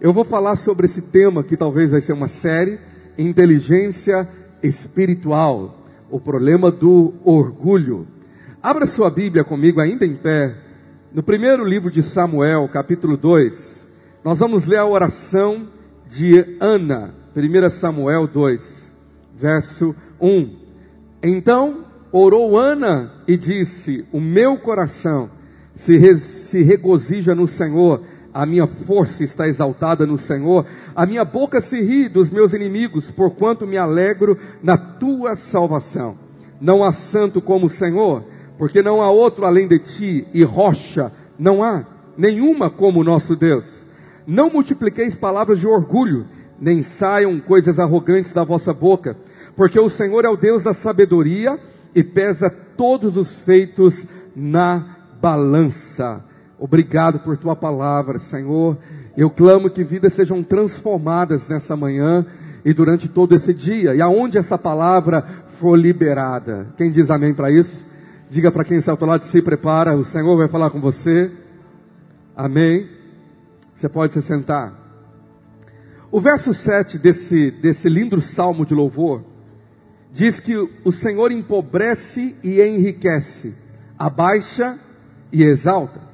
Eu 0.00 0.12
vou 0.12 0.24
falar 0.24 0.54
sobre 0.54 0.86
esse 0.86 1.02
tema 1.02 1.42
que 1.42 1.56
talvez 1.56 1.90
vai 1.90 2.00
ser 2.00 2.12
uma 2.12 2.28
série, 2.28 2.78
inteligência 3.18 4.28
espiritual, 4.62 5.76
o 6.08 6.20
problema 6.20 6.70
do 6.70 7.14
orgulho. 7.24 8.06
Abra 8.62 8.86
sua 8.86 9.10
Bíblia 9.10 9.42
comigo 9.42 9.80
ainda 9.80 10.06
em 10.06 10.14
pé, 10.14 10.54
no 11.12 11.20
primeiro 11.20 11.64
livro 11.64 11.90
de 11.90 12.00
Samuel, 12.00 12.68
capítulo 12.68 13.16
2. 13.16 13.88
Nós 14.22 14.38
vamos 14.38 14.64
ler 14.64 14.76
a 14.76 14.86
oração 14.86 15.66
de 16.06 16.56
Ana, 16.60 17.12
1 17.34 17.70
Samuel 17.70 18.28
2, 18.28 18.94
verso 19.36 19.96
1. 20.20 20.56
Então 21.24 21.84
orou 22.12 22.56
Ana 22.56 23.14
e 23.26 23.36
disse: 23.36 24.04
O 24.12 24.20
meu 24.20 24.58
coração 24.58 25.28
se, 25.74 25.96
re, 25.96 26.16
se 26.18 26.62
regozija 26.62 27.34
no 27.34 27.48
Senhor, 27.48 28.04
a 28.32 28.44
minha 28.44 28.66
força 28.66 29.24
está 29.24 29.48
exaltada 29.48 30.06
no 30.06 30.18
Senhor, 30.18 30.66
a 30.94 31.06
minha 31.06 31.24
boca 31.24 31.60
se 31.60 31.80
ri 31.80 32.08
dos 32.08 32.30
meus 32.30 32.52
inimigos, 32.52 33.10
porquanto 33.10 33.66
me 33.66 33.76
alegro 33.76 34.38
na 34.62 34.76
tua 34.76 35.34
salvação. 35.36 36.16
Não 36.60 36.84
há 36.84 36.92
santo 36.92 37.40
como 37.40 37.66
o 37.66 37.70
Senhor, 37.70 38.24
porque 38.58 38.82
não 38.82 39.00
há 39.00 39.10
outro 39.10 39.44
além 39.44 39.66
de 39.66 39.78
ti, 39.78 40.26
e 40.34 40.42
rocha 40.42 41.12
não 41.38 41.62
há 41.62 41.84
nenhuma 42.16 42.68
como 42.68 43.00
o 43.00 43.04
nosso 43.04 43.36
Deus. 43.36 43.64
Não 44.26 44.50
multipliqueis 44.50 45.14
palavras 45.14 45.60
de 45.60 45.66
orgulho, 45.66 46.26
nem 46.60 46.82
saiam 46.82 47.38
coisas 47.40 47.78
arrogantes 47.78 48.32
da 48.32 48.44
vossa 48.44 48.74
boca, 48.74 49.16
porque 49.56 49.78
o 49.78 49.88
Senhor 49.88 50.24
é 50.24 50.28
o 50.28 50.36
Deus 50.36 50.62
da 50.62 50.74
sabedoria 50.74 51.58
e 51.94 52.02
pesa 52.02 52.50
todos 52.50 53.16
os 53.16 53.30
feitos 53.42 54.06
na 54.34 54.96
balança. 55.20 56.27
Obrigado 56.58 57.20
por 57.20 57.36
tua 57.36 57.54
palavra, 57.54 58.18
Senhor. 58.18 58.76
Eu 59.16 59.30
clamo 59.30 59.70
que 59.70 59.84
vidas 59.84 60.12
sejam 60.12 60.42
transformadas 60.42 61.48
nessa 61.48 61.76
manhã 61.76 62.26
e 62.64 62.72
durante 62.72 63.08
todo 63.08 63.34
esse 63.34 63.54
dia. 63.54 63.94
E 63.94 64.02
aonde 64.02 64.38
essa 64.38 64.58
palavra 64.58 65.24
for 65.58 65.78
liberada. 65.78 66.68
Quem 66.76 66.90
diz 66.90 67.10
amém 67.10 67.32
para 67.32 67.50
isso? 67.50 67.86
Diga 68.30 68.50
para 68.50 68.64
quem 68.64 68.78
está 68.78 68.92
ao 68.92 69.06
lado, 69.06 69.24
se 69.24 69.40
prepara, 69.40 69.96
o 69.96 70.04
Senhor 70.04 70.36
vai 70.36 70.48
falar 70.48 70.70
com 70.70 70.80
você. 70.80 71.30
Amém. 72.36 72.88
Você 73.74 73.88
pode 73.88 74.12
se 74.12 74.20
sentar. 74.20 74.74
O 76.10 76.20
verso 76.20 76.52
7 76.52 76.98
desse, 76.98 77.50
desse 77.50 77.88
lindo 77.88 78.20
salmo 78.20 78.66
de 78.66 78.74
louvor 78.74 79.22
diz 80.12 80.40
que 80.40 80.56
o 80.56 80.90
Senhor 80.90 81.30
empobrece 81.30 82.34
e 82.42 82.62
enriquece, 82.62 83.54
abaixa 83.98 84.78
e 85.30 85.44
exalta. 85.44 86.07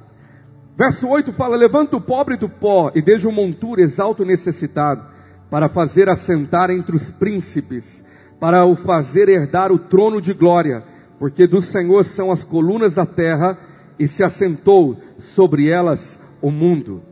Verso 0.77 1.09
8 1.09 1.33
fala: 1.33 1.57
Levanta 1.57 1.97
o 1.97 2.01
pobre 2.01 2.37
do 2.37 2.49
pó 2.49 2.91
e 2.95 3.01
desde 3.01 3.27
o 3.27 3.33
montura 3.33 3.83
exalta 3.83 4.23
o 4.23 4.27
necessitado, 4.27 5.05
para 5.51 5.69
fazer 5.69 6.09
assentar 6.09 6.71
entre 6.71 6.97
os 6.97 7.11
príncipes, 7.11 8.05
para 8.41 8.65
o 8.65 8.75
fazer 8.75 9.29
herdar 9.29 9.71
o 9.71 9.79
trono 9.79 10.21
de 10.21 10.33
glória, 10.33 10.83
porque 11.19 11.47
do 11.47 11.63
Senhor 11.63 12.05
são 12.05 12.33
as 12.33 12.43
colunas 12.43 12.95
da 12.95 13.07
terra 13.07 13.57
e 13.99 14.09
se 14.09 14.25
assentou 14.25 14.97
sobre 15.19 15.69
elas 15.69 16.21
o 16.43 16.51
mundo. 16.51 17.03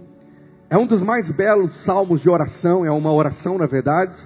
É 0.68 0.76
um 0.76 0.86
dos 0.86 1.00
mais 1.00 1.30
belos 1.30 1.74
salmos 1.84 2.20
de 2.20 2.28
oração, 2.28 2.84
é 2.84 2.90
uma 2.90 3.12
oração, 3.12 3.58
na 3.58 3.66
verdade, 3.66 4.16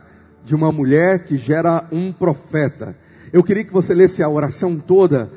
de 0.45 0.55
uma 0.55 0.73
mulher 0.73 1.25
que 1.25 1.37
gera 1.37 1.87
um 1.93 2.13
profeta. 2.13 2.97
Eu 3.33 3.43
queria 3.43 3.65
que 3.65 3.73
você 3.73 3.93
lesse 3.93 4.23
a 4.23 4.29
oração 4.29 4.79
toda 4.79 5.31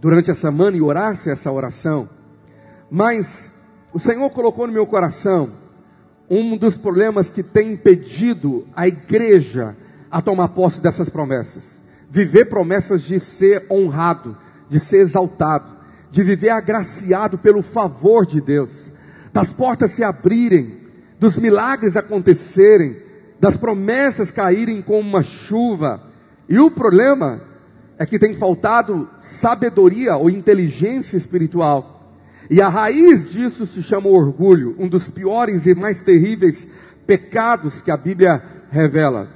durante 0.00 0.30
a 0.30 0.34
semana 0.34 0.76
e 0.76 0.80
orasse 0.80 1.28
essa 1.28 1.50
oração. 1.50 2.08
Mas 2.94 3.50
o 3.90 3.98
Senhor 3.98 4.28
colocou 4.28 4.66
no 4.66 4.72
meu 4.74 4.86
coração 4.86 5.52
um 6.28 6.58
dos 6.58 6.76
problemas 6.76 7.30
que 7.30 7.42
tem 7.42 7.72
impedido 7.72 8.66
a 8.76 8.86
igreja 8.86 9.74
a 10.10 10.20
tomar 10.20 10.48
posse 10.48 10.78
dessas 10.78 11.08
promessas. 11.08 11.80
Viver 12.10 12.50
promessas 12.50 13.02
de 13.02 13.18
ser 13.18 13.64
honrado, 13.70 14.36
de 14.68 14.78
ser 14.78 14.98
exaltado, 14.98 15.74
de 16.10 16.22
viver 16.22 16.50
agraciado 16.50 17.38
pelo 17.38 17.62
favor 17.62 18.26
de 18.26 18.42
Deus, 18.42 18.70
das 19.32 19.48
portas 19.48 19.92
se 19.92 20.04
abrirem, 20.04 20.76
dos 21.18 21.38
milagres 21.38 21.96
acontecerem, 21.96 22.98
das 23.40 23.56
promessas 23.56 24.30
caírem 24.30 24.82
como 24.82 25.00
uma 25.00 25.22
chuva. 25.22 26.02
E 26.46 26.58
o 26.58 26.70
problema 26.70 27.40
é 27.98 28.04
que 28.04 28.18
tem 28.18 28.34
faltado 28.34 29.08
sabedoria 29.18 30.14
ou 30.14 30.28
inteligência 30.28 31.16
espiritual. 31.16 31.91
E 32.50 32.60
a 32.60 32.68
raiz 32.68 33.30
disso 33.30 33.66
se 33.66 33.82
chama 33.82 34.08
orgulho, 34.08 34.74
um 34.78 34.88
dos 34.88 35.08
piores 35.08 35.66
e 35.66 35.74
mais 35.74 36.00
terríveis 36.00 36.68
pecados 37.06 37.80
que 37.80 37.90
a 37.90 37.96
Bíblia 37.96 38.42
revela. 38.70 39.28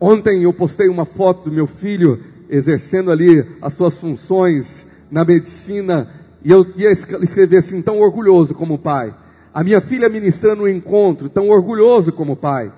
Ontem 0.00 0.42
eu 0.42 0.52
postei 0.52 0.88
uma 0.88 1.04
foto 1.04 1.48
do 1.48 1.54
meu 1.54 1.66
filho 1.66 2.22
exercendo 2.48 3.10
ali 3.10 3.44
as 3.62 3.72
suas 3.74 3.98
funções 3.98 4.86
na 5.10 5.24
medicina 5.24 6.08
e 6.44 6.50
eu 6.50 6.66
ia 6.76 6.92
escrever 6.92 7.58
assim, 7.58 7.80
tão 7.80 8.00
orgulhoso 8.00 8.54
como 8.54 8.78
pai. 8.78 9.14
A 9.52 9.64
minha 9.64 9.80
filha 9.80 10.08
ministrando 10.08 10.64
um 10.64 10.68
encontro, 10.68 11.28
tão 11.28 11.48
orgulhoso 11.48 12.12
como 12.12 12.36
pai. 12.36 12.70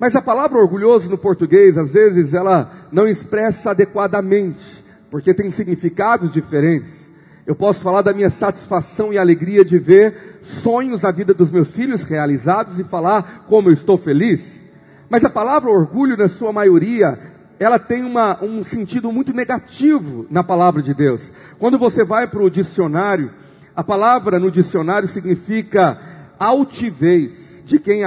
Mas 0.00 0.16
a 0.16 0.22
palavra 0.22 0.58
orgulhoso 0.58 1.08
no 1.08 1.16
português, 1.16 1.78
às 1.78 1.92
vezes, 1.92 2.34
ela 2.34 2.88
não 2.90 3.06
expressa 3.06 3.70
adequadamente, 3.70 4.64
porque 5.10 5.32
tem 5.32 5.50
significados 5.50 6.32
diferentes. 6.32 7.03
Eu 7.46 7.54
posso 7.54 7.80
falar 7.80 8.00
da 8.00 8.14
minha 8.14 8.30
satisfação 8.30 9.12
e 9.12 9.18
alegria 9.18 9.64
de 9.64 9.78
ver 9.78 10.40
sonhos 10.62 11.02
na 11.02 11.10
vida 11.10 11.34
dos 11.34 11.50
meus 11.50 11.70
filhos 11.70 12.02
realizados 12.02 12.78
e 12.78 12.84
falar 12.84 13.44
como 13.46 13.68
eu 13.68 13.74
estou 13.74 13.98
feliz. 13.98 14.62
Mas 15.10 15.24
a 15.26 15.30
palavra 15.30 15.70
orgulho, 15.70 16.16
na 16.16 16.26
sua 16.26 16.52
maioria, 16.52 17.18
ela 17.60 17.78
tem 17.78 18.02
uma, 18.02 18.42
um 18.42 18.64
sentido 18.64 19.12
muito 19.12 19.34
negativo 19.34 20.26
na 20.30 20.42
palavra 20.42 20.82
de 20.82 20.94
Deus. 20.94 21.30
Quando 21.58 21.78
você 21.78 22.02
vai 22.02 22.26
para 22.26 22.42
o 22.42 22.48
dicionário, 22.48 23.30
a 23.76 23.84
palavra 23.84 24.38
no 24.38 24.50
dicionário 24.50 25.06
significa 25.06 26.00
altivez 26.38 27.62
de 27.66 27.78
quem 27.78 28.02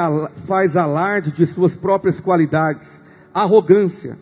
faz 0.47 0.75
alarde 0.75 1.31
de 1.31 1.45
suas 1.45 1.75
próprias 1.75 2.19
qualidades, 2.19 2.87
arrogância, 3.31 4.17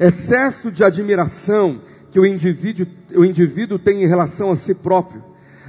excesso 0.00 0.70
de 0.70 0.82
admiração 0.82 1.80
que 2.14 2.20
o 2.20 2.24
indivíduo, 2.24 2.86
o 3.16 3.24
indivíduo 3.24 3.76
tem 3.76 4.04
em 4.04 4.06
relação 4.06 4.52
a 4.52 4.56
si 4.56 4.72
próprio, 4.72 5.20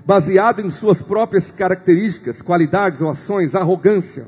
baseado 0.05 0.61
em 0.61 0.69
suas 0.69 1.01
próprias 1.01 1.49
características, 1.49 2.39
qualidades 2.39 3.01
ou 3.01 3.09
ações, 3.09 3.55
arrogância, 3.55 4.27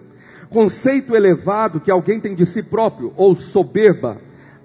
conceito 0.50 1.16
elevado 1.16 1.79
que 1.79 1.91
alguém 1.91 2.19
tem 2.19 2.33
de 2.33 2.44
si 2.44 2.63
próprio, 2.63 3.13
ou 3.16 3.35
soberba, 3.35 4.17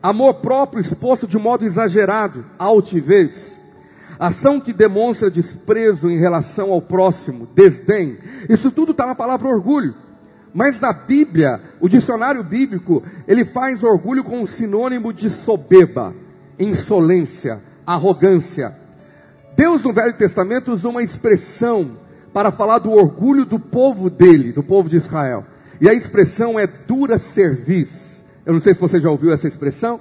amor 0.03 0.37
próprio 0.37 0.81
exposto 0.81 1.27
de 1.27 1.37
modo 1.39 1.67
exagerado, 1.67 2.43
altivez, 2.59 3.61
ação 4.19 4.59
que 4.59 4.73
demonstra 4.73 5.31
desprezo 5.31 6.09
em 6.09 6.19
relação 6.19 6.73
ao 6.73 6.81
próximo, 6.81 7.47
desdém, 7.55 8.17
isso 8.49 8.71
tudo 8.71 8.93
está 8.93 9.05
na 9.05 9.15
palavra 9.15 9.47
orgulho. 9.47 9.95
Mas 10.55 10.81
na 10.81 10.95
Bíblia, 10.95 11.61
o 11.81 11.89
dicionário 11.89 12.43
bíblico, 12.43 13.03
ele 13.29 13.45
faz 13.45 13.83
orgulho 13.83 14.25
com 14.25 14.47
sinônimo 14.47 15.13
de 15.13 15.29
soberba, 15.29 16.15
insolência, 16.59 17.61
arrogância. 17.87 18.77
Deus 19.57 19.83
no 19.83 19.93
Velho 19.93 20.17
Testamento 20.17 20.73
usa 20.73 20.89
uma 20.89 21.03
expressão 21.03 21.99
para 22.33 22.51
falar 22.51 22.79
do 22.79 22.91
orgulho 22.91 23.45
do 23.45 23.59
povo 23.59 24.09
dele, 24.09 24.53
do 24.53 24.63
povo 24.63 24.89
de 24.89 24.97
Israel. 24.97 25.45
E 25.81 25.89
a 25.89 25.95
expressão 25.95 26.59
é 26.59 26.67
dura 26.67 27.19
cerviz. 27.19 28.23
Eu 28.47 28.55
não 28.55 28.61
sei 28.61 28.75
se 28.75 28.81
você 28.81 29.01
já 29.01 29.11
ouviu 29.11 29.33
essa 29.33 29.49
expressão. 29.49 30.01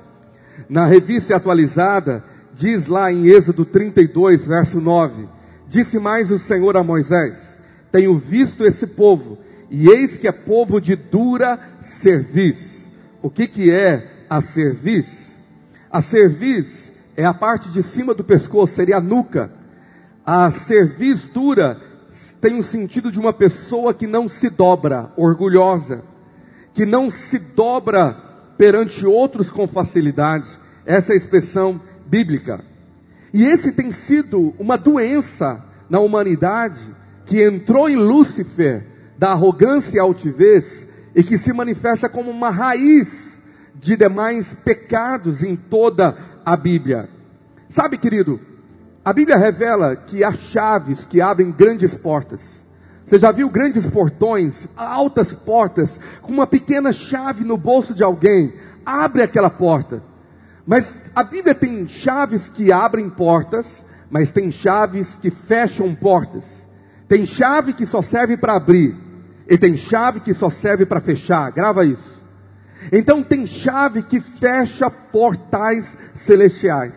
Na 0.69 0.85
revista 0.85 1.35
atualizada, 1.35 2.23
diz 2.53 2.87
lá 2.87 3.11
em 3.11 3.27
Êxodo 3.27 3.65
32, 3.65 4.47
verso 4.47 4.79
9: 4.79 5.27
Disse 5.67 5.99
mais 5.99 6.31
o 6.31 6.39
Senhor 6.39 6.77
a 6.77 6.83
Moisés: 6.83 7.59
Tenho 7.91 8.17
visto 8.17 8.63
esse 8.63 8.87
povo 8.87 9.37
e 9.69 9.89
eis 9.89 10.17
que 10.17 10.27
é 10.27 10.31
povo 10.31 10.79
de 10.79 10.95
dura 10.95 11.59
cerviz. 11.81 12.89
O 13.21 13.29
que, 13.29 13.47
que 13.47 13.71
é 13.71 14.25
a 14.29 14.41
cerviz? 14.41 15.30
A 15.91 16.01
cerviz 16.01 16.89
é 17.17 17.25
a 17.25 17.33
parte 17.33 17.67
de 17.69 17.83
cima 17.83 18.13
do 18.13 18.23
pescoço, 18.23 18.75
seria 18.75 18.97
a 18.97 19.01
nuca. 19.01 19.51
A 20.25 20.49
cerviz 20.49 21.21
dura 21.23 21.81
tem 22.39 22.57
o 22.57 22.63
sentido 22.63 23.11
de 23.11 23.19
uma 23.19 23.33
pessoa 23.33 23.93
que 23.93 24.07
não 24.07 24.29
se 24.29 24.49
dobra, 24.49 25.11
orgulhosa, 25.17 26.01
que 26.73 26.85
não 26.85 27.11
se 27.11 27.37
dobra 27.37 28.13
perante 28.57 29.05
outros 29.05 29.49
com 29.49 29.67
facilidade. 29.67 30.47
Essa 30.85 31.11
é 31.11 31.13
a 31.13 31.17
expressão 31.17 31.81
bíblica. 32.07 32.63
E 33.33 33.43
esse 33.43 33.73
tem 33.73 33.91
sido 33.91 34.53
uma 34.57 34.77
doença 34.77 35.61
na 35.89 35.99
humanidade 35.99 36.79
que 37.25 37.43
entrou 37.43 37.89
em 37.89 37.97
Lúcifer 37.97 38.87
da 39.17 39.31
arrogância 39.31 39.97
e 39.97 39.99
altivez 39.99 40.87
e 41.13 41.21
que 41.21 41.37
se 41.37 41.51
manifesta 41.51 42.07
como 42.07 42.31
uma 42.31 42.49
raiz 42.49 43.30
de 43.75 43.95
demais 43.95 44.53
pecados 44.63 45.43
em 45.43 45.55
toda 45.55 46.17
a 46.45 46.55
Bíblia. 46.55 47.09
Sabe, 47.69 47.97
querido, 47.97 48.39
a 49.03 49.13
Bíblia 49.13 49.37
revela 49.37 49.95
que 49.95 50.23
há 50.23 50.33
chaves 50.33 51.03
que 51.03 51.21
abrem 51.21 51.51
grandes 51.51 51.95
portas. 51.95 52.61
Você 53.05 53.17
já 53.17 53.31
viu 53.31 53.49
grandes 53.49 53.85
portões, 53.87 54.67
altas 54.75 55.33
portas, 55.33 55.99
com 56.21 56.31
uma 56.31 56.47
pequena 56.47 56.93
chave 56.93 57.43
no 57.43 57.57
bolso 57.57 57.93
de 57.93 58.03
alguém? 58.03 58.53
Abre 58.85 59.23
aquela 59.23 59.49
porta. 59.49 60.03
Mas 60.65 60.95
a 61.15 61.23
Bíblia 61.23 61.55
tem 61.55 61.87
chaves 61.87 62.47
que 62.47 62.71
abrem 62.71 63.09
portas, 63.09 63.85
mas 64.09 64.31
tem 64.31 64.51
chaves 64.51 65.15
que 65.15 65.29
fecham 65.29 65.93
portas. 65.95 66.65
Tem 67.07 67.25
chave 67.25 67.73
que 67.73 67.85
só 67.85 68.01
serve 68.01 68.37
para 68.37 68.55
abrir, 68.55 68.95
e 69.47 69.57
tem 69.57 69.75
chave 69.75 70.21
que 70.21 70.33
só 70.33 70.49
serve 70.49 70.85
para 70.85 71.01
fechar. 71.01 71.51
Grava 71.51 71.83
isso. 71.83 72.20
Então 72.91 73.21
tem 73.21 73.45
chave 73.45 74.03
que 74.03 74.19
fecha 74.19 74.89
portais 74.89 75.97
celestiais. 76.13 76.93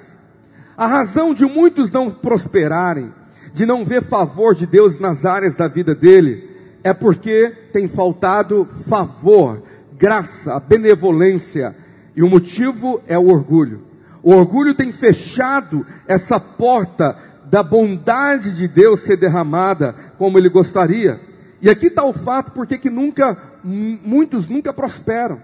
A 0.76 0.86
razão 0.86 1.34
de 1.34 1.44
muitos 1.44 1.90
não 1.90 2.10
prosperarem, 2.10 3.12
de 3.52 3.64
não 3.64 3.84
ver 3.84 4.02
favor 4.02 4.54
de 4.54 4.66
Deus 4.66 4.98
nas 4.98 5.25
áreas 5.25 5.54
da 5.54 5.69
vida 5.69 5.94
dele, 5.94 6.50
é 6.82 6.92
porque 6.92 7.52
tem 7.72 7.88
faltado 7.88 8.69
favor, 8.88 9.62
graça, 9.96 10.58
benevolência, 10.60 11.75
e 12.16 12.22
o 12.22 12.28
motivo 12.28 13.00
é 13.06 13.19
o 13.19 13.28
orgulho. 13.28 13.82
O 14.22 14.32
orgulho 14.32 14.75
tem 14.75 14.92
fechado 14.92 15.86
essa 16.06 16.40
porta 16.40 17.16
da 17.44 17.62
bondade 17.62 18.56
de 18.56 18.66
Deus 18.66 19.00
ser 19.00 19.16
derramada 19.16 19.94
como 20.19 20.38
ele 20.38 20.48
gostaria. 20.48 21.20
E 21.60 21.70
aqui 21.70 21.86
está 21.86 22.04
o 22.04 22.12
fato 22.12 22.52
porque 22.52 22.78
que 22.78 22.90
nunca, 22.90 23.36
muitos 23.62 24.48
nunca 24.48 24.72
prosperam. 24.72 25.40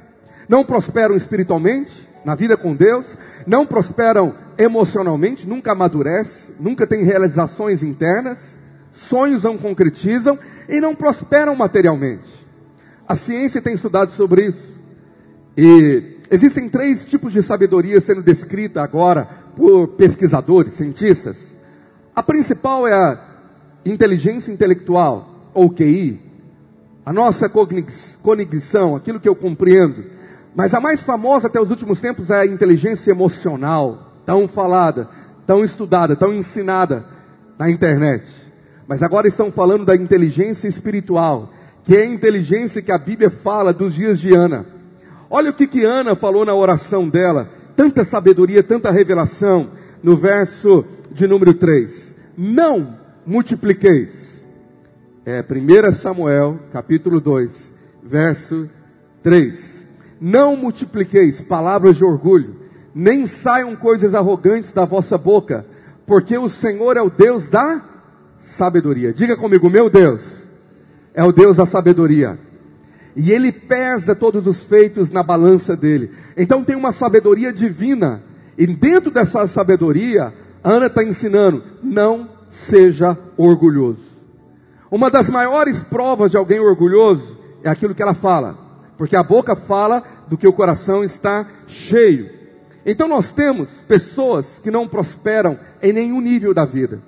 Não 0.50 0.64
prosperam 0.64 1.14
espiritualmente, 1.14 1.93
na 2.25 2.35
vida 2.35 2.56
com 2.56 2.75
Deus, 2.75 3.06
não 3.47 3.64
prosperam 3.64 4.35
emocionalmente, 4.58 5.47
nunca 5.47 5.70
amadurecem, 5.70 6.56
nunca 6.58 6.88
têm 6.88 7.05
realizações 7.05 7.85
internas, 7.85 8.58
sonhos 8.93 9.44
não 9.44 9.56
concretizam 9.56 10.37
e 10.69 10.81
não 10.81 10.93
prosperam 10.93 11.55
materialmente. 11.55 12.29
A 13.06 13.14
ciência 13.14 13.62
tem 13.62 13.75
estudado 13.75 14.11
sobre 14.11 14.49
isso. 14.49 14.75
E 15.56 16.17
existem 16.29 16.69
três 16.69 17.05
tipos 17.05 17.32
de 17.32 17.44
sabedoria 17.44 18.00
sendo 18.00 18.20
descrita 18.20 18.82
agora 18.82 19.29
por 19.55 19.87
pesquisadores, 19.91 20.75
cientistas. 20.75 21.56
A 22.12 22.25
principal 22.25 22.88
é 22.88 22.93
a 22.93 23.25
inteligência 23.87 24.50
intelectual, 24.50 25.52
ou 25.55 25.70
QI, 25.70 26.20
a 27.06 27.12
nossa 27.12 27.49
cognição, 27.49 28.97
aquilo 28.97 29.20
que 29.20 29.29
eu 29.29 29.37
compreendo. 29.37 30.19
Mas 30.55 30.75
a 30.75 30.81
mais 30.81 31.02
famosa 31.02 31.47
até 31.47 31.61
os 31.61 31.70
últimos 31.70 32.00
tempos 32.00 32.31
é 32.31 32.41
a 32.41 32.47
inteligência 32.47 33.11
emocional, 33.11 34.12
tão 34.26 34.49
falada, 34.49 35.08
tão 35.47 35.64
estudada, 35.64 36.17
tão 36.17 36.32
ensinada 36.32 37.05
na 37.58 37.70
internet. 37.70 38.26
Mas 38.87 39.02
agora 39.02 39.29
estão 39.29 39.52
falando 39.52 39.85
da 39.85 39.94
inteligência 39.94 40.69
espiritual, 40.69 41.50
que 41.85 41.97
é 41.97 42.02
a 42.02 42.06
inteligência 42.06 42.82
que 42.82 42.93
a 42.93 42.99
Bíblia 42.99 43.31
fala 43.31 43.73
dos 43.73 43.94
dias 43.94 44.19
de 44.19 44.35
Ana. 44.35 44.67
Olha 45.31 45.50
o 45.50 45.55
que, 45.55 45.67
que 45.67 45.85
Ana 45.85 46.17
falou 46.17 46.44
na 46.44 46.55
oração 46.55 47.08
dela, 47.08 47.49
tanta 47.76 48.05
sabedoria, 48.05 48.62
tanta 48.62 48.91
revelação, 48.91 49.70
no 50.02 50.17
verso 50.17 50.85
de 51.12 51.26
número 51.26 51.55
3 51.55 52.11
não 52.41 52.99
multipliqueis. 53.26 54.43
É 55.26 55.43
1 55.43 55.93
Samuel, 55.93 56.58
capítulo 56.73 57.20
2, 57.20 57.70
verso 58.02 58.67
3. 59.23 59.69
Não 60.20 60.56
multipliqueis 60.56 61.40
palavras 61.40 61.96
de 61.96 62.05
orgulho, 62.05 62.56
nem 62.94 63.26
saiam 63.26 63.75
coisas 63.75 64.14
arrogantes 64.14 64.72
da 64.72 64.84
vossa 64.84 65.17
boca, 65.17 65.64
porque 66.06 66.37
o 66.37 66.49
Senhor 66.49 66.96
é 66.96 67.02
o 67.02 67.08
Deus 67.08 67.49
da 67.49 67.82
sabedoria. 68.38 69.12
Diga 69.12 69.37
comigo, 69.37 69.70
meu 69.70 69.88
Deus 69.88 70.46
é 71.14 71.25
o 71.25 71.32
Deus 71.32 71.56
da 71.56 71.67
sabedoria. 71.67 72.38
E 73.17 73.32
ele 73.32 73.50
pesa 73.50 74.14
todos 74.14 74.46
os 74.46 74.62
feitos 74.62 75.11
na 75.11 75.22
balança 75.22 75.76
dele. 75.76 76.12
Então 76.37 76.64
tem 76.64 76.76
uma 76.76 76.93
sabedoria 76.93 77.52
divina. 77.52 78.23
E 78.56 78.66
dentro 78.66 79.11
dessa 79.11 79.46
sabedoria, 79.46 80.32
Ana 80.62 80.87
está 80.87 81.02
ensinando: 81.02 81.62
não 81.82 82.28
seja 82.50 83.19
orgulhoso. 83.37 84.11
Uma 84.90 85.11
das 85.11 85.28
maiores 85.28 85.81
provas 85.81 86.31
de 86.31 86.37
alguém 86.37 86.61
orgulhoso 86.61 87.38
é 87.62 87.70
aquilo 87.70 87.94
que 87.94 88.02
ela 88.02 88.14
fala, 88.14 88.58
porque 89.00 89.17
a 89.17 89.23
boca 89.23 89.56
fala 89.56 90.05
do 90.29 90.37
que 90.37 90.47
o 90.47 90.52
coração 90.52 91.02
está 91.02 91.49
cheio. 91.67 92.29
Então 92.85 93.08
nós 93.08 93.32
temos 93.32 93.70
pessoas 93.88 94.61
que 94.62 94.70
não 94.70 94.87
prosperam 94.87 95.58
em 95.81 95.91
nenhum 95.91 96.20
nível 96.20 96.52
da 96.52 96.67
vida. 96.67 97.00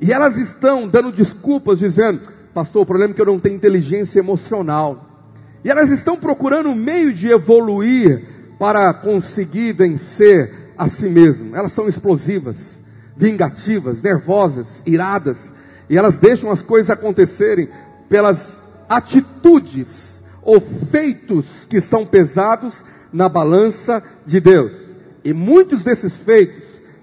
E 0.00 0.12
elas 0.12 0.36
estão 0.36 0.86
dando 0.86 1.10
desculpas, 1.10 1.80
dizendo: 1.80 2.20
Pastor, 2.54 2.82
o 2.82 2.86
problema 2.86 3.12
é 3.12 3.14
que 3.16 3.20
eu 3.20 3.26
não 3.26 3.40
tenho 3.40 3.56
inteligência 3.56 4.20
emocional. 4.20 5.04
E 5.64 5.68
elas 5.68 5.90
estão 5.90 6.16
procurando 6.16 6.68
um 6.68 6.76
meio 6.76 7.12
de 7.12 7.28
evoluir 7.28 8.54
para 8.56 8.94
conseguir 8.94 9.72
vencer 9.72 10.72
a 10.78 10.86
si 10.86 11.08
mesmas. 11.08 11.54
Elas 11.54 11.72
são 11.72 11.88
explosivas 11.88 12.80
vingativas, 13.16 14.00
nervosas, 14.00 14.80
iradas, 14.86 15.52
e 15.90 15.98
elas 15.98 16.18
deixam 16.18 16.52
as 16.52 16.62
coisas 16.62 16.88
acontecerem 16.88 17.68
pelas 18.08 18.60
atitudes 18.88 20.05
ou 20.46 20.60
feitos 20.60 21.66
que 21.68 21.80
são 21.80 22.06
pesados 22.06 22.72
na 23.12 23.28
balança 23.28 24.00
de 24.24 24.38
Deus. 24.38 24.72
E 25.24 25.32
muitos 25.32 25.82
desses 25.82 26.16
feitos 26.16 26.62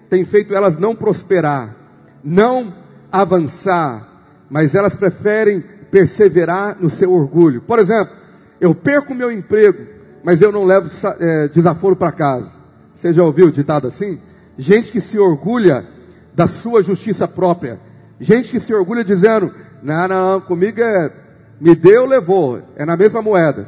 têm 0.09 0.23
feito 0.23 0.55
elas 0.55 0.79
não 0.79 0.95
prosperar, 0.95 1.75
não 2.23 2.73
avançar, 3.11 4.07
mas 4.49 4.73
elas 4.73 4.95
preferem 4.95 5.61
perseverar 5.91 6.77
no 6.79 6.89
seu 6.89 7.11
orgulho. 7.11 7.61
Por 7.61 7.79
exemplo, 7.79 8.15
eu 8.61 8.73
perco 8.73 9.13
meu 9.13 9.29
emprego, 9.29 9.85
mas 10.23 10.41
eu 10.41 10.51
não 10.51 10.63
levo 10.63 10.89
é, 11.19 11.49
desaforo 11.49 11.97
para 11.97 12.13
casa. 12.13 12.49
Você 12.95 13.11
já 13.11 13.23
ouviu 13.23 13.47
o 13.47 13.51
ditado 13.51 13.87
assim? 13.87 14.19
Gente 14.57 14.89
que 14.89 15.01
se 15.01 15.19
orgulha 15.19 15.85
da 16.33 16.47
sua 16.47 16.81
justiça 16.81 17.27
própria. 17.27 17.77
Gente 18.21 18.49
que 18.49 18.59
se 18.59 18.73
orgulha 18.73 19.03
dizendo: 19.03 19.53
não, 19.81 20.07
não, 20.07 20.41
comigo 20.41 20.79
é 20.79 21.11
me 21.59 21.75
deu, 21.75 22.05
levou, 22.05 22.61
é 22.75 22.85
na 22.85 22.97
mesma 22.97 23.21
moeda. 23.21 23.67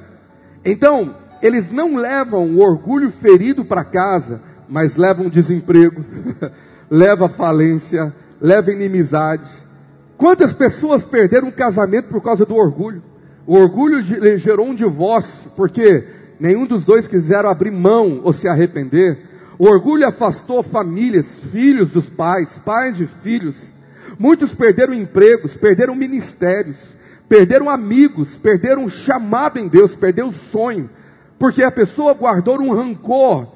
Então, 0.63 1.15
eles 1.41 1.71
não 1.71 1.95
levam 1.95 2.55
o 2.55 2.59
orgulho 2.59 3.11
ferido 3.11 3.63
para 3.63 3.83
casa, 3.83 4.41
mas 4.67 4.95
levam 4.95 5.29
desemprego, 5.29 6.03
leva 6.89 7.29
falência, 7.29 8.13
leva 8.41 8.71
inimizade. 8.71 9.49
Quantas 10.17 10.53
pessoas 10.53 11.03
perderam 11.03 11.49
um 11.49 11.51
casamento 11.51 12.09
por 12.09 12.21
causa 12.21 12.45
do 12.45 12.55
orgulho? 12.55 13.03
O 13.45 13.55
orgulho 13.55 14.01
gerou 14.37 14.67
um 14.67 14.73
divórcio, 14.73 15.51
porque 15.55 16.05
nenhum 16.39 16.65
dos 16.65 16.83
dois 16.83 17.07
quiseram 17.07 17.49
abrir 17.49 17.71
mão 17.71 18.21
ou 18.23 18.33
se 18.33 18.47
arrepender. 18.47 19.19
O 19.59 19.67
orgulho 19.67 20.07
afastou 20.07 20.63
famílias, 20.63 21.27
filhos 21.51 21.89
dos 21.89 22.07
pais, 22.07 22.57
pais 22.65 22.97
de 22.97 23.07
filhos. 23.21 23.55
Muitos 24.17 24.53
perderam 24.53 24.93
empregos, 24.93 25.55
perderam 25.55 25.95
ministérios, 25.95 26.77
perderam 27.27 27.69
amigos, 27.69 28.35
perderam 28.35 28.85
um 28.85 28.89
chamado 28.89 29.57
em 29.57 29.67
Deus, 29.67 29.95
perderam 29.95 30.29
o 30.29 30.33
sonho, 30.33 30.89
porque 31.39 31.63
a 31.63 31.71
pessoa 31.71 32.13
guardou 32.13 32.59
um 32.59 32.73
rancor, 32.73 33.47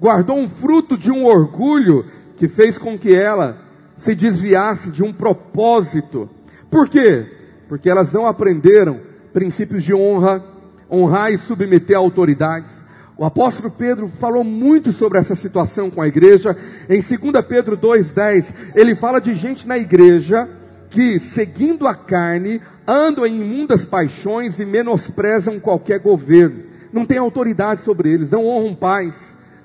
guardou 0.00 0.38
um 0.38 0.48
fruto 0.48 0.96
de 0.96 1.10
um 1.10 1.24
orgulho 1.24 2.04
que 2.36 2.48
fez 2.48 2.78
com 2.78 2.98
que 2.98 3.14
ela 3.14 3.58
se 3.96 4.14
desviasse 4.14 4.90
de 4.90 5.02
um 5.02 5.12
propósito. 5.12 6.28
Por 6.70 6.88
quê? 6.88 7.26
Porque 7.68 7.90
elas 7.90 8.12
não 8.12 8.26
aprenderam 8.26 9.00
princípios 9.32 9.82
de 9.84 9.92
honra, 9.92 10.42
honrar 10.90 11.32
e 11.32 11.38
submeter 11.38 11.96
a 11.96 12.00
autoridades. 12.00 12.72
O 13.16 13.24
apóstolo 13.24 13.70
Pedro 13.70 14.08
falou 14.08 14.44
muito 14.44 14.92
sobre 14.92 15.18
essa 15.18 15.34
situação 15.34 15.90
com 15.90 16.00
a 16.00 16.06
igreja. 16.06 16.56
Em 16.88 17.00
2 17.00 17.44
Pedro 17.46 17.76
2,10, 17.76 18.46
ele 18.76 18.94
fala 18.94 19.20
de 19.20 19.34
gente 19.34 19.66
na 19.66 19.76
igreja 19.76 20.48
que, 20.88 21.18
seguindo 21.18 21.86
a 21.86 21.94
carne, 21.94 22.62
andam 22.88 23.26
em 23.26 23.40
imundas 23.40 23.84
paixões 23.84 24.58
e 24.58 24.64
menosprezam 24.64 25.60
qualquer 25.60 26.00
governo. 26.00 26.64
Não 26.92 27.04
tem 27.04 27.18
autoridade 27.18 27.82
sobre 27.82 28.10
eles, 28.10 28.30
não 28.30 28.46
honram 28.46 28.74
pais, 28.74 29.14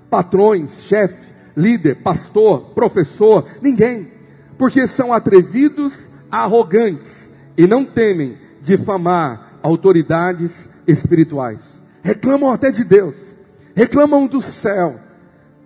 patrões, 0.09 0.83
chefe, 0.83 1.15
líder, 1.55 2.03
pastor, 2.03 2.73
professor, 2.75 3.47
ninguém. 3.61 4.11
Porque 4.57 4.85
são 4.85 5.13
atrevidos, 5.13 5.93
arrogantes 6.29 7.31
e 7.57 7.65
não 7.65 7.85
temem 7.85 8.37
difamar 8.61 9.59
autoridades 9.63 10.69
espirituais. 10.85 11.81
Reclamam 12.03 12.51
até 12.51 12.69
de 12.69 12.83
Deus 12.83 13.33
reclamam 13.75 14.27
do 14.27 14.41
céu, 14.41 14.99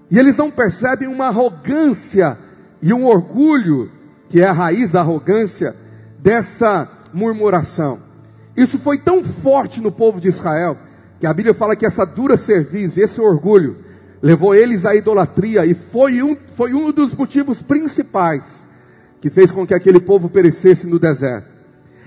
e 0.09 0.17
eles 0.17 0.37
não 0.37 0.49
percebem 0.49 1.07
uma 1.07 1.27
arrogância 1.27 2.37
e 2.81 2.93
um 2.93 3.05
orgulho, 3.05 3.91
que 4.29 4.41
é 4.41 4.45
a 4.45 4.53
raiz 4.53 4.91
da 4.91 5.01
arrogância, 5.01 5.75
dessa 6.19 6.89
murmuração. 7.17 7.99
Isso 8.55 8.77
foi 8.77 8.99
tão 8.99 9.23
forte 9.23 9.81
no 9.81 9.91
povo 9.91 10.21
de 10.21 10.27
Israel, 10.27 10.77
que 11.19 11.25
a 11.25 11.33
Bíblia 11.33 11.53
fala 11.53 11.75
que 11.75 11.85
essa 11.85 12.05
dura 12.05 12.37
cerviz, 12.37 12.97
esse 12.97 13.19
orgulho, 13.19 13.77
levou 14.21 14.53
eles 14.53 14.85
à 14.85 14.95
idolatria, 14.95 15.65
e 15.65 15.73
foi 15.73 16.21
um, 16.21 16.37
foi 16.55 16.73
um 16.73 16.91
dos 16.91 17.13
motivos 17.13 17.61
principais 17.61 18.65
que 19.19 19.29
fez 19.29 19.49
com 19.49 19.65
que 19.65 19.73
aquele 19.73 19.99
povo 19.99 20.29
perecesse 20.29 20.85
no 20.87 20.99
deserto. 20.99 21.49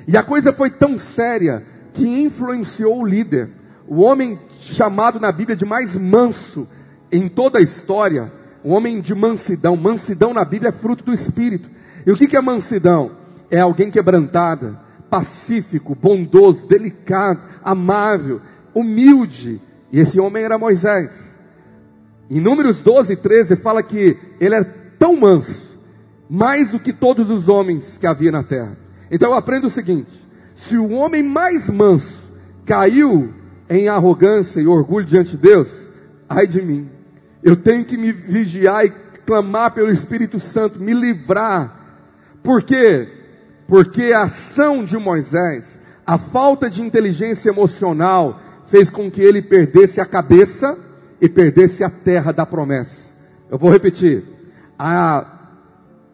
E 0.07 0.17
a 0.17 0.23
coisa 0.23 0.53
foi 0.53 0.71
tão 0.71 0.99
séria 0.99 1.65
que 1.93 2.07
influenciou 2.07 3.01
o 3.01 3.07
líder, 3.07 3.51
o 3.87 4.01
homem 4.01 4.39
chamado 4.61 5.19
na 5.19 5.33
Bíblia 5.33 5.57
de 5.57 5.65
mais 5.65 5.97
manso 5.97 6.69
em 7.11 7.29
toda 7.29 7.59
a 7.59 7.63
história, 7.63 8.33
o 8.63 8.71
homem 8.71 9.01
de 9.01 9.15
mansidão. 9.15 9.77
Mansidão 9.77 10.33
na 10.33 10.45
Bíblia 10.45 10.69
é 10.69 10.73
fruto 10.73 11.03
do 11.03 11.13
Espírito. 11.13 11.69
E 12.07 12.13
o 12.13 12.17
que 12.17 12.37
é 12.37 12.41
mansidão? 12.41 13.13
É 13.51 13.59
alguém 13.59 13.91
quebrantada, 13.91 14.79
pacífico, 15.11 15.95
bondoso, 15.95 16.67
delicado, 16.67 17.43
amável, 17.63 18.41
humilde. 18.73 19.61
E 19.93 19.99
esse 19.99 20.21
homem 20.21 20.45
era 20.45 20.57
Moisés. 20.57 21.13
Em 22.31 22.41
Números 22.41 22.79
12 22.79 23.13
e 23.13 23.17
13 23.17 23.57
fala 23.57 23.83
que 23.83 24.17
ele 24.41 24.55
é 24.55 24.63
tão 24.99 25.17
manso, 25.17 25.77
mais 26.29 26.71
do 26.71 26.79
que 26.79 26.93
todos 26.93 27.29
os 27.29 27.49
homens 27.49 27.99
que 27.99 28.07
havia 28.07 28.31
na 28.31 28.45
terra. 28.45 28.79
Então 29.11 29.33
eu 29.33 29.37
aprendo 29.37 29.67
o 29.67 29.71
seguinte: 29.71 30.13
se 30.55 30.77
o 30.79 30.91
homem 30.91 31.23
mais 31.23 31.69
manso 31.69 32.31
caiu 32.65 33.35
em 33.69 33.89
arrogância 33.89 34.61
e 34.61 34.67
orgulho 34.67 35.07
diante 35.07 35.33
de 35.33 35.39
Deus, 35.39 35.89
ai 36.29 36.47
de 36.47 36.63
mim. 36.63 36.89
Eu 37.43 37.57
tenho 37.57 37.85
que 37.85 37.97
me 37.97 38.13
vigiar 38.13 38.85
e 38.85 38.91
clamar 39.27 39.73
pelo 39.73 39.91
Espírito 39.91 40.39
Santo, 40.39 40.79
me 40.79 40.93
livrar. 40.93 41.79
Por 42.43 42.63
quê? 42.63 43.20
Porque 43.71 44.13
a 44.13 44.25
ação 44.25 44.83
de 44.83 44.99
Moisés, 44.99 45.81
a 46.05 46.19
falta 46.19 46.69
de 46.69 46.83
inteligência 46.83 47.51
emocional, 47.51 48.41
fez 48.67 48.91
com 48.91 49.09
que 49.09 49.23
ele 49.23 49.41
perdesse 49.41 50.01
a 50.01 50.05
cabeça 50.05 50.77
e 51.21 51.29
perdesse 51.29 51.85
a 51.85 51.89
terra 51.89 52.33
da 52.33 52.45
promessa. 52.45 53.13
Eu 53.49 53.57
vou 53.57 53.71
repetir. 53.71 54.25
A 54.77 55.25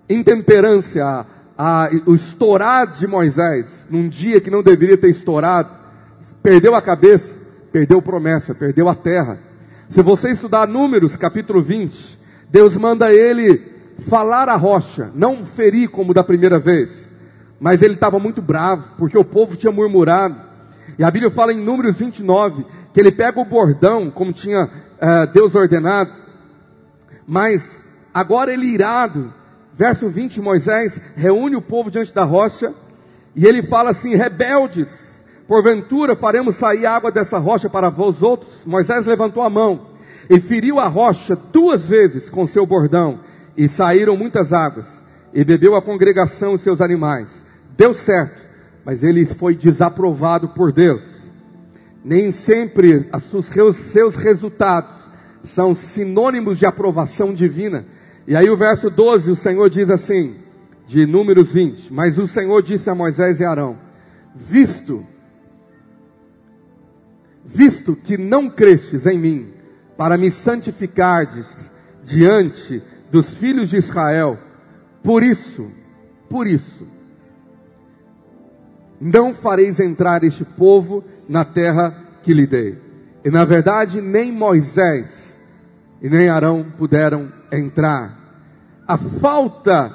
intemperância, 0.06 1.02
a, 1.02 1.26
a, 1.56 1.90
o 2.04 2.14
estourar 2.14 2.88
de 2.88 3.06
Moisés, 3.06 3.86
num 3.88 4.06
dia 4.06 4.38
que 4.38 4.50
não 4.50 4.62
deveria 4.62 4.98
ter 4.98 5.08
estourado, 5.08 5.70
perdeu 6.42 6.74
a 6.74 6.82
cabeça, 6.82 7.34
perdeu 7.72 8.02
promessa, 8.02 8.54
perdeu 8.54 8.86
a 8.86 8.94
terra. 8.94 9.38
Se 9.88 10.02
você 10.02 10.30
estudar 10.30 10.68
Números, 10.68 11.16
capítulo 11.16 11.62
20, 11.62 12.18
Deus 12.50 12.76
manda 12.76 13.10
ele 13.14 13.62
falar 14.10 14.46
a 14.50 14.56
rocha, 14.56 15.10
não 15.14 15.46
ferir 15.46 15.88
como 15.88 16.12
da 16.12 16.22
primeira 16.22 16.58
vez. 16.58 17.05
Mas 17.58 17.80
ele 17.80 17.94
estava 17.94 18.18
muito 18.18 18.42
bravo, 18.42 18.84
porque 18.98 19.16
o 19.16 19.24
povo 19.24 19.56
tinha 19.56 19.72
murmurado. 19.72 20.36
E 20.98 21.04
a 21.04 21.10
Bíblia 21.10 21.30
fala 21.30 21.52
em 21.52 21.62
Números 21.62 21.96
29, 21.96 22.64
que 22.92 23.00
ele 23.00 23.10
pega 23.10 23.40
o 23.40 23.44
bordão, 23.44 24.10
como 24.10 24.32
tinha 24.32 24.64
uh, 24.64 25.32
Deus 25.32 25.54
ordenado. 25.54 26.12
Mas 27.26 27.76
agora 28.12 28.52
ele 28.52 28.66
irado, 28.66 29.32
verso 29.74 30.08
20, 30.08 30.40
Moisés 30.40 31.00
reúne 31.14 31.56
o 31.56 31.62
povo 31.62 31.90
diante 31.90 32.14
da 32.14 32.24
rocha, 32.24 32.74
e 33.34 33.46
ele 33.46 33.62
fala 33.62 33.90
assim: 33.90 34.14
rebeldes, 34.14 34.88
porventura 35.48 36.14
faremos 36.14 36.56
sair 36.56 36.86
água 36.86 37.10
dessa 37.10 37.38
rocha 37.38 37.70
para 37.70 37.88
vós 37.88 38.22
outros? 38.22 38.64
Moisés 38.66 39.06
levantou 39.06 39.42
a 39.42 39.50
mão 39.50 39.96
e 40.28 40.40
feriu 40.40 40.78
a 40.78 40.88
rocha 40.88 41.36
duas 41.36 41.86
vezes 41.86 42.28
com 42.28 42.46
seu 42.46 42.66
bordão, 42.66 43.20
e 43.56 43.66
saíram 43.66 44.14
muitas 44.14 44.52
águas, 44.52 44.86
e 45.32 45.42
bebeu 45.42 45.74
a 45.74 45.82
congregação 45.82 46.54
e 46.54 46.58
seus 46.58 46.82
animais 46.82 47.45
deu 47.76 47.94
certo, 47.94 48.42
mas 48.84 49.02
ele 49.02 49.24
foi 49.26 49.54
desaprovado 49.54 50.48
por 50.48 50.72
Deus. 50.72 51.04
Nem 52.04 52.30
sempre 52.30 53.08
os 53.32 53.76
seus 53.76 54.14
resultados 54.14 54.96
são 55.42 55.74
sinônimos 55.74 56.58
de 56.58 56.66
aprovação 56.66 57.34
divina. 57.34 57.84
E 58.26 58.36
aí 58.36 58.48
o 58.48 58.56
verso 58.56 58.90
12, 58.90 59.30
o 59.30 59.36
Senhor 59.36 59.68
diz 59.70 59.90
assim, 59.90 60.36
de 60.86 61.04
Números 61.04 61.52
20: 61.52 61.92
Mas 61.92 62.18
o 62.18 62.26
Senhor 62.26 62.62
disse 62.62 62.88
a 62.88 62.94
Moisés 62.94 63.40
e 63.40 63.44
Arão: 63.44 63.78
Visto, 64.34 65.04
visto 67.44 67.96
que 67.96 68.16
não 68.16 68.48
crestes 68.48 69.06
em 69.06 69.18
mim, 69.18 69.48
para 69.96 70.16
me 70.16 70.30
santificardes 70.30 71.46
diante 72.02 72.82
dos 73.10 73.30
filhos 73.30 73.70
de 73.70 73.76
Israel, 73.76 74.38
por 75.02 75.22
isso, 75.22 75.70
por 76.28 76.46
isso, 76.46 76.86
não 79.00 79.34
fareis 79.34 79.80
entrar 79.80 80.24
este 80.24 80.44
povo 80.44 81.04
na 81.28 81.44
terra 81.44 81.94
que 82.22 82.32
lhe 82.32 82.46
dei. 82.46 82.78
E 83.24 83.30
na 83.30 83.44
verdade, 83.44 84.00
nem 84.00 84.32
Moisés 84.32 85.36
e 86.00 86.08
nem 86.08 86.28
Arão 86.28 86.66
puderam 86.76 87.32
entrar. 87.50 88.18
A 88.86 88.96
falta 88.96 89.94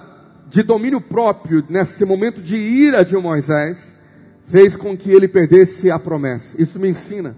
de 0.49 0.61
domínio 0.61 0.99
próprio 0.99 1.63
nesse 1.69 2.03
momento 2.03 2.41
de 2.41 2.57
ira 2.57 3.05
de 3.05 3.15
Moisés 3.15 3.97
fez 4.49 4.75
com 4.75 4.97
que 4.97 5.09
ele 5.09 5.27
perdesse 5.27 5.89
a 5.89 5.97
promessa. 5.97 6.61
Isso 6.61 6.77
me 6.77 6.89
ensina 6.89 7.35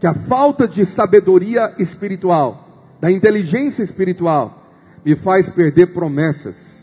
que 0.00 0.06
a 0.06 0.14
falta 0.14 0.66
de 0.66 0.84
sabedoria 0.84 1.74
espiritual, 1.78 2.96
da 3.00 3.10
inteligência 3.10 3.82
espiritual, 3.82 4.72
me 5.04 5.14
faz 5.14 5.48
perder 5.50 5.88
promessas. 5.88 6.73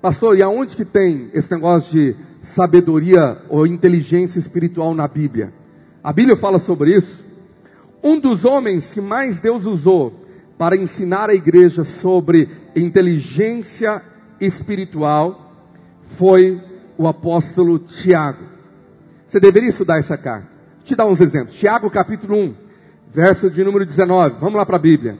Pastor, 0.00 0.38
e 0.38 0.42
aonde 0.42 0.76
que 0.76 0.84
tem 0.84 1.28
esse 1.34 1.50
negócio 1.50 1.90
de 1.90 2.16
sabedoria 2.42 3.38
ou 3.48 3.66
inteligência 3.66 4.38
espiritual 4.38 4.94
na 4.94 5.08
Bíblia. 5.08 5.52
A 6.02 6.12
Bíblia 6.12 6.36
fala 6.36 6.60
sobre 6.60 6.96
isso. 6.96 7.24
Um 8.02 8.20
dos 8.20 8.44
homens 8.44 8.92
que 8.92 9.00
mais 9.00 9.40
Deus 9.40 9.66
usou 9.66 10.24
para 10.56 10.76
ensinar 10.76 11.30
a 11.30 11.34
igreja 11.34 11.82
sobre 11.82 12.48
inteligência 12.76 14.00
espiritual 14.40 15.52
foi 16.16 16.62
o 16.96 17.08
apóstolo 17.08 17.80
Tiago. 17.80 18.44
Você 19.26 19.40
deveria 19.40 19.68
estudar 19.68 19.98
essa 19.98 20.16
carta. 20.16 20.46
Vou 20.76 20.84
te 20.84 20.94
dar 20.94 21.06
uns 21.06 21.20
exemplos. 21.20 21.56
Tiago 21.56 21.90
capítulo 21.90 22.36
1, 22.36 22.54
verso 23.12 23.50
de 23.50 23.64
número 23.64 23.84
19. 23.84 24.36
Vamos 24.38 24.54
lá 24.54 24.64
para 24.64 24.76
a 24.76 24.80
Bíblia. 24.80 25.18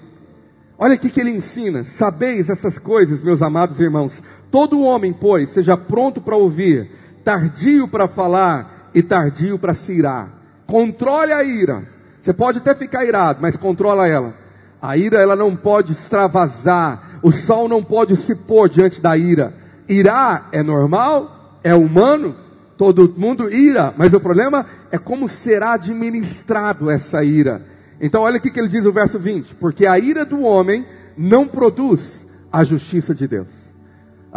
Olha 0.78 0.94
aqui 0.94 1.10
que 1.10 1.20
ele 1.20 1.30
ensina. 1.30 1.82
Sabeis 1.82 2.48
essas 2.48 2.78
coisas, 2.78 3.20
meus 3.20 3.42
amados 3.42 3.80
irmãos. 3.80 4.22
Todo 4.50 4.80
homem, 4.80 5.12
pois, 5.12 5.50
seja 5.50 5.76
pronto 5.76 6.20
para 6.20 6.36
ouvir, 6.36 6.90
tardio 7.24 7.86
para 7.86 8.08
falar 8.08 8.90
e 8.94 9.02
tardio 9.02 9.58
para 9.58 9.74
se 9.74 9.92
irar. 9.92 10.30
Controle 10.66 11.32
a 11.32 11.42
ira. 11.42 11.86
Você 12.20 12.32
pode 12.32 12.58
até 12.58 12.74
ficar 12.74 13.04
irado, 13.04 13.38
mas 13.40 13.56
controla 13.56 14.06
ela. 14.06 14.34
A 14.80 14.96
ira 14.96 15.20
ela 15.20 15.36
não 15.36 15.56
pode 15.56 15.92
extravasar. 15.92 17.18
O 17.22 17.32
sol 17.32 17.68
não 17.68 17.82
pode 17.82 18.16
se 18.16 18.34
pôr 18.34 18.68
diante 18.68 19.00
da 19.00 19.16
ira. 19.16 19.54
Irar 19.88 20.48
é 20.52 20.62
normal, 20.62 21.58
é 21.62 21.74
humano, 21.74 22.36
todo 22.76 23.12
mundo 23.16 23.52
ira, 23.52 23.92
mas 23.96 24.14
o 24.14 24.20
problema 24.20 24.66
é 24.90 24.98
como 24.98 25.28
será 25.28 25.72
administrado 25.72 26.90
essa 26.90 27.24
ira. 27.24 27.62
Então 28.00 28.22
olha 28.22 28.38
o 28.38 28.40
que 28.40 28.58
ele 28.58 28.68
diz 28.68 28.84
no 28.84 28.92
verso 28.92 29.18
20: 29.18 29.54
porque 29.56 29.86
a 29.86 29.98
ira 29.98 30.24
do 30.24 30.42
homem 30.42 30.86
não 31.16 31.48
produz 31.48 32.26
a 32.52 32.62
justiça 32.62 33.14
de 33.14 33.26
Deus. 33.26 33.48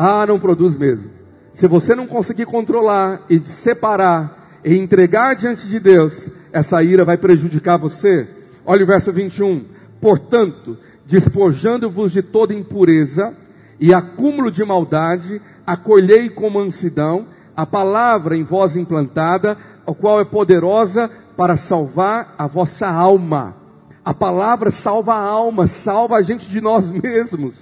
Ah, 0.04 0.26
não 0.26 0.40
produz 0.40 0.76
mesmo. 0.76 1.12
Se 1.54 1.68
você 1.68 1.94
não 1.94 2.08
conseguir 2.08 2.48
controlar 2.48 3.22
e 3.30 3.40
separar 3.42 4.60
e 4.66 4.76
entregar 4.76 5.36
diante 5.36 5.68
de 5.68 5.80
Deus, 5.80 6.28
essa 6.52 6.82
ira 6.82 7.06
vai 7.06 7.18
prejudicar 7.18 7.78
você. 7.78 8.28
Olha 8.66 8.84
o 8.84 8.88
verso 8.88 9.14
21. 9.14 9.64
Portanto, 10.02 10.76
despojando-vos 11.06 12.12
de 12.12 12.24
toda 12.24 12.52
impureza 12.52 13.36
e 13.80 13.94
acúmulo 13.94 14.50
de 14.50 14.66
maldade, 14.66 15.40
acolhei 15.68 16.32
com 16.32 16.50
mansidão 16.50 17.28
a 17.56 17.68
palavra 17.68 18.36
em 18.36 18.44
vós 18.44 18.76
implantada, 18.76 19.56
a 19.86 19.94
qual 19.94 20.20
é 20.20 20.26
poderosa 20.26 21.12
para 21.38 21.56
salvar 21.56 22.34
a 22.40 22.48
vossa 22.48 22.88
alma. 22.88 23.56
A 24.04 24.16
palavra 24.16 24.72
salva 24.72 25.14
a 25.14 25.22
alma, 25.22 25.68
salva 25.68 26.16
a 26.16 26.24
gente 26.24 26.50
de 26.50 26.60
nós 26.60 26.90
mesmos. 26.90 27.54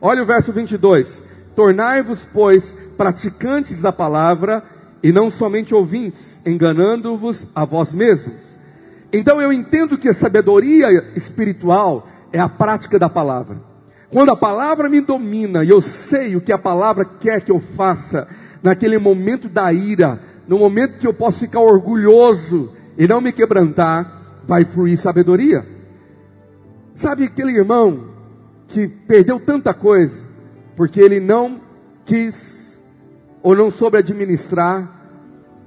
Olha 0.00 0.22
o 0.22 0.26
verso 0.26 0.54
22. 0.54 1.31
Tornai-vos, 1.54 2.20
pois, 2.32 2.76
praticantes 2.96 3.80
da 3.80 3.92
palavra 3.92 4.62
e 5.02 5.12
não 5.12 5.30
somente 5.30 5.74
ouvintes, 5.74 6.40
enganando-vos 6.46 7.46
a 7.54 7.64
vós 7.64 7.92
mesmos. 7.92 8.36
Então 9.12 9.42
eu 9.42 9.52
entendo 9.52 9.98
que 9.98 10.08
a 10.08 10.14
sabedoria 10.14 10.88
espiritual 11.14 12.08
é 12.32 12.38
a 12.38 12.48
prática 12.48 12.98
da 12.98 13.10
palavra. 13.10 13.58
Quando 14.10 14.30
a 14.30 14.36
palavra 14.36 14.88
me 14.88 15.00
domina 15.00 15.64
e 15.64 15.70
eu 15.70 15.82
sei 15.82 16.36
o 16.36 16.40
que 16.40 16.52
a 16.52 16.58
palavra 16.58 17.04
quer 17.04 17.42
que 17.42 17.50
eu 17.50 17.60
faça, 17.60 18.28
naquele 18.62 18.96
momento 18.98 19.48
da 19.48 19.72
ira, 19.72 20.20
no 20.46 20.58
momento 20.58 20.98
que 20.98 21.06
eu 21.06 21.12
posso 21.12 21.40
ficar 21.40 21.60
orgulhoso 21.60 22.70
e 22.96 23.06
não 23.06 23.20
me 23.20 23.32
quebrantar, 23.32 24.40
vai 24.46 24.64
fluir 24.64 24.98
sabedoria. 24.98 25.66
Sabe 26.94 27.24
aquele 27.24 27.52
irmão 27.52 28.12
que 28.68 28.86
perdeu 28.86 29.40
tanta 29.40 29.74
coisa 29.74 30.31
porque 30.76 31.00
ele 31.00 31.20
não 31.20 31.60
quis 32.04 32.80
ou 33.42 33.54
não 33.54 33.70
soube 33.70 33.98
administrar 33.98 35.00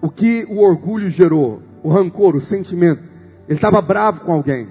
o 0.02 0.10
que 0.10 0.46
o 0.50 0.60
orgulho 0.60 1.10
gerou, 1.10 1.62
o 1.84 1.90
rancor, 1.90 2.36
o 2.36 2.42
sentimento. 2.42 3.04
Ele 3.48 3.58
estava 3.58 3.82
bravo 3.82 4.22
com 4.22 4.34
alguém, 4.34 4.68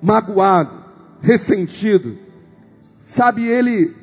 magoado, 0.00 0.84
ressentido. 1.20 2.18
Sabe, 3.04 3.46
ele 3.46 3.94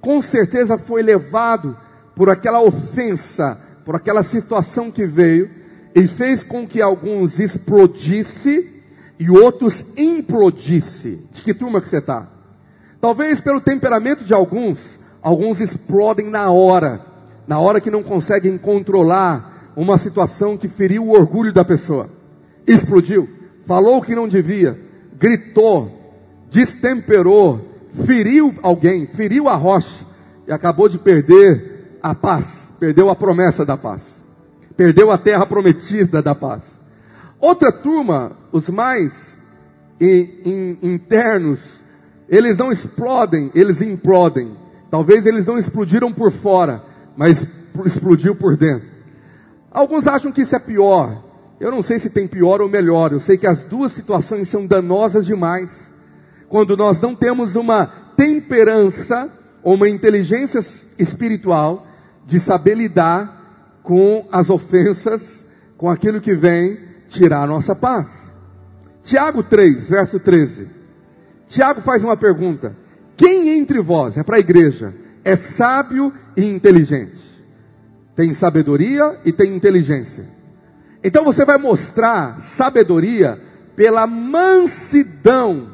com 0.00 0.20
certeza 0.20 0.78
foi 0.78 1.02
levado 1.02 1.76
por 2.14 2.28
aquela 2.28 2.60
ofensa 2.60 3.58
por 3.84 3.96
aquela 3.96 4.22
situação 4.22 4.90
que 4.90 5.06
veio 5.06 5.50
e 5.94 6.06
fez 6.06 6.42
com 6.42 6.66
que 6.66 6.80
alguns 6.80 7.38
explodisse 7.38 8.70
e 9.18 9.30
outros 9.30 9.84
implodisse. 9.96 11.20
De 11.32 11.42
que 11.42 11.54
turma 11.54 11.80
que 11.80 11.88
você 11.88 11.98
está? 11.98 12.28
Talvez 13.00 13.40
pelo 13.40 13.60
temperamento 13.60 14.24
de 14.24 14.32
alguns, 14.32 14.78
alguns 15.22 15.60
explodem 15.60 16.28
na 16.28 16.50
hora, 16.50 17.00
na 17.46 17.58
hora 17.58 17.80
que 17.80 17.90
não 17.90 18.02
conseguem 18.02 18.58
controlar 18.58 19.72
uma 19.76 19.96
situação 19.96 20.56
que 20.58 20.68
feriu 20.68 21.04
o 21.04 21.12
orgulho 21.12 21.52
da 21.52 21.64
pessoa. 21.64 22.10
Explodiu, 22.66 23.28
falou 23.64 23.98
o 23.98 24.02
que 24.02 24.14
não 24.14 24.28
devia, 24.28 24.78
gritou, 25.18 25.90
destemperou, 26.50 27.60
feriu 28.04 28.54
alguém, 28.62 29.06
feriu 29.06 29.48
a 29.48 29.54
rocha 29.54 30.04
e 30.46 30.52
acabou 30.52 30.88
de 30.88 30.98
perder 30.98 31.98
a 32.02 32.14
paz, 32.14 32.70
perdeu 32.78 33.08
a 33.08 33.16
promessa 33.16 33.64
da 33.64 33.76
paz, 33.76 34.02
perdeu 34.76 35.10
a 35.10 35.18
terra 35.18 35.46
prometida 35.46 36.20
da 36.20 36.34
paz. 36.34 36.64
Outra 37.40 37.72
turma, 37.72 38.36
os 38.52 38.68
mais 38.68 39.32
internos, 40.82 41.60
eles 42.28 42.58
não 42.58 42.72
explodem, 42.72 43.50
eles 43.54 43.80
implodem. 43.80 44.56
Talvez 44.92 45.24
eles 45.24 45.46
não 45.46 45.56
explodiram 45.56 46.12
por 46.12 46.30
fora, 46.30 46.84
mas 47.16 47.46
explodiu 47.86 48.36
por 48.36 48.58
dentro. 48.58 48.86
Alguns 49.70 50.06
acham 50.06 50.30
que 50.30 50.42
isso 50.42 50.54
é 50.54 50.58
pior. 50.58 51.24
Eu 51.58 51.70
não 51.70 51.82
sei 51.82 51.98
se 51.98 52.10
tem 52.10 52.28
pior 52.28 52.60
ou 52.60 52.68
melhor. 52.68 53.10
Eu 53.10 53.18
sei 53.18 53.38
que 53.38 53.46
as 53.46 53.62
duas 53.62 53.92
situações 53.92 54.50
são 54.50 54.66
danosas 54.66 55.24
demais. 55.24 55.90
Quando 56.46 56.76
nós 56.76 57.00
não 57.00 57.14
temos 57.14 57.56
uma 57.56 57.86
temperança 58.18 59.32
ou 59.62 59.76
uma 59.76 59.88
inteligência 59.88 60.60
espiritual 60.98 61.86
de 62.26 62.38
saber 62.38 62.76
lidar 62.76 63.80
com 63.82 64.28
as 64.30 64.50
ofensas, 64.50 65.42
com 65.78 65.88
aquilo 65.88 66.20
que 66.20 66.34
vem 66.34 66.78
tirar 67.08 67.44
a 67.44 67.46
nossa 67.46 67.74
paz. 67.74 68.10
Tiago 69.02 69.42
3, 69.42 69.88
verso 69.88 70.20
13. 70.20 70.68
Tiago 71.48 71.80
faz 71.80 72.04
uma 72.04 72.14
pergunta: 72.14 72.76
Quem 73.16 73.50
entre 73.50 73.80
vós, 73.80 74.16
é 74.16 74.22
para 74.22 74.36
a 74.36 74.40
igreja, 74.40 74.94
é 75.24 75.36
sábio 75.36 76.12
e 76.36 76.44
inteligente? 76.44 77.20
Tem 78.16 78.34
sabedoria 78.34 79.18
e 79.24 79.32
tem 79.32 79.54
inteligência. 79.54 80.28
Então 81.02 81.24
você 81.24 81.44
vai 81.44 81.58
mostrar 81.58 82.40
sabedoria 82.40 83.40
pela 83.74 84.06
mansidão 84.06 85.68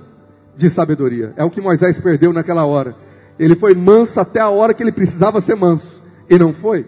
de 0.57 0.71
sabedoria. 0.71 1.33
É 1.37 1.45
o 1.45 1.51
que 1.51 1.61
Moisés 1.61 2.01
perdeu 2.01 2.33
naquela 2.33 2.65
hora. 2.65 2.97
Ele 3.39 3.55
foi 3.55 3.75
manso 3.75 4.19
até 4.19 4.41
a 4.41 4.49
hora 4.49 4.75
que 4.75 4.83
ele 4.83 4.93
precisava 4.93 5.41
ser 5.41 5.55
manso. 5.55 6.03
E 6.29 6.39
não 6.39 6.53
foi. 6.53 6.87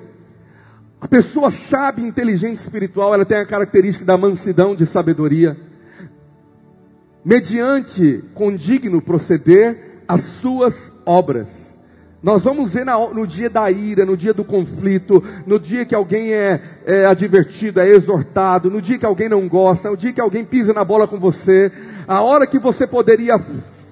A 1.01 1.09
pessoa 1.09 1.51
sábia, 1.51 2.07
inteligente 2.07 2.59
espiritual, 2.59 3.15
ela 3.15 3.25
tem 3.25 3.39
a 3.39 3.47
característica 3.47 4.05
da 4.05 4.19
mansidão 4.19 4.75
de 4.75 4.85
sabedoria. 4.85 5.57
Mediante 7.25 8.23
condigno 8.35 9.01
proceder 9.01 9.90
as 10.11 10.25
suas 10.41 10.75
obras. 11.07 11.71
Nós 12.21 12.43
vamos 12.43 12.73
ver 12.73 12.85
no 12.85 13.25
dia 13.25 13.49
da 13.49 13.71
ira, 13.71 14.05
no 14.05 14.17
dia 14.17 14.35
do 14.35 14.45
conflito, 14.45 15.23
no 15.47 15.59
dia 15.59 15.85
que 15.85 15.95
alguém 15.95 16.33
é, 16.33 16.61
é, 16.85 17.07
advertido, 17.07 17.79
é 17.79 17.89
exortado, 17.89 18.69
no 18.69 18.83
dia 18.83 18.99
que 18.99 19.07
alguém 19.07 19.29
não 19.29 19.49
gosta, 19.49 19.89
no 19.89 19.97
dia 19.97 20.13
que 20.13 20.21
alguém 20.21 20.45
pisa 20.45 20.75
na 20.75 20.85
bola 20.85 21.07
com 21.07 21.17
você, 21.17 21.71
a 22.09 22.21
hora 22.23 22.45
que 22.45 22.59
você 22.59 22.89
poderia 22.89 23.41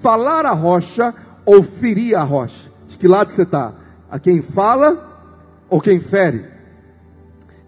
falar 0.01 0.45
a 0.45 0.51
rocha 0.51 1.15
ou 1.45 1.63
ferir 1.63 2.15
a 2.15 2.23
rocha. 2.23 2.69
De 2.89 2.97
que 2.97 3.07
lado 3.07 3.31
você 3.31 3.43
está? 3.43 3.73
A 4.11 4.19
quem 4.19 4.41
fala 4.41 5.31
ou 5.69 5.79
quem 5.79 6.01
fere? 6.01 6.45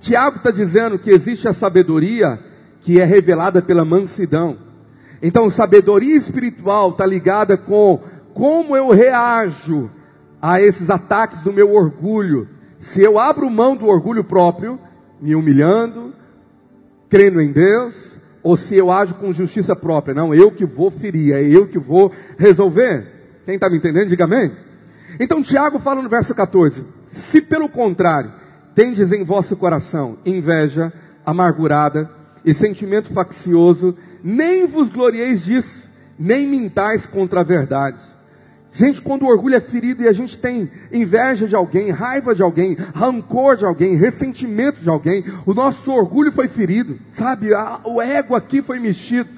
Tiago 0.01 0.38
está 0.38 0.51
dizendo 0.51 1.00
que 1.00 1.10
existe 1.10 1.48
a 1.48 1.53
sabedoria 1.53 2.38
que 2.81 3.00
é 3.00 3.05
revelada 3.05 3.62
pela 3.62 3.86
mansidão. 3.86 4.58
Então, 5.22 5.50
sabedoria 5.50 6.17
espiritual 6.17 6.89
está 6.89 7.05
ligada 7.05 7.55
com 7.55 8.01
como 8.33 8.75
eu 8.75 8.89
reajo 8.89 9.89
a 10.41 10.59
esses 10.59 10.89
ataques 10.89 11.41
do 11.41 11.53
meu 11.53 11.74
orgulho. 11.74 12.48
Se 12.79 13.01
eu 13.01 13.20
abro 13.20 13.50
mão 13.50 13.75
do 13.75 13.85
orgulho 13.85 14.24
próprio, 14.24 14.79
me 15.22 15.35
humilhando, 15.35 16.13
crendo 17.09 17.39
em 17.39 17.51
Deus, 17.51 17.94
ou 18.41 18.57
se 18.57 18.75
eu 18.75 18.91
ajo 18.91 19.13
com 19.15 19.31
justiça 19.31 19.75
própria, 19.75 20.15
não, 20.15 20.33
eu 20.33 20.51
que 20.51 20.65
vou 20.65 20.89
ferir, 20.89 21.33
é 21.33 21.44
eu 21.44 21.67
que 21.67 21.77
vou 21.77 22.11
resolver. 22.37 23.07
Quem 23.46 23.55
está 23.55 23.70
me 23.70 23.77
entendendo, 23.77 24.09
diga 24.09 24.24
amém. 24.24 24.51
Então 25.20 25.44
Tiago 25.44 25.77
fala 25.77 26.01
no 26.01 26.09
verso 26.09 26.33
14: 26.33 26.87
Se 27.11 27.41
pelo 27.41 27.70
contrário, 27.70 28.33
tendes 28.74 29.11
em 29.11 29.24
vosso 29.24 29.55
coração 29.55 30.17
inveja, 30.25 30.91
amargurada 31.24 32.09
e 32.44 32.53
sentimento 32.53 33.13
faccioso, 33.13 33.96
nem 34.24 34.65
vos 34.65 34.89
glorieis 34.89 35.44
disso, 35.44 35.87
nem 36.17 36.48
mintais 36.48 37.05
contra 37.05 37.41
a 37.41 37.44
verdade 37.44 38.01
Gente, 38.74 39.01
quando 39.01 39.24
o 39.24 39.27
orgulho 39.27 39.55
é 39.55 39.60
ferido 39.60 40.03
e 40.03 40.07
a 40.07 40.14
gente 40.14 40.38
tem 40.38 40.72
inveja 40.92 41.46
de 41.46 41.55
alguém, 41.55 41.90
raiva 41.90 42.34
de 42.34 42.42
alguém, 42.42 42.74
rancor 42.74 43.57
de 43.57 43.66
alguém, 43.66 43.96
ressentimento 43.96 44.81
de 44.81 44.90
alguém, 44.90 45.25
o 45.46 45.53
nosso 45.53 45.92
orgulho 45.92 46.31
foi 46.31 46.48
ferido, 46.48 46.98
sabe? 47.14 47.50
o 47.84 48.01
ego 48.01 48.34
aqui 48.34 48.62
foi 48.62 48.79
mexido. 48.79 49.29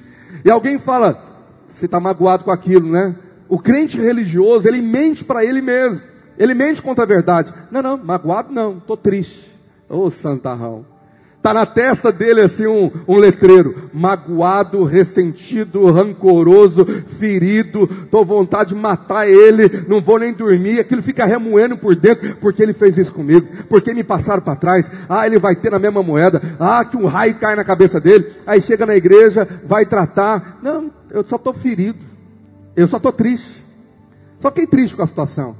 E 0.44 0.50
alguém 0.50 0.78
fala, 0.78 1.24
você 1.68 1.86
está 1.86 1.98
magoado 1.98 2.44
com 2.44 2.50
aquilo, 2.52 2.90
né? 2.90 3.16
O 3.48 3.58
crente 3.58 3.98
religioso, 3.98 4.68
ele 4.68 4.80
mente 4.80 5.24
para 5.24 5.44
ele 5.44 5.60
mesmo. 5.60 6.00
Ele 6.38 6.54
mente 6.54 6.80
contra 6.80 7.04
a 7.04 7.06
verdade. 7.06 7.52
Não, 7.70 7.82
não, 7.82 7.96
magoado 7.96 8.52
não, 8.52 8.78
estou 8.78 8.96
triste. 8.96 9.50
Ô 9.88 10.04
oh, 10.04 10.10
santarrão. 10.10 10.93
Está 11.44 11.52
na 11.52 11.66
testa 11.66 12.10
dele 12.10 12.40
assim 12.40 12.66
um, 12.66 12.90
um 13.06 13.18
letreiro: 13.18 13.90
magoado, 13.92 14.82
ressentido, 14.84 15.90
rancoroso, 15.90 16.86
ferido. 17.18 17.86
Estou 18.02 18.24
vontade 18.24 18.70
de 18.70 18.74
matar 18.74 19.28
ele, 19.28 19.84
não 19.86 20.00
vou 20.00 20.18
nem 20.18 20.32
dormir. 20.32 20.80
Aquilo 20.80 21.02
fica 21.02 21.26
remoendo 21.26 21.76
por 21.76 21.94
dentro, 21.94 22.34
porque 22.36 22.62
ele 22.62 22.72
fez 22.72 22.96
isso 22.96 23.12
comigo, 23.12 23.46
porque 23.68 23.92
me 23.92 24.02
passaram 24.02 24.40
para 24.40 24.56
trás. 24.56 24.90
Ah, 25.06 25.26
ele 25.26 25.38
vai 25.38 25.54
ter 25.54 25.70
na 25.70 25.78
mesma 25.78 26.02
moeda. 26.02 26.40
Ah, 26.58 26.82
que 26.82 26.96
um 26.96 27.04
raio 27.04 27.34
cai 27.34 27.54
na 27.54 27.62
cabeça 27.62 28.00
dele. 28.00 28.32
Aí 28.46 28.62
chega 28.62 28.86
na 28.86 28.96
igreja, 28.96 29.46
vai 29.66 29.84
tratar. 29.84 30.60
Não, 30.62 30.90
eu 31.10 31.22
só 31.24 31.36
estou 31.36 31.52
ferido, 31.52 31.98
eu 32.74 32.88
só 32.88 32.96
estou 32.96 33.12
triste. 33.12 33.62
Só 34.40 34.48
fiquei 34.48 34.66
triste 34.66 34.96
com 34.96 35.02
a 35.02 35.06
situação. 35.06 35.56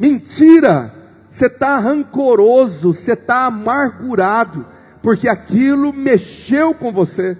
Mentira! 0.00 0.92
Você 1.30 1.46
está 1.46 1.78
rancoroso, 1.78 2.92
você 2.92 3.12
está 3.12 3.44
amargurado 3.44 4.66
porque 5.02 5.28
aquilo 5.28 5.92
mexeu 5.92 6.74
com 6.74 6.92
você, 6.92 7.36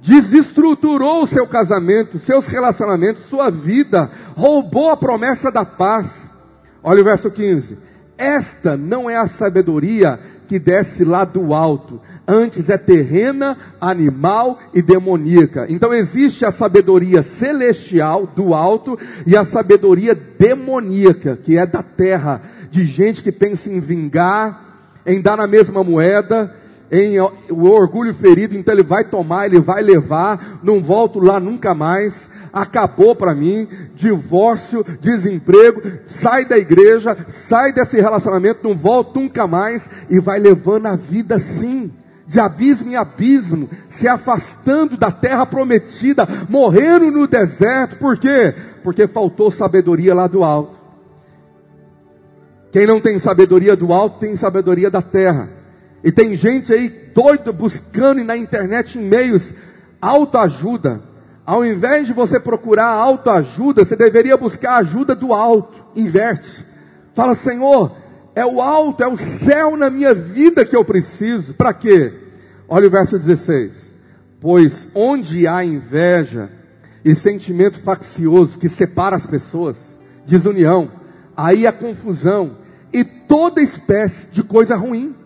desestruturou 0.00 1.24
o 1.24 1.26
seu 1.26 1.46
casamento, 1.46 2.18
seus 2.18 2.46
relacionamentos, 2.46 3.24
sua 3.24 3.50
vida, 3.50 4.10
roubou 4.36 4.90
a 4.90 4.96
promessa 4.96 5.50
da 5.50 5.64
paz. 5.64 6.30
Olha 6.82 7.00
o 7.00 7.04
verso 7.04 7.30
15: 7.30 7.78
Esta 8.16 8.76
não 8.76 9.10
é 9.10 9.16
a 9.16 9.26
sabedoria 9.26 10.18
que 10.46 10.58
desce 10.58 11.04
lá 11.04 11.24
do 11.24 11.52
alto, 11.52 12.00
antes 12.26 12.70
é 12.70 12.78
terrena, 12.78 13.58
animal 13.78 14.58
e 14.72 14.80
demoníaca. 14.80 15.66
Então 15.68 15.92
existe 15.92 16.44
a 16.44 16.50
sabedoria 16.50 17.22
celestial 17.22 18.26
do 18.26 18.54
alto 18.54 18.98
e 19.26 19.36
a 19.36 19.44
sabedoria 19.44 20.14
demoníaca, 20.14 21.36
que 21.36 21.58
é 21.58 21.66
da 21.66 21.82
terra, 21.82 22.40
de 22.70 22.86
gente 22.86 23.22
que 23.22 23.30
pensa 23.30 23.70
em 23.70 23.78
vingar, 23.78 24.64
em 25.04 25.20
dar 25.20 25.36
na 25.36 25.46
mesma 25.46 25.84
moeda, 25.84 26.54
em 26.90 27.20
o 27.20 27.70
orgulho 27.70 28.14
ferido, 28.14 28.56
então 28.56 28.74
ele 28.74 28.82
vai 28.82 29.04
tomar, 29.04 29.46
ele 29.46 29.60
vai 29.60 29.82
levar, 29.82 30.60
não 30.62 30.82
volto 30.82 31.18
lá 31.18 31.38
nunca 31.38 31.74
mais, 31.74 32.28
acabou 32.52 33.14
para 33.14 33.34
mim, 33.34 33.68
divórcio, 33.94 34.84
desemprego, 35.00 35.82
sai 36.06 36.44
da 36.44 36.56
igreja, 36.56 37.16
sai 37.48 37.72
desse 37.72 38.00
relacionamento, 38.00 38.66
não 38.66 38.74
volto 38.74 39.20
nunca 39.20 39.46
mais, 39.46 39.88
e 40.08 40.18
vai 40.18 40.38
levando 40.38 40.86
a 40.86 40.96
vida 40.96 41.36
assim, 41.36 41.92
de 42.26 42.38
abismo 42.38 42.90
em 42.90 42.96
abismo, 42.96 43.68
se 43.88 44.06
afastando 44.06 44.96
da 44.96 45.10
terra 45.10 45.46
prometida, 45.46 46.28
morrendo 46.48 47.10
no 47.10 47.26
deserto, 47.26 47.96
por 47.96 48.18
quê? 48.18 48.54
Porque 48.82 49.06
faltou 49.06 49.50
sabedoria 49.50 50.14
lá 50.14 50.26
do 50.26 50.44
alto. 50.44 50.76
Quem 52.70 52.86
não 52.86 53.00
tem 53.00 53.18
sabedoria 53.18 53.74
do 53.74 53.94
alto, 53.94 54.18
tem 54.18 54.36
sabedoria 54.36 54.90
da 54.90 55.00
terra. 55.00 55.57
E 56.02 56.12
tem 56.12 56.36
gente 56.36 56.72
aí 56.72 56.88
doida 57.14 57.52
buscando 57.52 58.22
na 58.22 58.36
internet 58.36 58.98
em 58.98 59.02
meios 59.02 59.52
autoajuda. 60.00 61.02
Ao 61.44 61.64
invés 61.64 62.06
de 62.06 62.12
você 62.12 62.38
procurar 62.38 62.88
autoajuda, 62.88 63.84
você 63.84 63.96
deveria 63.96 64.36
buscar 64.36 64.72
a 64.72 64.78
ajuda 64.78 65.14
do 65.14 65.32
alto. 65.32 65.82
Inverte. 65.96 66.64
Fala, 67.14 67.34
Senhor, 67.34 67.96
é 68.34 68.46
o 68.46 68.60
alto, 68.60 69.02
é 69.02 69.08
o 69.08 69.16
céu 69.16 69.76
na 69.76 69.90
minha 69.90 70.14
vida 70.14 70.64
que 70.64 70.76
eu 70.76 70.84
preciso. 70.84 71.54
Para 71.54 71.72
quê? 71.72 72.12
Olha 72.68 72.86
o 72.86 72.90
verso 72.90 73.18
16. 73.18 73.72
Pois 74.40 74.88
onde 74.94 75.46
há 75.46 75.64
inveja 75.64 76.50
e 77.04 77.14
sentimento 77.14 77.80
faccioso 77.80 78.58
que 78.58 78.68
separa 78.68 79.16
as 79.16 79.26
pessoas, 79.26 79.98
desunião, 80.26 80.90
aí 81.36 81.66
há 81.66 81.72
confusão 81.72 82.58
e 82.92 83.02
toda 83.02 83.62
espécie 83.62 84.28
de 84.30 84.42
coisa 84.42 84.76
ruim. 84.76 85.16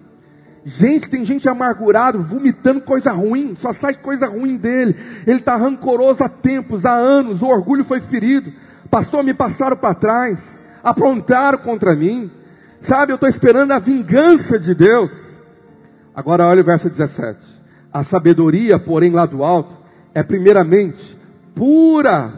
Gente, 0.65 1.11
tem 1.11 1.25
gente 1.25 1.49
amargurado, 1.49 2.23
vomitando 2.23 2.81
coisa 2.83 3.11
ruim, 3.11 3.57
só 3.59 3.73
sai 3.73 3.95
coisa 3.95 4.27
ruim 4.27 4.57
dele. 4.57 4.97
Ele 5.27 5.41
está 5.41 5.57
rancoroso 5.57 6.23
há 6.23 6.29
tempos, 6.29 6.87
há 6.87 6.95
anos, 6.95 7.43
o 7.43 7.47
orgulho 7.47 7.85
foi 7.85 8.01
ferido. 8.01 8.53
Pastor, 8.89 9.25
me 9.25 9.35
passaram 9.35 9.77
para 9.77 9.95
trás, 9.95 10.59
aprontaram 10.83 11.59
contra 11.59 11.97
mim. 11.97 12.31
Sabe, 12.81 13.13
eu 13.13 13.17
estou 13.17 13.29
esperando 13.29 13.73
a 13.73 13.81
vingança 13.81 14.57
de 14.59 14.73
Deus. 14.73 15.11
Agora 16.15 16.47
olha 16.47 16.61
o 16.61 16.65
verso 16.65 16.89
17. 16.89 17.41
A 17.93 18.05
sabedoria, 18.05 18.79
porém, 18.79 19.11
lá 19.11 19.27
do 19.27 19.43
alto, 19.43 19.77
é 20.15 20.23
primeiramente 20.23 21.19
pura, 21.57 22.33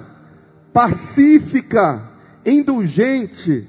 pacífica, 0.72 2.02
indulgente. 2.44 3.68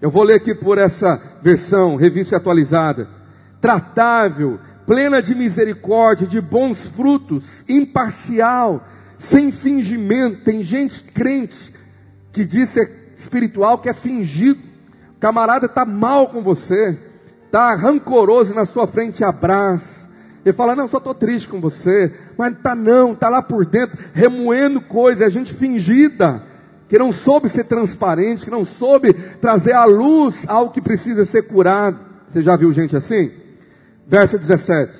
Eu 0.00 0.10
vou 0.10 0.22
ler 0.22 0.36
aqui 0.36 0.54
por 0.54 0.78
essa 0.78 1.20
versão, 1.42 1.96
revista 1.96 2.38
atualizada 2.38 3.21
tratável, 3.62 4.58
plena 4.84 5.22
de 5.22 5.34
misericórdia, 5.34 6.26
de 6.26 6.40
bons 6.40 6.84
frutos, 6.88 7.44
imparcial, 7.68 8.84
sem 9.16 9.52
fingimento. 9.52 10.42
Tem 10.42 10.64
gente 10.64 11.00
crente 11.04 11.72
que 12.32 12.44
diz 12.44 12.70
ser 12.70 13.14
espiritual 13.16 13.78
que 13.78 13.88
é 13.88 13.94
fingido. 13.94 14.60
O 15.16 15.20
camarada 15.20 15.66
está 15.66 15.84
mal 15.84 16.26
com 16.26 16.42
você, 16.42 16.98
está 17.46 17.72
rancoroso 17.76 18.52
na 18.52 18.64
sua 18.64 18.88
frente, 18.88 19.22
abraça. 19.22 20.02
Ele 20.44 20.52
fala, 20.52 20.74
não, 20.74 20.88
só 20.88 20.98
estou 20.98 21.14
triste 21.14 21.46
com 21.46 21.60
você. 21.60 22.12
Mas 22.36 22.54
está 22.54 22.74
não, 22.74 23.12
está 23.12 23.28
lá 23.28 23.40
por 23.40 23.64
dentro, 23.64 23.96
remoendo 24.12 24.80
coisas, 24.80 25.24
é 25.24 25.30
gente 25.30 25.54
fingida, 25.54 26.42
que 26.88 26.98
não 26.98 27.12
soube 27.12 27.48
ser 27.48 27.64
transparente, 27.64 28.44
que 28.44 28.50
não 28.50 28.64
soube 28.64 29.12
trazer 29.40 29.72
à 29.72 29.84
luz 29.84 30.34
algo 30.48 30.72
que 30.72 30.80
precisa 30.80 31.24
ser 31.24 31.42
curado. 31.42 32.00
Você 32.28 32.42
já 32.42 32.56
viu 32.56 32.72
gente 32.72 32.96
assim? 32.96 33.41
Verso 34.12 34.36
17. 34.36 34.94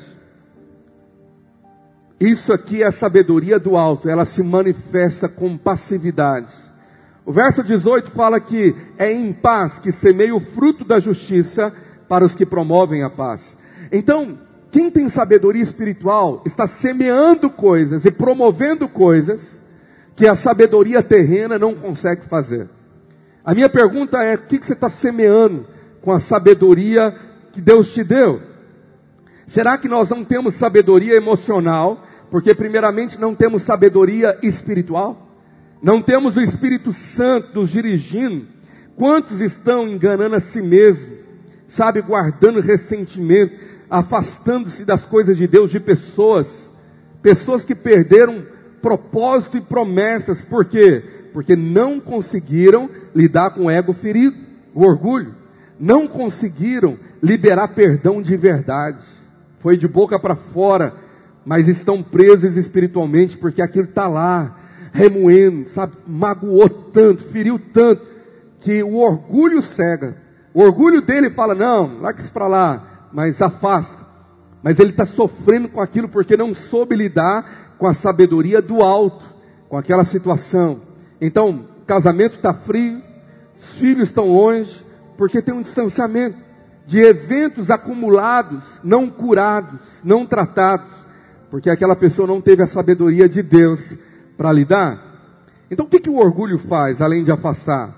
Isso 2.18 2.50
aqui 2.50 2.82
é 2.82 2.86
a 2.86 2.92
sabedoria 2.92 3.58
do 3.58 3.76
alto, 3.76 4.08
ela 4.08 4.24
se 4.24 4.42
manifesta 4.42 5.28
com 5.28 5.58
passividade. 5.58 6.50
O 7.22 7.30
verso 7.30 7.62
18 7.62 8.10
fala 8.10 8.40
que 8.40 8.74
é 8.96 9.12
em 9.12 9.30
paz 9.30 9.78
que 9.78 9.92
semeia 9.92 10.34
o 10.34 10.40
fruto 10.40 10.82
da 10.82 10.98
justiça 10.98 11.70
para 12.08 12.24
os 12.24 12.34
que 12.34 12.46
promovem 12.46 13.02
a 13.02 13.10
paz. 13.10 13.54
Então, 13.92 14.38
quem 14.70 14.90
tem 14.90 15.10
sabedoria 15.10 15.62
espiritual 15.62 16.42
está 16.46 16.66
semeando 16.66 17.50
coisas 17.50 18.06
e 18.06 18.10
promovendo 18.10 18.88
coisas 18.88 19.62
que 20.16 20.26
a 20.26 20.34
sabedoria 20.34 21.02
terrena 21.02 21.58
não 21.58 21.74
consegue 21.74 22.22
fazer. 22.28 22.66
A 23.44 23.54
minha 23.54 23.68
pergunta 23.68 24.22
é: 24.22 24.36
o 24.36 24.38
que 24.38 24.56
você 24.56 24.72
está 24.72 24.88
semeando 24.88 25.66
com 26.00 26.12
a 26.12 26.18
sabedoria 26.18 27.14
que 27.52 27.60
Deus 27.60 27.92
te 27.92 28.02
deu? 28.02 28.51
Será 29.52 29.76
que 29.76 29.86
nós 29.86 30.08
não 30.08 30.24
temos 30.24 30.54
sabedoria 30.54 31.14
emocional? 31.14 32.06
Porque, 32.30 32.54
primeiramente, 32.54 33.20
não 33.20 33.34
temos 33.34 33.60
sabedoria 33.60 34.38
espiritual? 34.42 35.28
Não 35.82 36.00
temos 36.00 36.38
o 36.38 36.40
Espírito 36.40 36.90
Santo 36.90 37.60
nos 37.60 37.68
dirigindo? 37.68 38.46
Quantos 38.96 39.40
estão 39.40 39.86
enganando 39.86 40.36
a 40.36 40.40
si 40.40 40.62
mesmo? 40.62 41.18
Sabe, 41.68 42.00
guardando 42.00 42.62
ressentimento, 42.62 43.54
afastando-se 43.90 44.86
das 44.86 45.04
coisas 45.04 45.36
de 45.36 45.46
Deus, 45.46 45.70
de 45.70 45.78
pessoas, 45.78 46.74
pessoas 47.20 47.62
que 47.62 47.74
perderam 47.74 48.46
propósito 48.80 49.58
e 49.58 49.60
promessas, 49.60 50.40
por 50.40 50.64
quê? 50.64 51.04
Porque 51.34 51.54
não 51.54 52.00
conseguiram 52.00 52.88
lidar 53.14 53.50
com 53.50 53.66
o 53.66 53.70
ego 53.70 53.92
ferido, 53.92 54.34
o 54.74 54.82
orgulho, 54.82 55.34
não 55.78 56.08
conseguiram 56.08 56.98
liberar 57.22 57.68
perdão 57.68 58.22
de 58.22 58.34
verdade 58.34 59.20
foi 59.62 59.76
de 59.76 59.86
boca 59.86 60.18
para 60.18 60.34
fora, 60.34 60.94
mas 61.44 61.68
estão 61.68 62.02
presos 62.02 62.56
espiritualmente 62.56 63.36
porque 63.36 63.62
aquilo 63.62 63.86
está 63.86 64.08
lá, 64.08 64.58
remoendo, 64.92 65.68
sabe, 65.68 65.94
magoou 66.06 66.68
tanto, 66.68 67.22
feriu 67.24 67.58
tanto, 67.72 68.02
que 68.60 68.82
o 68.82 68.96
orgulho 68.96 69.62
cega. 69.62 70.16
O 70.52 70.62
orgulho 70.62 71.00
dele 71.00 71.30
fala: 71.30 71.54
não, 71.54 72.00
larga 72.00 72.20
isso 72.20 72.32
para 72.32 72.48
lá, 72.48 73.08
mas 73.12 73.40
afasta. 73.40 74.02
Mas 74.62 74.78
ele 74.78 74.90
está 74.90 75.06
sofrendo 75.06 75.68
com 75.68 75.80
aquilo 75.80 76.08
porque 76.08 76.36
não 76.36 76.54
soube 76.54 76.94
lidar 76.94 77.74
com 77.78 77.86
a 77.86 77.94
sabedoria 77.94 78.62
do 78.62 78.82
alto, 78.82 79.24
com 79.68 79.76
aquela 79.76 80.04
situação. 80.04 80.82
Então, 81.20 81.66
casamento 81.86 82.36
está 82.36 82.54
frio, 82.54 83.02
os 83.60 83.74
filhos 83.78 84.08
estão 84.08 84.28
longe, 84.28 84.84
porque 85.16 85.42
tem 85.42 85.54
um 85.54 85.62
distanciamento 85.62 86.36
de 86.86 87.00
eventos 87.00 87.70
acumulados, 87.70 88.64
não 88.82 89.08
curados, 89.08 89.80
não 90.02 90.26
tratados, 90.26 90.92
porque 91.50 91.70
aquela 91.70 91.94
pessoa 91.94 92.26
não 92.26 92.40
teve 92.40 92.62
a 92.62 92.66
sabedoria 92.66 93.28
de 93.28 93.42
Deus 93.42 93.80
para 94.36 94.52
lidar. 94.52 95.00
Então 95.70 95.86
o 95.86 95.88
que, 95.88 96.00
que 96.00 96.10
o 96.10 96.18
orgulho 96.18 96.58
faz, 96.58 97.00
além 97.00 97.22
de 97.22 97.30
afastar? 97.30 97.94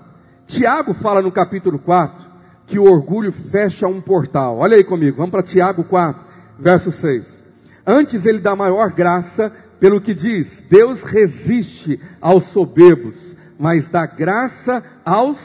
Tiago 0.47 0.93
fala 0.93 1.21
no 1.21 1.31
capítulo 1.31 1.79
4 1.79 2.25
que 2.67 2.79
o 2.79 2.83
orgulho 2.83 3.31
fecha 3.31 3.87
um 3.87 4.01
portal. 4.01 4.57
Olha 4.57 4.75
aí 4.75 4.83
comigo, 4.83 5.17
vamos 5.17 5.31
para 5.31 5.43
Tiago 5.43 5.83
4, 5.83 6.21
verso 6.59 6.91
6. 6.91 7.43
Antes 7.85 8.25
ele 8.25 8.39
dá 8.39 8.55
maior 8.55 8.91
graça 8.91 9.51
pelo 9.79 10.01
que 10.01 10.13
diz: 10.13 10.63
Deus 10.69 11.03
resiste 11.03 11.99
aos 12.19 12.45
soberbos, 12.45 13.15
mas 13.59 13.87
dá 13.87 14.05
graça 14.05 14.83
aos 15.03 15.37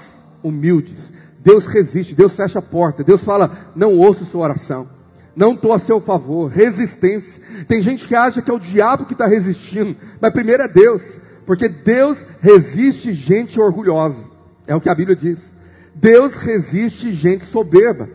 humildes. 0.43 1.13
Deus 1.43 1.67
resiste, 1.67 2.15
Deus 2.15 2.35
fecha 2.35 2.59
a 2.59 2.63
porta, 2.63 3.03
Deus 3.03 3.25
fala: 3.25 3.73
não 3.75 3.97
ouço 3.99 4.27
sua 4.27 4.43
oração, 4.43 4.89
não 5.35 5.55
estou 5.55 5.73
a 5.73 5.79
seu 5.79 6.01
favor, 6.01 6.51
resistência. 6.51 7.43
Tem 7.67 7.81
gente 7.81 8.07
que 8.07 8.15
acha 8.15 8.43
que 8.43 8.51
é 8.51 8.55
o 8.55 8.61
diabo 8.61 9.07
que 9.07 9.15
está 9.15 9.27
resistindo, 9.27 9.97
mas 10.21 10.33
primeiro 10.33 10.63
é 10.63 10.69
Deus, 10.69 11.03
porque 11.47 11.69
Deus 11.69 12.19
resiste 12.41 13.15
gente 13.15 13.59
orgulhosa, 13.59 14.23
é 14.67 14.77
o 14.77 14.81
que 14.81 14.91
a 14.91 14.95
Bíblia 14.95 15.17
diz. 15.17 15.57
Deus 15.95 16.35
resiste 16.35 17.13
gente 17.13 17.47
soberba. 17.47 18.09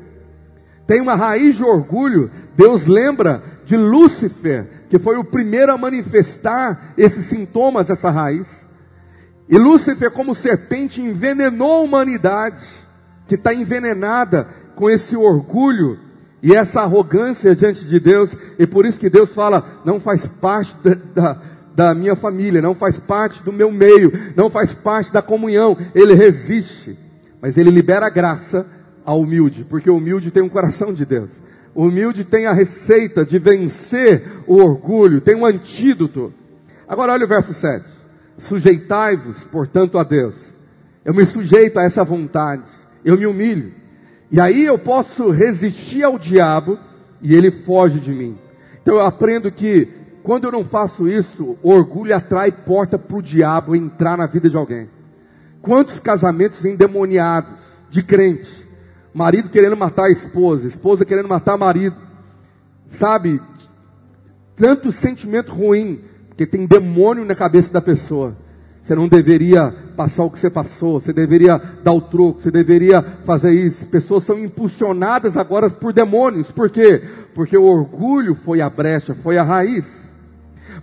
Tem 0.86 1.02
uma 1.02 1.16
raiz 1.16 1.56
de 1.56 1.64
orgulho, 1.64 2.30
Deus 2.56 2.86
lembra 2.86 3.44
de 3.66 3.76
Lúcifer, 3.76 4.86
que 4.88 5.00
foi 5.00 5.18
o 5.18 5.24
primeiro 5.24 5.72
a 5.72 5.78
manifestar 5.80 6.94
esses 6.96 7.26
sintomas 7.26 7.88
dessa 7.88 8.12
raiz. 8.12 8.48
E 9.50 9.58
Lúcifer, 9.58 10.12
como 10.12 10.36
serpente, 10.36 11.02
envenenou 11.02 11.74
a 11.74 11.82
humanidade 11.82 12.85
que 13.28 13.36
está 13.36 13.54
envenenada 13.54 14.48
com 14.76 14.90
esse 14.90 15.16
orgulho 15.16 16.00
e 16.44 16.54
essa 16.54 16.82
arrogância 16.82 17.56
diante 17.56 17.84
de 17.86 18.00
Deus, 18.00 18.36
e 18.60 18.68
por 18.68 18.86
isso 18.86 19.00
que 19.00 19.10
Deus 19.10 19.34
fala: 19.34 19.82
não 19.84 20.00
faz 20.00 20.28
parte 20.28 20.76
da, 20.84 20.94
da, 21.14 21.42
da 21.76 21.96
minha 21.96 22.16
família, 22.16 22.62
não 22.62 22.76
faz 22.76 23.00
parte 23.00 23.42
do 23.42 23.52
meu 23.52 23.72
meio, 23.72 24.14
não 24.36 24.50
faz 24.50 24.72
parte 24.72 25.12
da 25.12 25.22
comunhão. 25.22 25.78
Ele 25.96 26.14
resiste, 26.14 26.98
mas 27.42 27.58
ele 27.58 27.72
libera 27.72 28.06
a 28.06 28.12
graça 28.12 28.66
ao 29.04 29.22
humilde, 29.22 29.66
porque 29.68 29.90
o 29.90 29.98
humilde 29.98 30.30
tem 30.30 30.44
um 30.44 30.50
coração 30.50 30.94
de 30.94 31.06
Deus. 31.06 31.32
O 31.74 31.88
humilde 31.88 32.24
tem 32.24 32.46
a 32.46 32.54
receita 32.54 33.26
de 33.26 33.38
vencer 33.38 34.24
o 34.48 34.58
orgulho, 34.58 35.22
tem 35.22 35.36
um 35.36 35.46
antídoto. 35.46 36.34
Agora 36.88 37.14
olha 37.14 37.26
o 37.26 37.28
verso 37.28 37.54
7. 37.54 37.86
Sujeitai-vos, 38.38 39.44
portanto, 39.46 39.98
a 39.98 40.04
Deus. 40.04 40.36
Eu 41.04 41.14
me 41.14 41.26
sujeito 41.26 41.80
a 41.80 41.84
essa 41.84 42.04
vontade 42.04 42.64
eu 43.06 43.18
me 43.18 43.28
humilho. 43.28 43.72
E 44.32 44.42
aí 44.42 44.66
eu 44.66 44.80
posso 44.80 45.30
resistir 45.30 46.04
ao 46.04 46.18
diabo 46.18 46.80
e 47.22 47.36
ele 47.36 47.52
foge 47.52 48.00
de 48.00 48.12
mim. 48.12 48.38
Então 48.82 48.96
eu 48.96 49.06
aprendo 49.06 49.52
que 49.52 49.88
quando 50.24 50.46
eu 50.46 50.52
não 50.52 50.66
faço 50.66 51.08
isso, 51.08 51.56
orgulho 51.62 52.16
atrai 52.16 52.52
porta 52.52 52.98
para 52.98 53.16
o 53.16 53.22
diabo 53.22 53.76
entrar 53.76 54.18
na 54.18 54.26
vida 54.26 54.50
de 54.50 54.58
alguém. 54.58 54.90
Quantos 55.62 56.00
casamentos 56.00 56.66
endemoniados 56.66 57.60
de 57.92 58.02
crente, 58.02 58.50
marido 59.14 59.50
querendo 59.50 59.78
matar 59.78 60.06
a 60.06 60.12
esposa, 60.12 60.68
esposa 60.68 61.06
querendo 61.06 61.30
matar 61.30 61.58
marido, 61.58 61.96
sabe? 62.90 63.40
Tanto 64.56 64.92
sentimento 64.92 65.52
ruim, 65.52 66.02
porque 66.30 66.48
tem 66.48 66.66
demônio 66.66 67.24
na 67.24 67.36
cabeça 67.36 67.72
da 67.72 67.82
pessoa. 67.82 68.36
Você 68.86 68.94
não 68.94 69.08
deveria 69.08 69.74
passar 69.98 70.26
o 70.26 70.30
que 70.30 70.38
você 70.38 70.48
passou, 70.48 71.00
você 71.00 71.12
deveria 71.12 71.60
dar 71.84 71.92
o 71.92 72.00
troco, 72.00 72.40
você 72.40 72.52
deveria 72.52 73.02
fazer 73.02 73.52
isso. 73.52 73.84
Pessoas 73.88 74.24
são 74.24 74.38
impulsionadas 74.38 75.36
agora 75.36 75.72
por 75.72 75.92
demônios. 75.92 76.52
Por 76.52 76.70
quê? 76.70 77.02
Porque 77.34 77.58
o 77.58 77.64
orgulho 77.64 78.36
foi 78.36 78.62
a 78.62 78.70
brecha, 78.70 79.16
foi 79.16 79.40
a 79.40 79.44
raiz. 79.44 79.88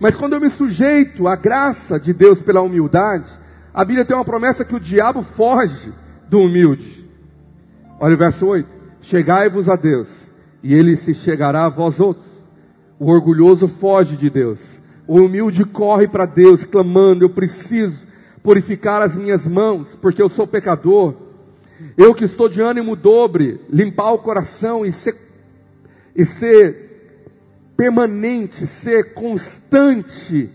Mas 0.01 0.17
quando 0.17 0.33
eu 0.33 0.41
me 0.41 0.49
sujeito 0.49 1.29
à 1.29 1.37
graça 1.37 1.97
de 1.97 2.11
Deus 2.11 2.41
pela 2.41 2.61
humildade, 2.61 3.29
a 3.73 3.85
Bíblia 3.85 4.03
tem 4.03 4.17
uma 4.17 4.25
promessa 4.25 4.65
que 4.65 4.75
o 4.75 4.81
diabo 4.81 5.23
foge 5.23 5.93
do 6.27 6.41
humilde. 6.41 7.09
Olha 8.01 8.15
o 8.15 8.17
verso 8.17 8.45
8: 8.45 8.67
Chegai-vos 9.01 9.69
a 9.69 9.77
Deus, 9.77 10.09
e 10.61 10.73
ele 10.73 10.97
se 10.97 11.13
chegará 11.13 11.67
a 11.67 11.69
vós 11.69 12.01
outros. 12.01 12.27
O 12.99 13.09
orgulhoso 13.09 13.65
foge 13.65 14.17
de 14.17 14.29
Deus 14.29 14.82
o 15.07 15.17
humilde 15.17 15.65
corre 15.65 16.07
para 16.07 16.25
Deus, 16.25 16.63
clamando: 16.63 17.23
Eu 17.23 17.29
preciso 17.29 18.05
purificar 18.41 19.01
as 19.01 19.15
minhas 19.15 19.45
mãos, 19.45 19.95
porque 20.01 20.21
eu 20.21 20.29
sou 20.29 20.47
pecador. 20.47 21.15
Eu 21.97 22.13
que 22.13 22.25
estou 22.25 22.47
de 22.47 22.61
ânimo 22.61 22.95
dobre, 22.95 23.59
limpar 23.69 24.11
o 24.11 24.19
coração 24.19 24.85
e 24.85 24.91
ser 24.91 25.15
e 26.15 26.25
ser 26.25 26.83
permanente, 27.75 28.67
ser 28.67 29.13
constante 29.13 30.49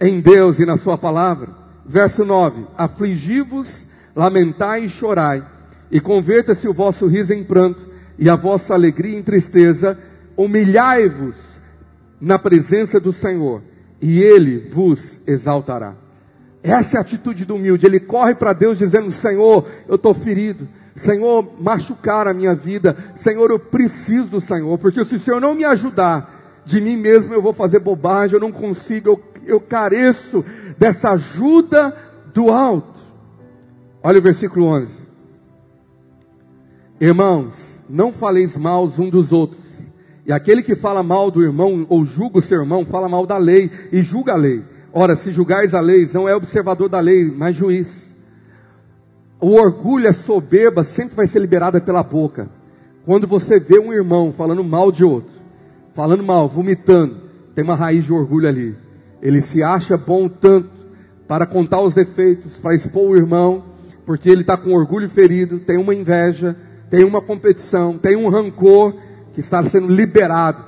em 0.00 0.20
Deus 0.20 0.58
e 0.58 0.64
na 0.64 0.76
Sua 0.76 0.96
palavra. 0.96 1.50
Verso 1.84 2.24
9: 2.24 2.66
Afligi-vos, 2.76 3.84
lamentai 4.14 4.84
e 4.84 4.88
chorai, 4.88 5.44
e 5.90 6.00
converta-se 6.00 6.66
o 6.68 6.74
vosso 6.74 7.06
riso 7.06 7.32
em 7.32 7.44
pranto, 7.44 7.86
e 8.18 8.30
a 8.30 8.36
vossa 8.36 8.74
alegria 8.74 9.18
em 9.18 9.22
tristeza, 9.22 9.98
humilhai-vos 10.36 11.55
na 12.20 12.38
presença 12.38 12.98
do 12.98 13.12
Senhor, 13.12 13.62
e 14.00 14.20
Ele 14.20 14.68
vos 14.70 15.22
exaltará. 15.26 15.94
Essa 16.62 16.96
é 16.96 16.98
a 16.98 17.02
atitude 17.02 17.44
do 17.44 17.54
humilde. 17.54 17.86
Ele 17.86 18.00
corre 18.00 18.34
para 18.34 18.52
Deus 18.52 18.76
dizendo: 18.76 19.10
Senhor, 19.12 19.68
eu 19.86 19.94
estou 19.94 20.12
ferido. 20.12 20.68
Senhor, 20.96 21.46
machucar 21.60 22.26
a 22.26 22.34
minha 22.34 22.54
vida. 22.54 22.96
Senhor, 23.16 23.50
eu 23.50 23.58
preciso 23.58 24.28
do 24.28 24.40
Senhor. 24.40 24.76
Porque 24.78 25.04
se 25.04 25.14
o 25.14 25.20
Senhor 25.20 25.40
não 25.40 25.54
me 25.54 25.64
ajudar, 25.64 26.60
de 26.64 26.80
mim 26.80 26.96
mesmo 26.96 27.32
eu 27.32 27.40
vou 27.40 27.52
fazer 27.52 27.78
bobagem. 27.78 28.34
Eu 28.34 28.40
não 28.40 28.50
consigo, 28.50 29.10
eu, 29.10 29.22
eu 29.46 29.60
careço 29.60 30.44
dessa 30.76 31.10
ajuda 31.10 31.96
do 32.34 32.50
alto. 32.50 32.98
Olha 34.02 34.18
o 34.18 34.22
versículo 34.22 34.66
11. 34.66 35.06
Irmãos, 37.00 37.54
não 37.88 38.12
faleis 38.12 38.56
mal 38.56 38.90
um 38.98 39.08
dos 39.08 39.30
outros. 39.30 39.65
E 40.26 40.32
aquele 40.32 40.62
que 40.62 40.74
fala 40.74 41.04
mal 41.04 41.30
do 41.30 41.40
irmão 41.40 41.86
ou 41.88 42.04
julga 42.04 42.38
o 42.38 42.42
seu 42.42 42.60
irmão, 42.60 42.84
fala 42.84 43.08
mal 43.08 43.24
da 43.24 43.38
lei 43.38 43.70
e 43.92 44.02
julga 44.02 44.32
a 44.32 44.36
lei. 44.36 44.64
Ora, 44.92 45.14
se 45.14 45.30
julgais 45.30 45.72
a 45.72 45.80
lei, 45.80 46.08
não 46.12 46.28
é 46.28 46.34
observador 46.34 46.88
da 46.88 46.98
lei, 46.98 47.24
mas 47.24 47.54
juiz. 47.54 48.12
O 49.40 49.52
orgulho, 49.52 50.08
a 50.08 50.12
soberba 50.12 50.82
sempre 50.82 51.14
vai 51.14 51.28
ser 51.28 51.38
liberada 51.38 51.80
pela 51.80 52.02
boca. 52.02 52.48
Quando 53.04 53.26
você 53.26 53.60
vê 53.60 53.78
um 53.78 53.92
irmão 53.92 54.34
falando 54.36 54.64
mal 54.64 54.90
de 54.90 55.04
outro, 55.04 55.32
falando 55.94 56.24
mal, 56.24 56.48
vomitando, 56.48 57.18
tem 57.54 57.62
uma 57.62 57.76
raiz 57.76 58.04
de 58.04 58.12
orgulho 58.12 58.48
ali. 58.48 58.74
Ele 59.22 59.40
se 59.40 59.62
acha 59.62 59.96
bom 59.96 60.28
tanto 60.28 60.70
para 61.28 61.46
contar 61.46 61.80
os 61.82 61.94
defeitos, 61.94 62.58
para 62.58 62.74
expor 62.74 63.10
o 63.10 63.16
irmão, 63.16 63.64
porque 64.04 64.28
ele 64.28 64.40
está 64.40 64.56
com 64.56 64.74
orgulho 64.74 65.08
ferido, 65.08 65.60
tem 65.60 65.76
uma 65.76 65.94
inveja, 65.94 66.56
tem 66.90 67.04
uma 67.04 67.20
competição, 67.20 67.96
tem 67.96 68.16
um 68.16 68.28
rancor 68.28 68.94
que 69.36 69.40
está 69.40 69.62
sendo 69.66 69.88
liberado 69.88 70.64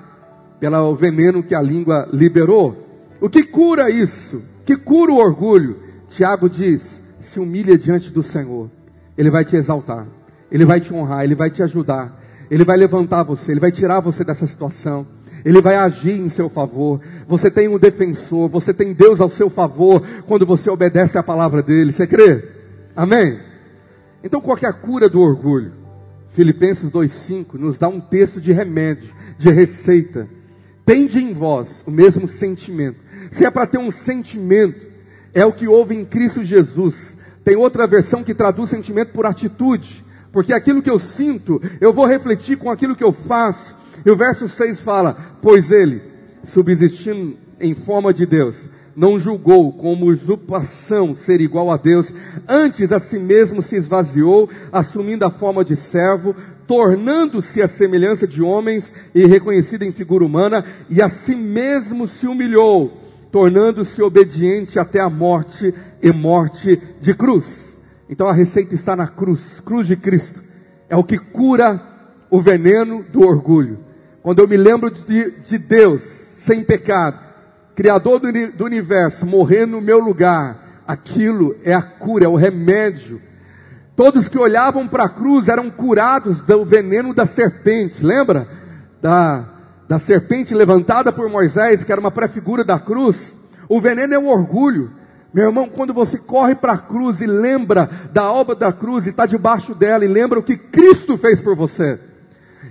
pelo 0.61 0.95
veneno 0.95 1.43
que 1.43 1.55
a 1.55 1.63
língua 1.63 2.07
liberou. 2.13 2.77
O 3.19 3.27
que 3.27 3.43
cura 3.43 3.89
isso? 3.89 4.43
Que 4.67 4.77
cura 4.77 5.11
o 5.11 5.17
orgulho? 5.17 5.79
Tiago 6.11 6.51
diz: 6.51 7.03
se 7.19 7.41
humilha 7.41 7.79
diante 7.79 8.11
do 8.11 8.23
Senhor, 8.23 8.71
Ele 9.17 9.31
vai 9.31 9.43
te 9.43 9.57
exaltar, 9.57 10.07
Ele 10.53 10.67
vai 10.67 10.83
te 10.83 10.93
honrar, 10.93 11.25
Ele 11.25 11.35
vai 11.35 11.49
te 11.49 11.63
ajudar, 11.63 12.21
Ele 12.51 12.63
vai 12.63 12.77
levantar 12.77 13.23
você, 13.23 13.53
Ele 13.53 13.61
vai 13.61 13.73
tirar 13.73 14.01
você 14.01 14.23
dessa 14.23 14.47
situação. 14.47 15.07
Ele 15.45 15.63
vai 15.63 15.77
agir 15.77 16.21
em 16.21 16.29
seu 16.29 16.51
favor. 16.51 17.01
Você 17.27 17.51
tem 17.51 17.69
um 17.69 17.79
defensor, 17.79 18.51
você 18.51 18.75
tem 18.75 18.93
Deus 18.93 19.19
ao 19.19 19.31
seu 19.31 19.49
favor 19.49 20.03
quando 20.27 20.45
você 20.45 20.69
obedece 20.69 21.17
à 21.17 21.23
palavra 21.23 21.63
dele. 21.63 21.93
Você 21.93 22.07
crê? 22.07 22.45
Amém? 22.95 23.41
Então, 24.23 24.43
qual 24.43 24.59
é 24.61 24.67
a 24.67 24.73
cura 24.73 25.09
do 25.09 25.21
orgulho? 25.21 25.73
Filipenses 26.33 26.91
2,5 26.91 27.55
nos 27.55 27.77
dá 27.77 27.89
um 27.89 28.01
texto 28.01 28.41
de 28.41 28.53
remédio, 28.53 29.13
de 29.39 29.51
receita. 29.51 30.29
Tende 30.85 31.19
em 31.19 31.33
vós 31.33 31.83
o 31.87 31.91
mesmo 31.91 32.29
sentimento 32.29 33.09
se 33.31 33.45
é 33.45 33.51
para 33.51 33.67
ter 33.67 33.79
um 33.79 33.91
sentimento, 33.91 34.87
é 35.35 35.45
o 35.45 35.53
que 35.53 35.69
houve 35.69 35.95
em 35.95 36.05
Cristo 36.05 36.45
Jesus. 36.45 37.17
Tem 37.45 37.57
outra 37.57 37.87
versão 37.87 38.25
que 38.25 38.35
traduz 38.35 38.71
sentimento 38.71 39.13
por 39.13 39.27
atitude, 39.27 40.05
porque 40.33 40.53
aquilo 40.53 40.83
que 40.83 40.91
eu 40.91 40.99
sinto, 40.99 41.61
eu 41.81 41.93
vou 41.93 42.07
refletir 42.07 42.57
com 42.57 42.71
aquilo 42.71 42.97
que 42.97 43.05
eu 43.05 43.13
faço. 43.13 43.77
E 44.05 44.11
o 44.11 44.17
verso 44.17 44.49
6 44.49 44.81
fala: 44.81 45.37
Pois 45.43 45.71
ele, 45.71 46.03
subsistindo 46.43 47.37
em 47.61 47.75
forma 47.75 48.13
de 48.13 48.27
Deus, 48.27 48.57
não 48.99 49.19
julgou 49.19 49.73
como 49.73 50.07
usurpação 50.07 51.15
ser 51.15 51.41
igual 51.41 51.71
a 51.71 51.77
Deus, 51.77 52.13
antes 52.49 52.91
a 52.91 52.99
si 52.99 53.17
mesmo 53.17 53.63
se 53.63 53.77
esvaziou, 53.77 54.51
assumindo 54.73 55.25
a 55.25 55.31
forma 55.31 55.65
de 55.65 55.77
servo, 55.77 56.35
tornando-se 56.67 57.63
a 57.63 57.69
semelhança 57.69 58.27
de 58.27 58.43
homens 58.43 58.93
e 59.15 59.25
reconhecido 59.25 59.85
em 59.85 59.93
figura 59.93 60.25
humana, 60.25 60.65
e 60.91 61.01
a 61.01 61.09
si 61.09 61.37
mesmo 61.37 62.09
se 62.09 62.27
humilhou 62.27 63.07
tornando-se 63.31 64.03
obediente 64.03 64.79
até 64.79 65.01
a 65.01 65.11
morte 65.11 65.75
e 66.03 66.13
morte 66.13 66.81
de 67.01 67.15
cruz. 67.15 67.77
Então 68.09 68.27
a 68.27 68.33
receita 68.33 68.75
está 68.75 68.97
na 68.97 69.07
cruz, 69.07 69.61
cruz 69.61 69.87
de 69.87 69.97
Cristo. 69.97 70.43
É 70.89 70.97
o 70.97 71.05
que 71.05 71.19
cura 71.19 71.81
o 72.31 72.41
veneno 72.41 73.05
do 73.13 73.21
orgulho. 73.21 73.81
Quando 74.23 74.41
eu 74.41 74.49
me 74.49 74.57
lembro 74.57 74.91
de, 74.91 75.31
de 75.47 75.59
Deus, 75.59 76.03
sem 76.39 76.65
pecado, 76.65 77.28
Criador 77.79 78.19
do, 78.19 78.33
do 78.55 78.65
universo, 78.65 79.25
morrer 79.25 79.65
no 79.65 79.81
meu 79.81 80.01
lugar, 80.01 80.83
aquilo 80.85 81.55
é 81.63 81.73
a 81.73 81.81
cura, 81.81 82.25
é 82.25 82.29
o 82.29 82.35
remédio. 82.35 83.23
Todos 83.95 84.27
que 84.27 84.37
olhavam 84.37 84.89
para 84.89 85.05
a 85.05 85.09
cruz 85.09 85.47
eram 85.47 85.71
curados 85.71 86.41
do 86.41 86.65
veneno 86.65 87.15
da 87.15 87.25
serpente, 87.25 88.05
lembra? 88.05 88.49
Da, 89.01 89.45
da 89.89 89.97
serpente 89.97 90.53
levantada 90.53 91.13
por 91.13 91.31
Moisés, 91.31 91.85
que 91.85 91.93
era 91.93 92.01
uma 92.01 92.11
prefigura 92.11 92.65
da 92.65 92.81
cruz, 92.81 93.33
o 93.69 93.81
veneno 93.81 94.13
é 94.13 94.19
um 94.19 94.29
orgulho. 94.29 94.91
Meu 95.33 95.47
irmão, 95.47 95.69
quando 95.69 95.95
você 95.95 96.19
corre 96.19 96.57
para 96.57 96.73
a 96.73 96.79
cruz 96.79 97.21
e 97.21 97.29
lembra 97.29 97.89
da 98.13 98.29
obra 98.33 98.57
da 98.57 98.73
cruz 98.73 99.07
e 99.07 99.11
está 99.11 99.25
debaixo 99.25 99.73
dela 99.73 100.05
e 100.05 100.09
lembra 100.09 100.41
o 100.41 100.43
que 100.43 100.57
Cristo 100.57 101.17
fez 101.17 101.39
por 101.39 101.55
você, 101.55 102.01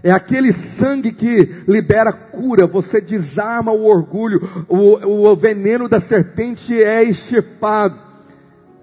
é 0.03 0.11
aquele 0.11 0.51
sangue 0.53 1.11
que 1.11 1.63
libera 1.67 2.11
cura, 2.11 2.67
você 2.67 3.01
desarma 3.01 3.71
o 3.71 3.85
orgulho, 3.85 4.65
o, 4.67 5.29
o 5.29 5.35
veneno 5.35 5.87
da 5.87 5.99
serpente 5.99 6.81
é 6.81 7.03
extirpado. 7.03 7.99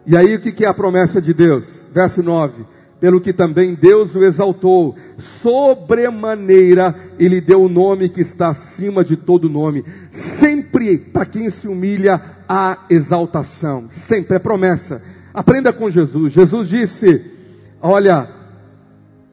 E 0.06 0.16
aí 0.16 0.34
o 0.34 0.40
que, 0.40 0.52
que 0.52 0.64
é 0.64 0.68
a 0.68 0.74
promessa 0.74 1.20
de 1.20 1.32
Deus? 1.32 1.86
Verso 1.92 2.22
9: 2.22 2.64
pelo 3.04 3.20
que 3.20 3.34
também 3.34 3.74
Deus 3.74 4.14
o 4.14 4.24
exaltou 4.24 4.96
sobremaneira 5.42 6.94
e 7.18 7.28
lhe 7.28 7.38
deu 7.38 7.62
o 7.62 7.68
nome 7.68 8.08
que 8.08 8.22
está 8.22 8.48
acima 8.48 9.04
de 9.04 9.14
todo 9.14 9.46
nome. 9.46 9.84
Sempre 10.10 10.96
para 10.96 11.26
quem 11.26 11.50
se 11.50 11.68
humilha 11.68 12.18
há 12.48 12.78
exaltação, 12.88 13.88
sempre 13.90 14.36
é 14.36 14.38
promessa. 14.38 15.02
Aprenda 15.34 15.70
com 15.70 15.90
Jesus. 15.90 16.32
Jesus 16.32 16.66
disse: 16.66 17.30
Olha, 17.78 18.26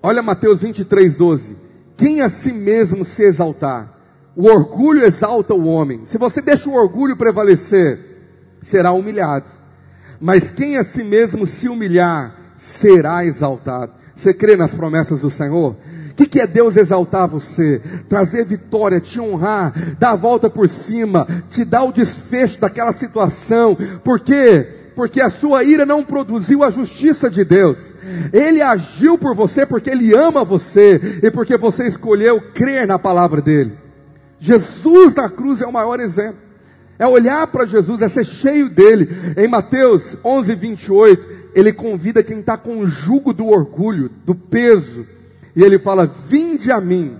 olha 0.04 0.22
Mateus 0.22 0.62
23, 0.62 1.15
12. 1.15 1.56
Quem 2.02 2.20
a 2.22 2.30
si 2.30 2.52
mesmo 2.52 3.06
se 3.06 3.22
exaltar, 3.22 3.94
o 4.36 4.48
orgulho 4.48 5.06
exalta 5.06 5.54
o 5.54 5.68
homem. 5.68 6.02
Se 6.06 6.18
você 6.18 6.42
deixa 6.42 6.68
o 6.68 6.74
orgulho 6.74 7.16
prevalecer, 7.16 8.00
será 8.64 8.92
humilhado. 8.92 9.46
Mas 10.20 10.50
quem 10.50 10.80
a 10.80 10.84
si 10.84 11.04
mesmo 11.04 11.46
se 11.46 11.70
humilhar, 11.70 12.56
será 12.58 13.24
exaltado. 13.24 13.94
Você 14.16 14.34
crê 14.34 14.56
nas 14.56 14.74
promessas 14.74 15.22
do 15.22 15.30
Senhor? 15.30 15.76
O 16.10 16.14
que, 16.16 16.26
que, 16.26 16.40
é 16.40 16.48
Deus 16.48 16.76
exaltar 16.76 17.28
você? 17.28 17.80
Trazer 18.10 18.46
vitória, 18.46 19.00
te 19.00 19.22
honrar, 19.22 19.96
dar 20.00 20.14
a 20.14 20.16
volta 20.16 20.50
por 20.50 20.68
cima, 20.70 21.28
te 21.52 21.64
dar 21.64 21.84
o 21.84 21.94
desfecho 21.94 22.60
daquela 22.60 22.94
situação. 22.94 23.78
Por 24.04 24.22
quê? 24.22 24.81
Porque 24.96 25.22
a 25.22 25.30
sua 25.30 25.64
ira 25.64 25.86
não 25.86 26.04
produziu 26.04 26.64
a 26.64 26.70
justiça 26.70 27.30
de 27.30 27.44
Deus. 27.44 27.78
Ele 28.34 28.62
agiu 28.62 29.18
por 29.18 29.36
você 29.36 29.66
porque 29.66 29.90
Ele 29.90 30.16
ama 30.16 30.44
você 30.44 31.20
e 31.24 31.32
porque 31.32 31.58
você 31.58 31.88
escolheu 31.88 32.42
crer 32.54 32.86
na 32.86 33.00
palavra 33.00 33.42
dEle. 33.42 33.78
Jesus 34.40 35.14
na 35.16 35.30
cruz 35.30 35.62
é 35.62 35.68
o 35.68 35.72
maior 35.72 36.00
exemplo. 36.00 36.40
É 36.98 37.08
olhar 37.08 37.48
para 37.48 37.66
Jesus, 37.66 38.02
é 38.02 38.10
ser 38.10 38.26
cheio 38.26 38.70
dele. 38.70 39.10
Em 39.38 39.48
Mateus 39.48 40.18
11, 40.24 40.54
28, 40.54 41.28
ele 41.56 41.74
convida 41.74 42.24
quem 42.24 42.40
está 42.40 42.58
com 42.58 42.80
o 42.80 42.88
jugo 42.88 43.34
do 43.34 43.48
orgulho, 43.48 44.10
do 44.26 44.36
peso, 44.36 45.06
e 45.56 45.64
ele 45.64 45.80
fala: 45.80 46.06
Vinde 46.28 46.72
a 46.72 46.80
mim, 46.80 47.18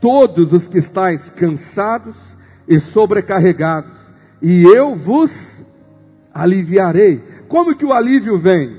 todos 0.00 0.52
os 0.52 0.66
que 0.66 0.78
estáis 0.78 1.28
cansados 1.30 2.16
e 2.66 2.80
sobrecarregados, 2.80 3.92
e 4.40 4.62
eu 4.64 4.94
vos 4.94 5.30
aliviarei. 6.40 7.22
Como 7.48 7.76
que 7.76 7.84
o 7.84 7.92
alívio 7.92 8.38
vem? 8.38 8.78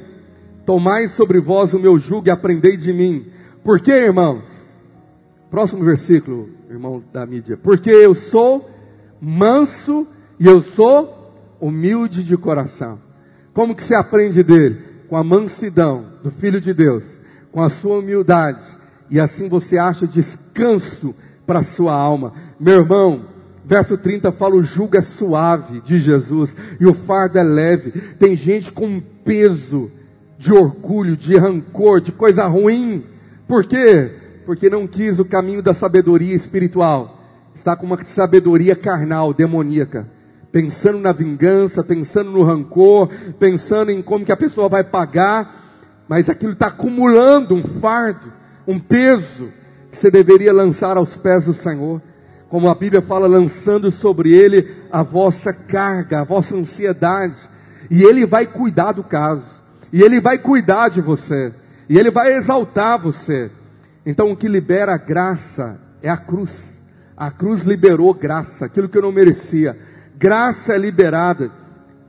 Tomai 0.66 1.08
sobre 1.08 1.40
vós 1.40 1.74
o 1.74 1.80
meu 1.80 2.00
jugo 2.00 2.28
e 2.28 2.32
aprendei 2.32 2.76
de 2.76 2.92
mim. 2.92 3.28
Por 3.64 3.80
quê, 3.80 3.92
irmãos? 3.92 4.44
Próximo 5.50 5.84
versículo, 5.84 6.50
irmão 6.70 7.04
da 7.14 7.24
mídia. 7.26 7.58
Porque 7.58 7.92
eu 7.92 8.16
sou 8.16 8.68
manso 9.22 10.08
e 10.40 10.48
eu 10.48 10.64
sou 10.64 11.36
humilde 11.60 12.24
de 12.24 12.36
coração. 12.36 13.00
Como 13.54 13.76
que 13.76 13.84
se 13.84 13.94
aprende 13.94 14.42
dele? 14.42 14.82
Com 15.08 15.16
a 15.16 15.24
mansidão 15.24 16.06
do 16.24 16.32
Filho 16.32 16.60
de 16.60 16.74
Deus, 16.74 17.20
com 17.52 17.62
a 17.62 17.70
sua 17.70 18.00
humildade, 18.00 18.64
e 19.10 19.20
assim 19.20 19.48
você 19.50 19.78
acha 19.78 20.08
descanso 20.08 21.14
para 21.46 21.60
a 21.60 21.64
sua 21.64 21.94
alma. 21.94 22.34
Meu 22.60 22.80
irmão, 22.80 23.26
verso 23.72 23.98
30 23.98 24.34
fala: 24.34 24.56
o 24.56 24.64
jugo 24.64 24.98
é 24.98 25.02
suave 25.02 25.80
de 25.80 25.98
Jesus 25.98 26.54
e 26.78 26.86
o 26.86 26.94
fardo 26.94 27.40
é 27.40 27.44
leve. 27.44 27.92
Tem 28.20 28.36
gente 28.36 28.70
com 28.70 29.00
peso 29.00 29.90
de 30.38 30.52
orgulho, 30.52 31.16
de 31.16 31.38
rancor, 31.38 32.02
de 32.02 32.12
coisa 32.12 32.46
ruim. 32.48 33.06
Por 33.48 33.64
quê? 33.64 34.12
Porque 34.46 34.70
não 34.70 34.86
quis 34.86 35.20
o 35.20 35.26
caminho 35.26 35.62
da 35.62 35.74
sabedoria 35.74 36.36
espiritual. 36.36 37.18
Está 37.56 37.74
com 37.74 37.86
uma 37.86 38.04
sabedoria 38.04 38.76
carnal, 38.76 39.34
demoníaca. 39.34 40.06
Pensando 40.52 41.00
na 41.00 41.14
vingança, 41.14 41.82
pensando 41.82 42.30
no 42.30 42.44
rancor, 42.44 43.08
pensando 43.40 43.90
em 43.90 44.02
como 44.02 44.26
que 44.26 44.34
a 44.34 44.38
pessoa 44.38 44.68
vai 44.68 44.84
pagar. 44.84 46.04
Mas 46.10 46.28
aquilo 46.30 46.52
está 46.52 46.68
acumulando 46.68 47.56
um 47.56 47.64
fardo, 47.64 48.34
um 48.68 48.78
peso 48.78 49.50
que 49.90 49.98
você 49.98 50.12
deveria 50.12 50.52
lançar 50.52 50.98
aos 50.98 51.16
pés 51.16 51.46
do 51.46 51.54
Senhor. 51.54 52.02
Como 52.52 52.68
a 52.68 52.76
Bíblia 52.76 53.02
fala, 53.02 53.28
lançando 53.28 53.90
sobre 53.90 54.34
ele 54.34 54.76
a 54.92 55.02
vossa 55.02 55.54
carga, 55.54 56.20
a 56.20 56.24
vossa 56.26 56.54
ansiedade. 56.54 57.38
E 57.90 58.04
ele 58.04 58.26
vai 58.26 58.46
cuidar 58.46 58.92
do 58.92 59.06
caso. 59.06 59.46
E 59.94 60.02
ele 60.02 60.20
vai 60.20 60.38
cuidar 60.38 60.90
de 60.90 61.00
você. 61.00 61.54
E 61.88 61.98
ele 61.98 62.12
vai 62.12 62.34
exaltar 62.34 63.02
você. 63.02 63.50
Então 64.06 64.30
o 64.30 64.36
que 64.36 64.50
libera 64.50 64.94
a 64.94 64.98
graça 64.98 65.80
é 66.04 66.10
a 66.10 66.18
cruz. 66.18 66.78
A 67.16 67.32
cruz 67.32 67.62
liberou 67.62 68.14
graça, 68.14 68.66
aquilo 68.66 68.90
que 68.90 68.98
eu 68.98 69.02
não 69.04 69.14
merecia. 69.14 69.80
Graça 70.18 70.74
é 70.74 70.78
liberada 70.78 71.50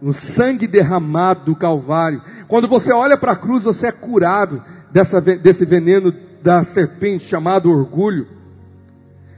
no 0.01 0.13
sangue 0.13 0.67
derramado 0.67 1.45
do 1.45 1.55
Calvário. 1.55 2.21
Quando 2.49 2.67
você 2.67 2.93
olha 2.93 3.17
para 3.17 3.31
a 3.31 3.37
cruz, 3.37 3.63
você 3.63 3.87
é 3.87 3.93
curado 3.93 4.61
dessa, 4.91 5.21
desse 5.21 5.65
veneno 5.65 6.13
da 6.43 6.65
serpente 6.65 7.29
chamado 7.29 7.71
orgulho. 7.71 8.27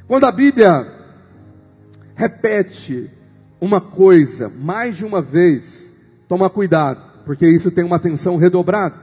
Quando 0.07 0.25
a 0.25 0.33
Bíblia 0.33 0.94
repete 2.15 3.11
uma 3.61 3.81
coisa 3.81 4.51
mais 4.61 4.97
de 4.97 5.05
uma 5.05 5.23
vez, 5.23 5.95
toma 6.29 6.51
cuidado, 6.51 7.01
porque 7.25 7.47
isso 7.47 7.71
tem 7.71 7.85
uma 7.85 7.97
atenção 7.97 8.37
redobrada. 8.37 8.97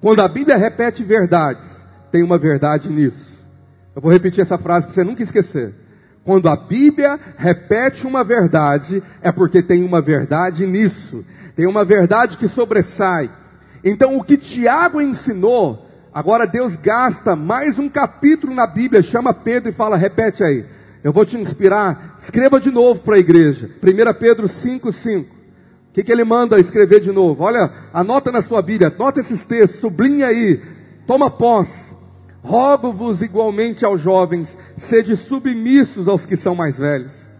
Quando 0.00 0.20
a 0.20 0.28
Bíblia 0.28 0.56
repete 0.56 1.02
verdades, 1.02 1.68
tem 2.10 2.22
uma 2.22 2.38
verdade 2.38 2.88
nisso. 2.88 3.38
Eu 3.94 4.02
vou 4.02 4.12
repetir 4.12 4.42
essa 4.42 4.58
frase 4.58 4.86
para 4.86 4.94
você 4.94 5.04
nunca 5.04 5.22
esquecer. 5.22 5.74
Quando 6.24 6.48
a 6.48 6.56
Bíblia 6.56 7.18
repete 7.36 8.06
uma 8.06 8.24
verdade, 8.24 9.02
é 9.22 9.30
porque 9.30 9.62
tem 9.62 9.84
uma 9.84 10.02
verdade 10.02 10.66
nisso. 10.66 11.24
Tem 11.54 11.66
uma 11.66 11.84
verdade 11.84 12.36
que 12.36 12.48
sobressai. 12.48 13.30
Então, 13.84 14.16
o 14.16 14.24
que 14.24 14.36
Tiago 14.36 15.00
ensinou, 15.00 15.88
agora 16.12 16.46
Deus 16.46 16.74
gasta 16.76 17.36
mais 17.36 17.78
um 17.78 17.88
capítulo 17.88 18.52
na 18.52 18.66
Bíblia, 18.66 19.02
chama 19.02 19.32
Pedro 19.32 19.70
e 19.70 19.72
fala: 19.72 19.96
repete 19.96 20.42
aí. 20.42 20.66
Eu 21.06 21.12
vou 21.12 21.24
te 21.24 21.36
inspirar. 21.36 22.16
Escreva 22.18 22.58
de 22.58 22.68
novo 22.68 22.98
para 22.98 23.14
a 23.14 23.20
igreja. 23.20 23.70
1 23.80 24.18
Pedro 24.18 24.48
5,5. 24.48 25.22
O 25.22 25.26
que, 25.92 26.02
que 26.02 26.10
ele 26.10 26.24
manda 26.24 26.58
escrever 26.58 26.98
de 26.98 27.12
novo? 27.12 27.44
Olha, 27.44 27.72
anota 27.92 28.32
na 28.32 28.42
sua 28.42 28.60
Bíblia, 28.60 28.92
anota 28.92 29.20
esses 29.20 29.46
textos, 29.46 29.78
sublinha 29.78 30.26
aí, 30.26 30.60
toma 31.06 31.30
posse. 31.30 31.94
Rogo-vos 32.42 33.22
igualmente 33.22 33.84
aos 33.84 34.00
jovens, 34.00 34.58
sede 34.76 35.14
submissos 35.14 36.08
aos 36.08 36.26
que 36.26 36.36
são 36.36 36.56
mais 36.56 36.76
velhos. 36.76 37.30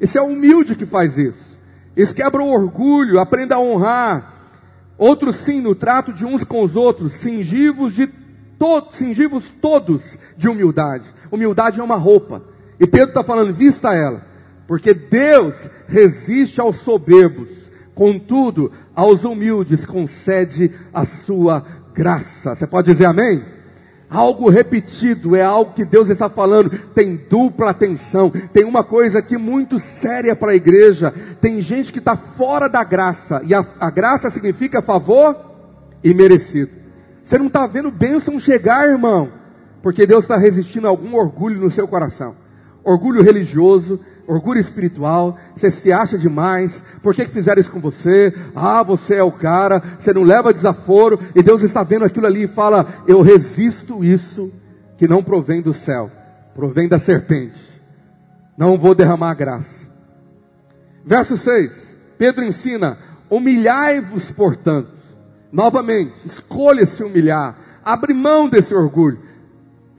Esse 0.00 0.18
é 0.18 0.20
o 0.20 0.26
humilde 0.26 0.74
que 0.74 0.84
faz 0.84 1.16
isso. 1.16 1.56
Esse 1.96 2.12
quebra 2.12 2.42
o 2.42 2.52
orgulho, 2.52 3.20
aprenda 3.20 3.54
a 3.54 3.60
honrar. 3.60 4.32
Outros 4.98 5.36
sim, 5.36 5.60
no 5.60 5.76
trato 5.76 6.12
de 6.12 6.24
uns 6.24 6.42
com 6.42 6.64
os 6.64 6.74
outros, 6.74 7.12
cingivos 7.12 7.94
de 7.94 8.08
todos, 8.58 8.96
cingivos 8.96 9.44
todos 9.60 10.02
de 10.36 10.48
humildade. 10.48 11.04
Humildade 11.30 11.78
é 11.78 11.84
uma 11.84 11.94
roupa. 11.94 12.50
E 12.82 12.86
Pedro 12.88 13.10
está 13.10 13.22
falando, 13.22 13.54
vista 13.54 13.94
ela. 13.94 14.22
Porque 14.66 14.92
Deus 14.92 15.54
resiste 15.86 16.60
aos 16.60 16.78
soberbos, 16.78 17.48
contudo, 17.94 18.72
aos 18.92 19.22
humildes 19.22 19.86
concede 19.86 20.72
a 20.92 21.04
sua 21.04 21.64
graça. 21.94 22.56
Você 22.56 22.66
pode 22.66 22.90
dizer 22.90 23.04
amém? 23.04 23.44
Algo 24.10 24.50
repetido 24.50 25.36
é 25.36 25.42
algo 25.42 25.74
que 25.74 25.84
Deus 25.84 26.10
está 26.10 26.28
falando, 26.28 26.70
tem 26.92 27.14
dupla 27.30 27.70
atenção, 27.70 28.30
tem 28.52 28.64
uma 28.64 28.82
coisa 28.82 29.20
aqui 29.20 29.36
muito 29.36 29.78
séria 29.78 30.34
para 30.34 30.50
a 30.50 30.56
igreja. 30.56 31.14
Tem 31.40 31.60
gente 31.60 31.92
que 31.92 32.00
está 32.00 32.16
fora 32.16 32.68
da 32.68 32.82
graça, 32.82 33.42
e 33.44 33.54
a, 33.54 33.64
a 33.78 33.90
graça 33.90 34.28
significa 34.28 34.82
favor 34.82 35.36
e 36.02 36.12
merecido. 36.12 36.72
Você 37.22 37.38
não 37.38 37.46
está 37.46 37.64
vendo 37.64 37.92
bênção 37.92 38.40
chegar, 38.40 38.88
irmão, 38.88 39.30
porque 39.84 40.04
Deus 40.04 40.24
está 40.24 40.36
resistindo 40.36 40.88
a 40.88 40.90
algum 40.90 41.14
orgulho 41.14 41.60
no 41.60 41.70
seu 41.70 41.86
coração 41.86 42.41
orgulho 42.84 43.22
religioso, 43.22 44.00
orgulho 44.26 44.60
espiritual, 44.60 45.38
você 45.54 45.70
se 45.70 45.92
acha 45.92 46.18
demais, 46.18 46.84
por 47.02 47.14
que, 47.14 47.26
fizeram 47.26 47.60
isso 47.60 47.70
com 47.70 47.80
você? 47.80 48.34
Ah, 48.54 48.82
você 48.82 49.16
é 49.16 49.22
o 49.22 49.32
cara, 49.32 49.82
você 49.98 50.12
não 50.12 50.22
leva 50.22 50.52
desaforo, 50.52 51.18
e 51.34 51.42
Deus 51.42 51.62
está 51.62 51.82
vendo 51.82 52.04
aquilo 52.04 52.26
ali 52.26 52.44
e 52.44 52.48
fala: 52.48 53.02
Eu 53.06 53.22
resisto 53.22 54.04
isso 54.04 54.50
que 54.96 55.08
não 55.08 55.22
provém 55.22 55.60
do 55.60 55.74
céu, 55.74 56.10
provém 56.54 56.88
da 56.88 56.98
serpente, 56.98 57.60
não 58.56 58.78
vou 58.78 58.94
derramar 58.94 59.34
graça. 59.34 59.82
Verso 61.04 61.36
6, 61.36 61.98
Pedro 62.16 62.44
ensina: 62.44 62.98
Humilhai-vos, 63.28 64.30
portanto, 64.30 64.90
novamente, 65.50 66.14
escolha 66.24 66.86
se 66.86 67.02
humilhar, 67.02 67.56
abre 67.84 68.14
mão 68.14 68.48
desse 68.48 68.74
orgulho. 68.74 69.31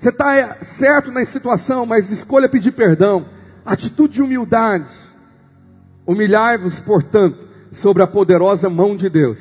Você 0.04 0.10
está 0.10 0.58
certo 0.64 1.14
na 1.14 1.24
situação, 1.24 1.86
mas 1.86 2.12
escolha 2.12 2.50
pedir 2.50 2.74
perdão. 2.74 3.26
Atitude 3.66 4.16
de 4.16 4.22
humildade. 4.22 4.92
Humilhai-vos, 6.06 6.78
portanto, 6.82 7.48
sobre 7.72 8.04
a 8.04 8.08
poderosa 8.08 8.70
mão 8.70 8.98
de 8.98 9.10
Deus, 9.10 9.40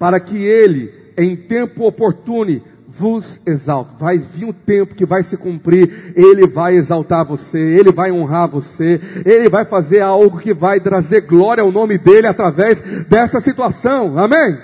para 0.00 0.18
que 0.18 0.36
Ele, 0.36 0.92
em 1.16 1.36
tempo 1.36 1.86
oportuno, 1.86 2.60
vos 2.88 3.40
exalte. 3.46 3.92
Vai 4.00 4.18
vir 4.18 4.46
um 4.46 4.52
tempo 4.52 4.96
que 4.96 5.06
vai 5.06 5.22
se 5.22 5.36
cumprir, 5.36 6.12
Ele 6.16 6.44
vai 6.44 6.74
exaltar 6.74 7.24
você, 7.24 7.60
Ele 7.60 7.92
vai 7.92 8.10
honrar 8.10 8.48
você, 8.48 9.00
Ele 9.24 9.48
vai 9.48 9.64
fazer 9.64 10.00
algo 10.00 10.40
que 10.40 10.52
vai 10.52 10.80
trazer 10.80 11.20
glória 11.20 11.62
ao 11.62 11.70
nome 11.70 11.96
dEle 11.96 12.26
através 12.26 12.80
dessa 13.06 13.40
situação. 13.40 14.18
Amém? 14.18 14.58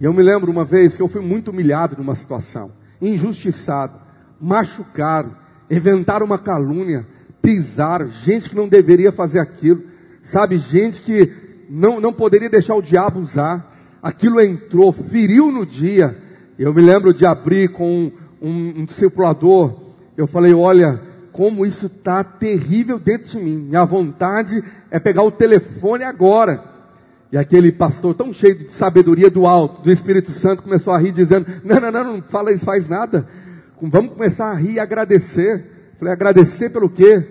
E 0.00 0.04
eu 0.04 0.12
me 0.12 0.22
lembro 0.22 0.52
uma 0.52 0.64
vez 0.64 0.94
que 0.94 1.02
eu 1.02 1.08
fui 1.08 1.20
muito 1.20 1.50
humilhado 1.50 1.96
numa 1.98 2.14
situação, 2.14 2.70
injustiçado, 3.02 4.03
machucado, 4.44 5.34
inventaram 5.70 6.26
uma 6.26 6.38
calúnia, 6.38 7.06
pisaram, 7.40 8.10
gente 8.10 8.50
que 8.50 8.56
não 8.56 8.68
deveria 8.68 9.10
fazer 9.10 9.38
aquilo, 9.38 9.82
sabe, 10.24 10.58
gente 10.58 11.00
que 11.00 11.32
não, 11.68 11.98
não 11.98 12.12
poderia 12.12 12.50
deixar 12.50 12.74
o 12.74 12.82
diabo 12.82 13.20
usar, 13.20 13.74
aquilo 14.02 14.40
entrou, 14.40 14.92
feriu 14.92 15.50
no 15.50 15.64
dia. 15.64 16.18
Eu 16.58 16.74
me 16.74 16.82
lembro 16.82 17.14
de 17.14 17.24
abrir 17.24 17.70
com 17.70 17.88
um, 17.90 18.12
um, 18.40 18.80
um 18.80 18.84
discipulador, 18.84 19.80
eu 20.14 20.26
falei, 20.26 20.52
olha, 20.52 21.00
como 21.32 21.64
isso 21.64 21.86
está 21.86 22.22
terrível 22.22 22.98
dentro 22.98 23.28
de 23.28 23.38
mim, 23.38 23.56
minha 23.56 23.84
vontade 23.84 24.62
é 24.90 25.00
pegar 25.00 25.22
o 25.22 25.32
telefone 25.32 26.04
agora. 26.04 26.62
E 27.32 27.38
aquele 27.38 27.72
pastor 27.72 28.14
tão 28.14 28.32
cheio 28.32 28.56
de 28.56 28.72
sabedoria 28.74 29.30
do 29.30 29.46
alto, 29.46 29.82
do 29.82 29.90
Espírito 29.90 30.30
Santo, 30.30 30.62
começou 30.62 30.92
a 30.92 30.98
rir 30.98 31.12
dizendo, 31.12 31.46
não, 31.64 31.80
não, 31.80 31.90
não, 31.90 32.04
não 32.04 32.22
fala 32.22 32.52
isso, 32.52 32.64
faz 32.64 32.86
nada. 32.86 33.26
Vamos 33.80 34.14
começar 34.14 34.50
a 34.50 34.54
rir 34.54 34.74
e 34.74 34.80
agradecer. 34.80 35.94
Falei, 35.98 36.12
agradecer 36.12 36.70
pelo 36.70 36.88
quê? 36.88 37.26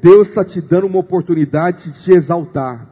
Deus 0.00 0.28
está 0.28 0.44
te 0.44 0.60
dando 0.60 0.86
uma 0.86 0.98
oportunidade 0.98 1.90
de 1.90 2.02
te 2.02 2.12
exaltar. 2.12 2.86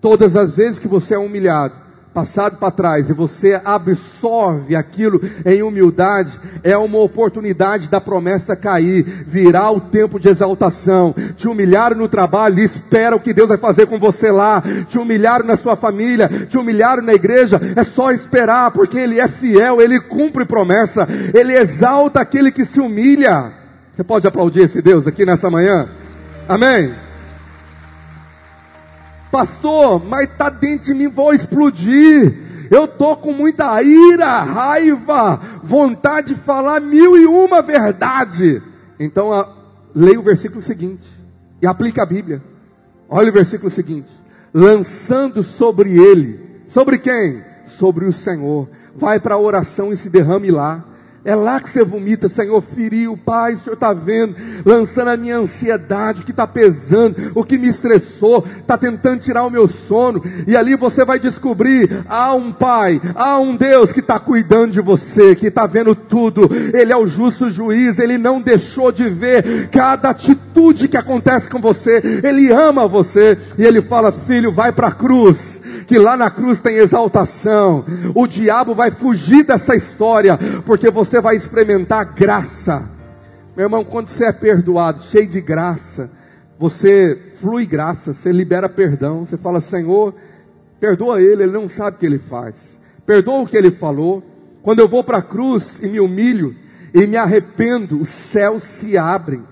Todas 0.00 0.36
as 0.36 0.56
vezes 0.56 0.78
que 0.78 0.88
você 0.88 1.14
é 1.14 1.18
humilhado, 1.18 1.74
passado 2.12 2.56
para 2.56 2.72
trás 2.72 3.08
e 3.08 3.12
você 3.12 3.60
absorve 3.64 4.74
aquilo 4.74 5.20
em 5.46 5.62
humildade, 5.62 6.32
é 6.62 6.76
uma 6.76 6.98
oportunidade 6.98 7.88
da 7.88 8.00
promessa 8.00 8.56
cair, 8.56 9.04
virá 9.26 9.70
o 9.70 9.80
tempo 9.80 10.18
de 10.18 10.28
exaltação, 10.28 11.14
te 11.36 11.46
humilhar 11.46 11.94
no 11.94 12.08
trabalho, 12.08 12.58
espera 12.60 13.14
o 13.14 13.20
que 13.20 13.32
Deus 13.32 13.48
vai 13.48 13.58
fazer 13.58 13.86
com 13.86 13.98
você 13.98 14.30
lá, 14.30 14.62
te 14.88 14.98
humilhar 14.98 15.44
na 15.44 15.56
sua 15.56 15.76
família, 15.76 16.28
te 16.48 16.58
humilhar 16.58 17.00
na 17.00 17.14
igreja, 17.14 17.60
é 17.76 17.84
só 17.84 18.10
esperar, 18.10 18.72
porque 18.72 18.98
Ele 18.98 19.20
é 19.20 19.28
fiel, 19.28 19.80
Ele 19.80 20.00
cumpre 20.00 20.44
promessa, 20.44 21.06
Ele 21.32 21.56
exalta 21.56 22.20
aquele 22.20 22.50
que 22.50 22.64
se 22.64 22.80
humilha. 22.80 23.52
Você 23.94 24.02
pode 24.02 24.26
aplaudir 24.26 24.62
esse 24.62 24.82
Deus 24.82 25.06
aqui 25.06 25.24
nessa 25.24 25.48
manhã? 25.48 25.88
Amém? 26.48 27.09
Pastor, 29.30 30.04
mas 30.04 30.28
está 30.28 30.50
dentro 30.50 30.86
de 30.86 30.94
mim, 30.94 31.08
vou 31.08 31.32
explodir. 31.32 32.68
Eu 32.70 32.86
tô 32.86 33.16
com 33.16 33.32
muita 33.32 33.82
ira, 33.82 34.42
raiva, 34.42 35.40
vontade 35.62 36.34
de 36.34 36.40
falar 36.40 36.80
mil 36.80 37.16
e 37.16 37.26
uma 37.26 37.62
verdade. 37.62 38.62
Então, 38.98 39.32
a, 39.32 39.48
leia 39.94 40.18
o 40.18 40.22
versículo 40.22 40.62
seguinte 40.62 41.06
e 41.60 41.66
aplica 41.66 42.02
a 42.02 42.06
Bíblia. 42.06 42.42
Olha 43.08 43.30
o 43.30 43.32
versículo 43.32 43.70
seguinte: 43.70 44.08
lançando 44.54 45.42
sobre 45.42 45.98
ele, 45.98 46.62
sobre 46.68 46.98
quem? 46.98 47.42
Sobre 47.66 48.04
o 48.04 48.12
Senhor. 48.12 48.68
Vai 48.94 49.18
para 49.18 49.34
a 49.34 49.40
oração 49.40 49.92
e 49.92 49.96
se 49.96 50.10
derrame 50.10 50.50
lá. 50.50 50.84
É 51.22 51.34
lá 51.34 51.60
que 51.60 51.68
você 51.68 51.84
vomita, 51.84 52.30
Senhor, 52.30 52.60
feriu, 52.62 53.14
Pai, 53.14 53.54
o 53.54 53.58
Senhor 53.58 53.74
está 53.74 53.92
vendo, 53.92 54.34
lançando 54.64 55.08
a 55.08 55.16
minha 55.18 55.36
ansiedade 55.36 56.22
que 56.22 56.30
está 56.30 56.46
pesando, 56.46 57.32
o 57.34 57.44
que 57.44 57.58
me 57.58 57.68
estressou, 57.68 58.46
está 58.58 58.78
tentando 58.78 59.20
tirar 59.20 59.44
o 59.44 59.50
meu 59.50 59.68
sono, 59.68 60.22
e 60.46 60.56
ali 60.56 60.74
você 60.76 61.04
vai 61.04 61.20
descobrir, 61.20 62.04
há 62.08 62.34
um 62.34 62.50
Pai, 62.52 63.00
há 63.14 63.38
um 63.38 63.54
Deus 63.54 63.92
que 63.92 64.00
está 64.00 64.18
cuidando 64.18 64.72
de 64.72 64.80
você, 64.80 65.34
que 65.34 65.48
está 65.48 65.66
vendo 65.66 65.94
tudo, 65.94 66.48
Ele 66.72 66.90
é 66.90 66.96
o 66.96 67.06
justo 67.06 67.50
juiz, 67.50 67.98
Ele 67.98 68.16
não 68.16 68.40
deixou 68.40 68.90
de 68.90 69.06
ver 69.08 69.68
cada 69.68 70.10
atitude 70.10 70.88
que 70.88 70.96
acontece 70.96 71.50
com 71.50 71.60
você, 71.60 72.00
Ele 72.24 72.50
ama 72.50 72.88
você, 72.88 73.36
e 73.58 73.62
Ele 73.62 73.82
fala, 73.82 74.10
filho, 74.10 74.50
vai 74.50 74.72
para 74.72 74.88
a 74.88 74.92
cruz, 74.92 75.59
que 75.86 75.98
lá 75.98 76.16
na 76.16 76.30
cruz 76.30 76.60
tem 76.60 76.76
exaltação. 76.76 77.84
O 78.14 78.26
diabo 78.26 78.74
vai 78.74 78.90
fugir 78.90 79.44
dessa 79.44 79.74
história, 79.74 80.38
porque 80.64 80.90
você 80.90 81.20
vai 81.20 81.36
experimentar 81.36 82.14
graça. 82.14 82.88
Meu 83.56 83.66
irmão, 83.66 83.84
quando 83.84 84.08
você 84.08 84.26
é 84.26 84.32
perdoado, 84.32 85.02
cheio 85.04 85.26
de 85.26 85.40
graça, 85.40 86.10
você 86.58 87.18
flui 87.40 87.66
graça, 87.66 88.12
você 88.12 88.30
libera 88.30 88.68
perdão, 88.68 89.24
você 89.24 89.36
fala, 89.36 89.60
Senhor, 89.60 90.14
perdoa 90.78 91.20
ele, 91.20 91.42
ele 91.42 91.52
não 91.52 91.68
sabe 91.68 91.96
o 91.96 92.00
que 92.00 92.06
ele 92.06 92.18
faz. 92.18 92.78
Perdoa 93.04 93.42
o 93.42 93.46
que 93.46 93.56
ele 93.56 93.70
falou. 93.70 94.22
Quando 94.62 94.80
eu 94.80 94.88
vou 94.88 95.02
para 95.02 95.18
a 95.18 95.22
cruz 95.22 95.82
e 95.82 95.88
me 95.88 96.00
humilho 96.00 96.54
e 96.92 97.06
me 97.06 97.16
arrependo, 97.16 98.00
os 98.00 98.08
céus 98.08 98.62
se 98.62 98.96
abrem. 98.96 99.42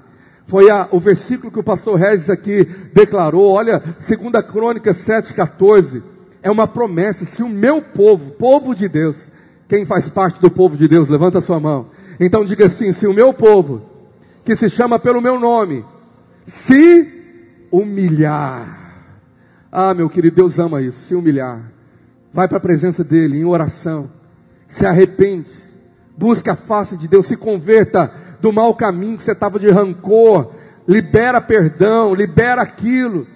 Foi 0.47 0.71
a, 0.71 0.89
o 0.91 0.99
versículo 0.99 1.53
que 1.53 1.59
o 1.59 1.65
pastor 1.65 1.97
Regis 1.99 2.31
aqui 2.31 2.65
declarou. 2.95 3.53
Olha, 3.53 3.79
2 3.79 4.47
Crônica 4.47 4.93
7,14 4.93 6.03
é 6.43 6.51
uma 6.51 6.67
promessa. 6.67 7.25
Se 7.25 7.43
o 7.43 7.49
meu 7.49 7.83
povo, 7.83 8.31
povo 8.33 8.75
de 8.75 8.89
Deus, 8.89 9.17
quem 9.69 9.85
faz 9.85 10.09
parte 10.09 10.41
do 10.41 10.51
povo 10.51 10.77
de 10.77 10.89
Deus, 10.89 11.09
levanta 11.09 11.39
a 11.39 11.43
sua 11.43 11.61
mão. 11.61 11.87
Então 12.19 12.45
diga 12.45 12.67
assim: 12.67 12.93
se 12.93 13.07
o 13.07 13.15
meu 13.15 13.33
povo, 13.33 13.83
que 14.45 14.57
se 14.57 14.69
chama 14.71 14.99
pelo 14.99 15.21
meu 15.21 15.39
nome, 15.39 15.85
se 16.47 17.67
humilhar. 17.71 18.77
Ah, 19.71 19.93
meu 19.93 20.09
querido, 20.09 20.37
Deus 20.37 20.59
ama 20.59 20.81
isso, 20.81 20.99
se 21.07 21.15
humilhar. 21.15 21.73
Vai 22.33 22.49
para 22.49 22.59
a 22.59 22.61
presença 22.61 23.05
dele 23.05 23.39
em 23.39 23.45
oração. 23.45 24.11
Se 24.67 24.87
arrepende. 24.87 25.51
Busca 26.17 26.53
a 26.53 26.57
face 26.57 26.97
de 26.97 27.07
Deus, 27.07 27.27
se 27.27 27.37
converta 27.37 28.13
do 28.41 28.53
mau 28.53 28.75
caminho 28.75 29.17
que 29.17 29.23
você 29.23 29.33
estava 29.33 29.59
de 29.59 29.69
rancor. 29.69 30.53
Libera 30.87 31.41
perdão, 31.41 32.15
libera 32.15 32.63
aquilo 32.63 33.27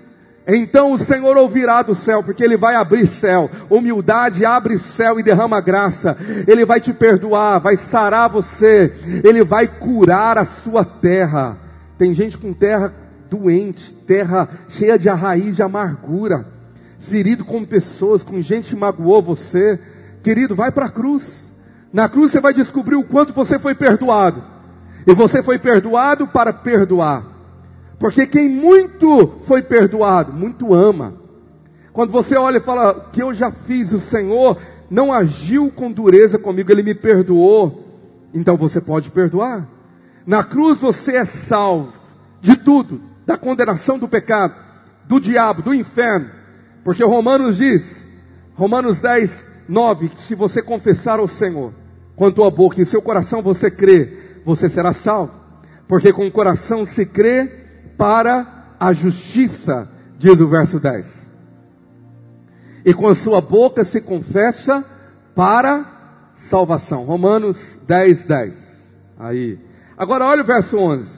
então 0.47 0.93
o 0.93 0.99
Senhor 0.99 1.37
ouvirá 1.37 1.83
do 1.83 1.95
céu, 1.95 2.23
porque 2.23 2.43
Ele 2.43 2.57
vai 2.57 2.75
abrir 2.75 3.07
céu. 3.07 3.49
Humildade 3.71 4.45
abre 4.45 4.77
céu 4.77 5.21
e 5.21 5.23
derrama 5.23 5.61
graça. 5.61 6.17
Ele 6.47 6.65
vai 6.65 6.81
te 6.81 6.93
perdoar, 6.93 7.61
vai 7.61 7.77
sarar 7.77 8.29
você. 8.29 8.93
Ele 9.23 9.45
vai 9.45 9.69
curar 9.69 10.39
a 10.39 10.45
sua 10.45 10.85
terra. 10.85 11.57
Tem 11.97 12.13
gente 12.13 12.37
com 12.37 12.53
terra 12.53 12.93
doente, 13.31 13.95
terra 14.07 14.49
cheia 14.69 14.99
de 14.99 15.09
raiz 15.09 15.57
de 15.57 15.63
amargura, 15.63 16.47
ferido 17.01 17.45
com 17.45 17.65
pessoas, 17.65 18.23
com 18.23 18.43
gente 18.43 18.71
que 18.71 18.77
magoou 18.77 19.23
você. 19.23 19.79
Querido, 20.23 20.55
vai 20.55 20.73
para 20.73 20.87
a 20.87 20.91
cruz. 20.91 21.49
Na 21.93 22.09
cruz 22.09 22.33
você 22.33 22.41
vai 22.41 22.53
descobrir 22.53 22.97
o 22.97 23.05
quanto 23.05 23.33
você 23.33 23.59
foi 23.59 23.75
perdoado. 23.75 24.43
E 25.07 25.15
você 25.15 25.43
foi 25.43 25.59
perdoado 25.59 26.27
para 26.27 26.53
perdoar. 26.53 27.25
Porque 28.03 28.27
quem 28.27 28.49
muito 28.49 29.29
foi 29.47 29.63
perdoado, 29.63 30.33
muito 30.33 30.75
ama. 30.75 31.15
Quando 31.93 32.11
você 32.11 32.37
olha 32.37 32.57
e 32.57 32.61
fala 32.61 33.09
que 33.13 33.23
eu 33.23 33.33
já 33.33 33.53
fiz, 33.53 33.93
o 33.93 34.01
Senhor 34.01 34.59
não 34.91 35.13
agiu 35.13 35.71
com 35.71 35.93
dureza 35.93 36.37
comigo, 36.37 36.73
Ele 36.73 36.83
me 36.83 36.97
perdoou, 36.97 37.87
então 38.35 38.57
você 38.57 38.81
pode 38.81 39.09
perdoar. 39.09 39.69
Na 40.27 40.43
cruz 40.43 40.81
você 40.81 41.15
é 41.15 41.25
salvo 41.25 41.93
de 42.41 42.57
tudo, 42.57 43.01
da 43.25 43.39
condenação 43.39 44.01
do 44.01 44.09
pecado, 44.09 44.57
do 45.05 45.21
diabo, 45.21 45.63
do 45.63 45.73
inferno. 45.73 46.29
Porque 46.83 47.05
Romanos 47.05 47.59
diz, 47.59 48.05
Romanos 48.57 48.99
10, 48.99 49.47
9, 49.69 50.09
que 50.09 50.21
se 50.23 50.35
você 50.35 50.61
confessar 50.61 51.21
ao 51.21 51.29
Senhor, 51.29 51.73
com 52.17 52.27
a 52.27 52.33
tua 52.33 52.51
boca 52.51 52.81
e 52.81 52.83
em 52.83 52.85
seu 52.85 53.01
coração 53.01 53.43
você 53.43 53.71
crê, 53.71 54.41
você 54.45 54.69
será 54.69 54.93
salvo. 54.93 55.35
Porque 55.87 56.13
com 56.13 56.27
o 56.27 56.33
coração 56.33 56.85
se 56.85 57.07
crê 57.07 57.62
para 57.97 58.75
a 58.79 58.93
justiça, 58.93 59.89
diz 60.19 60.39
o 60.41 60.49
verso 60.49 60.81
10. 60.81 61.23
E 62.85 62.93
com 62.93 63.09
a 63.09 63.15
sua 63.15 63.41
boca 63.41 63.85
se 63.85 64.01
confessa 64.01 64.85
para 65.35 65.87
salvação. 66.37 67.05
Romanos 67.05 67.57
10, 67.87 68.25
10. 68.25 68.55
Aí. 69.19 69.59
Agora 69.97 70.25
olha 70.25 70.43
o 70.43 70.47
verso 70.47 70.77
11. 70.77 71.09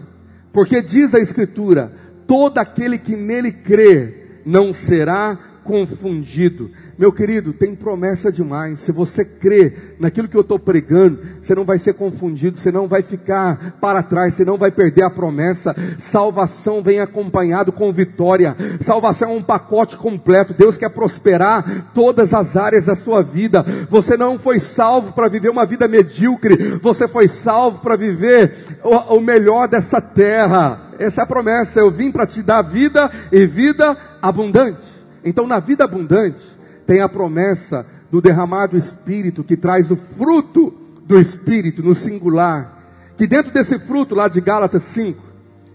Porque 0.52 0.82
diz 0.82 1.14
a 1.14 1.20
Escritura: 1.20 1.92
todo 2.26 2.58
aquele 2.58 2.98
que 2.98 3.16
nele 3.16 3.50
crê 3.50 4.40
não 4.44 4.74
será 4.74 5.38
confundido. 5.62 6.70
Meu 6.96 7.12
querido, 7.12 7.52
tem 7.52 7.74
promessa 7.74 8.30
demais. 8.30 8.80
Se 8.80 8.92
você 8.92 9.24
crê 9.24 9.72
naquilo 9.98 10.28
que 10.28 10.36
eu 10.36 10.42
estou 10.42 10.58
pregando, 10.58 11.18
você 11.40 11.54
não 11.54 11.64
vai 11.64 11.78
ser 11.78 11.94
confundido, 11.94 12.58
você 12.58 12.70
não 12.70 12.86
vai 12.86 13.02
ficar 13.02 13.76
para 13.80 14.02
trás, 14.02 14.34
você 14.34 14.44
não 14.44 14.56
vai 14.56 14.70
perder 14.70 15.02
a 15.02 15.10
promessa. 15.10 15.74
Salvação 15.98 16.82
vem 16.82 17.00
acompanhado 17.00 17.72
com 17.72 17.92
vitória. 17.92 18.56
Salvação 18.82 19.30
é 19.30 19.34
um 19.34 19.42
pacote 19.42 19.96
completo. 19.96 20.54
Deus 20.54 20.76
quer 20.76 20.90
prosperar 20.90 21.90
todas 21.94 22.32
as 22.32 22.56
áreas 22.56 22.86
da 22.86 22.94
sua 22.94 23.22
vida. 23.22 23.64
Você 23.90 24.16
não 24.16 24.38
foi 24.38 24.60
salvo 24.60 25.12
para 25.12 25.28
viver 25.28 25.48
uma 25.48 25.66
vida 25.66 25.88
medíocre, 25.88 26.78
você 26.82 27.08
foi 27.08 27.28
salvo 27.28 27.80
para 27.80 27.96
viver 27.96 28.78
o, 28.84 29.16
o 29.16 29.20
melhor 29.20 29.66
dessa 29.68 30.00
terra. 30.00 30.92
Essa 30.98 31.22
é 31.22 31.24
a 31.24 31.26
promessa. 31.26 31.80
Eu 31.80 31.90
vim 31.90 32.12
para 32.12 32.26
te 32.26 32.42
dar 32.42 32.62
vida 32.62 33.10
e 33.32 33.46
vida 33.46 33.96
abundante. 34.22 34.94
Então, 35.24 35.46
na 35.46 35.58
vida 35.58 35.84
abundante, 35.84 36.38
tem 36.86 37.00
a 37.00 37.08
promessa 37.08 37.86
do 38.10 38.20
derramar 38.20 38.68
do 38.68 38.76
Espírito, 38.76 39.42
que 39.42 39.56
traz 39.56 39.90
o 39.90 39.96
fruto 39.96 40.72
do 41.04 41.18
Espírito 41.18 41.82
no 41.82 41.94
singular. 41.94 42.82
Que 43.16 43.26
dentro 43.26 43.52
desse 43.52 43.78
fruto, 43.78 44.14
lá 44.14 44.28
de 44.28 44.40
Gálatas 44.40 44.82
5, 44.84 45.22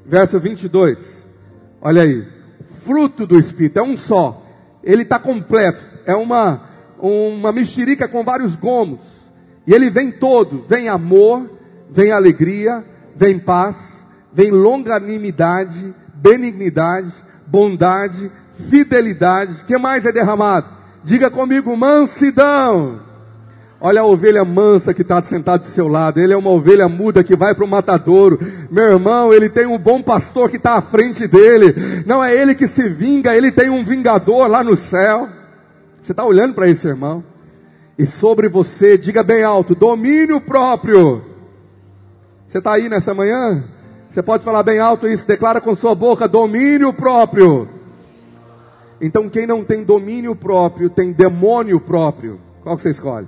verso 0.05 0.39
22, 0.39 1.27
olha 1.81 2.03
aí, 2.03 2.27
fruto 2.83 3.25
do 3.25 3.37
Espírito, 3.37 3.79
é 3.79 3.83
um 3.83 3.95
só, 3.95 4.45
ele 4.83 5.03
está 5.03 5.19
completo, 5.19 5.81
é 6.05 6.15
uma, 6.15 6.61
uma 6.97 7.51
mexerica 7.51 8.07
com 8.07 8.23
vários 8.23 8.55
gomos, 8.55 8.99
e 9.65 9.73
ele 9.73 9.89
vem 9.89 10.11
todo: 10.11 10.65
vem 10.67 10.89
amor, 10.89 11.49
vem 11.89 12.11
alegria, 12.11 12.83
vem 13.15 13.37
paz, 13.37 13.97
vem 14.33 14.51
longanimidade, 14.51 15.93
benignidade, 16.13 17.13
bondade, 17.45 18.31
fidelidade. 18.69 19.63
que 19.65 19.77
mais 19.77 20.05
é 20.05 20.11
derramado? 20.11 20.78
Diga 21.03 21.29
comigo, 21.29 21.75
mansidão. 21.75 23.01
Olha 23.81 24.01
a 24.01 24.05
ovelha 24.05 24.43
mansa 24.43 24.93
que 24.93 25.01
está 25.03 25.23
sentada 25.23 25.59
do 25.59 25.67
seu 25.67 25.87
lado. 25.87 26.19
Ele 26.19 26.33
é 26.33 26.37
uma 26.37 26.49
ovelha 26.49 26.89
muda 26.89 27.23
que 27.23 27.35
vai 27.35 27.55
para 27.55 27.63
o 27.63 27.67
matadouro. 27.67 28.37
Meu 28.69 28.83
irmão, 28.83 29.33
ele 29.33 29.49
tem 29.49 29.65
um 29.65 29.77
bom 29.77 30.01
pastor 30.01 30.49
que 30.49 30.57
está 30.57 30.73
à 30.73 30.81
frente 30.81 31.25
dele. 31.27 32.03
Não 32.05 32.21
é 32.21 32.35
ele 32.35 32.53
que 32.53 32.67
se 32.67 32.89
vinga, 32.89 33.35
ele 33.35 33.51
tem 33.51 33.69
um 33.69 33.83
vingador 33.83 34.47
lá 34.47 34.63
no 34.63 34.75
céu. 34.75 35.29
Você 36.01 36.11
está 36.11 36.25
olhando 36.25 36.53
para 36.53 36.67
esse 36.67 36.87
irmão? 36.87 37.23
E 37.97 38.05
sobre 38.05 38.49
você, 38.49 38.97
diga 38.97 39.23
bem 39.23 39.43
alto: 39.43 39.73
domínio 39.73 40.41
próprio. 40.41 41.23
Você 42.45 42.57
está 42.57 42.73
aí 42.73 42.89
nessa 42.89 43.13
manhã? 43.13 43.63
Você 44.09 44.21
pode 44.21 44.43
falar 44.43 44.63
bem 44.63 44.79
alto 44.79 45.07
isso, 45.07 45.25
declara 45.25 45.61
com 45.61 45.73
sua 45.73 45.95
boca: 45.95 46.27
domínio 46.27 46.91
próprio. 46.91 47.69
Então, 49.01 49.29
quem 49.29 49.47
não 49.47 49.63
tem 49.63 49.83
domínio 49.83 50.35
próprio, 50.35 50.89
tem 50.89 51.11
demônio 51.11 51.79
próprio. 51.79 52.39
Qual 52.61 52.75
que 52.75 52.81
você 52.81 52.89
escolhe? 52.89 53.27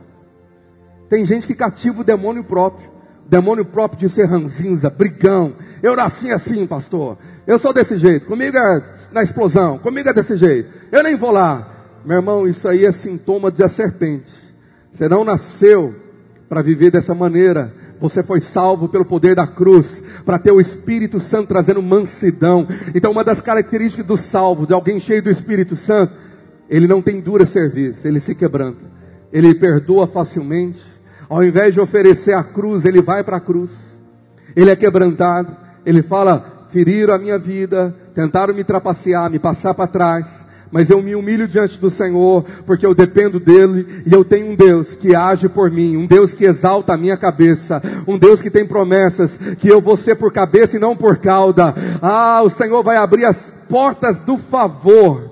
Tem 1.09 1.25
gente 1.25 1.47
que 1.47 1.55
cativa 1.55 2.01
o 2.01 2.03
demônio 2.03 2.43
próprio. 2.43 2.89
Demônio 3.27 3.63
próprio 3.63 3.99
de 3.99 4.09
ser 4.09 4.25
ranzinza, 4.25 4.89
brigão. 4.89 5.53
Eu 5.81 5.95
nasci 5.95 6.31
assim, 6.31 6.67
pastor. 6.67 7.17
Eu 7.47 7.59
sou 7.59 7.73
desse 7.73 7.97
jeito. 7.97 8.25
Comigo 8.25 8.57
é 8.57 8.83
na 9.11 9.23
explosão. 9.23 9.77
Comigo 9.77 10.09
é 10.09 10.13
desse 10.13 10.35
jeito. 10.35 10.69
Eu 10.91 11.01
nem 11.01 11.15
vou 11.15 11.31
lá. 11.31 11.67
Meu 12.03 12.17
irmão, 12.17 12.47
isso 12.47 12.67
aí 12.67 12.85
é 12.85 12.91
sintoma 12.91 13.51
de 13.51 13.63
a 13.63 13.69
serpente. 13.69 14.31
Você 14.91 15.07
não 15.07 15.23
nasceu 15.23 15.95
para 16.49 16.61
viver 16.61 16.91
dessa 16.91 17.15
maneira. 17.15 17.73
Você 18.01 18.23
foi 18.23 18.41
salvo 18.41 18.89
pelo 18.89 19.05
poder 19.05 19.35
da 19.35 19.45
cruz, 19.45 20.03
para 20.25 20.39
ter 20.39 20.51
o 20.51 20.59
Espírito 20.59 21.19
Santo 21.19 21.49
trazendo 21.49 21.81
mansidão. 21.83 22.67
Então, 22.95 23.11
uma 23.11 23.23
das 23.23 23.39
características 23.39 24.05
do 24.05 24.17
salvo, 24.17 24.65
de 24.65 24.73
alguém 24.73 24.99
cheio 24.99 25.21
do 25.21 25.29
Espírito 25.29 25.75
Santo, 25.75 26.13
ele 26.67 26.87
não 26.87 27.01
tem 27.01 27.21
dura 27.21 27.45
serviço, 27.45 28.07
ele 28.07 28.19
se 28.19 28.33
quebranta, 28.33 28.81
ele 29.31 29.53
perdoa 29.53 30.07
facilmente. 30.07 30.81
Ao 31.29 31.43
invés 31.43 31.73
de 31.73 31.79
oferecer 31.79 32.33
a 32.33 32.43
cruz, 32.43 32.83
ele 32.85 33.01
vai 33.01 33.23
para 33.23 33.37
a 33.37 33.41
cruz. 33.41 33.71
Ele 34.55 34.71
é 34.71 34.75
quebrantado, 34.75 35.55
ele 35.85 36.01
fala: 36.01 36.65
feriram 36.69 37.13
a 37.13 37.19
minha 37.19 37.37
vida, 37.37 37.95
tentaram 38.15 38.53
me 38.53 38.63
trapacear, 38.63 39.29
me 39.29 39.37
passar 39.37 39.73
para 39.73 39.87
trás, 39.87 40.27
mas 40.71 40.89
eu 40.89 41.01
me 41.01 41.13
humilho 41.13 41.47
diante 41.47 41.77
do 41.77 41.89
Senhor, 41.89 42.45
porque 42.65 42.85
eu 42.85 42.95
dependo 42.95 43.39
dele 43.39 44.03
e 44.05 44.13
eu 44.13 44.23
tenho 44.23 44.51
um 44.51 44.55
Deus 44.55 44.95
que 44.95 45.13
age 45.13 45.49
por 45.49 45.69
mim, 45.69 45.97
um 45.97 46.05
Deus 46.05 46.33
que 46.33 46.45
exalta 46.45 46.93
a 46.93 46.97
minha 46.97 47.17
cabeça, 47.17 47.81
um 48.07 48.17
Deus 48.17 48.41
que 48.41 48.49
tem 48.49 48.65
promessas, 48.65 49.37
que 49.59 49.67
eu 49.67 49.81
vou 49.81 49.97
ser 49.97 50.15
por 50.15 50.31
cabeça 50.31 50.77
e 50.77 50.79
não 50.79 50.95
por 50.95 51.17
cauda. 51.17 51.75
Ah, 52.01 52.41
o 52.43 52.49
Senhor 52.49 52.81
vai 52.83 52.95
abrir 52.95 53.25
as 53.25 53.51
portas 53.67 54.21
do 54.21 54.37
favor. 54.37 55.29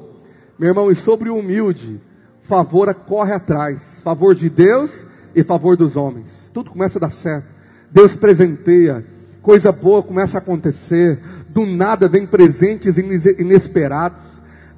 Meu 0.57 0.69
irmão, 0.69 0.91
e 0.91 0.95
sobre 0.95 1.29
o 1.29 1.37
humilde, 1.37 2.01
favor 2.41 2.93
corre 2.93 3.31
atrás, 3.31 3.81
favor 4.03 4.35
de 4.35 4.49
Deus 4.49 4.91
e 5.33 5.43
favor 5.43 5.77
dos 5.77 5.95
homens. 5.95 6.51
Tudo 6.53 6.71
começa 6.71 6.99
a 6.99 7.01
dar 7.01 7.11
certo. 7.11 7.47
Deus 7.91 8.15
presenteia, 8.15 9.05
coisa 9.41 9.71
boa 9.71 10.03
começa 10.03 10.37
a 10.37 10.41
acontecer, 10.41 11.19
do 11.47 11.65
nada 11.65 12.07
vem 12.07 12.25
presentes 12.25 12.97
inesperados. 12.97 14.28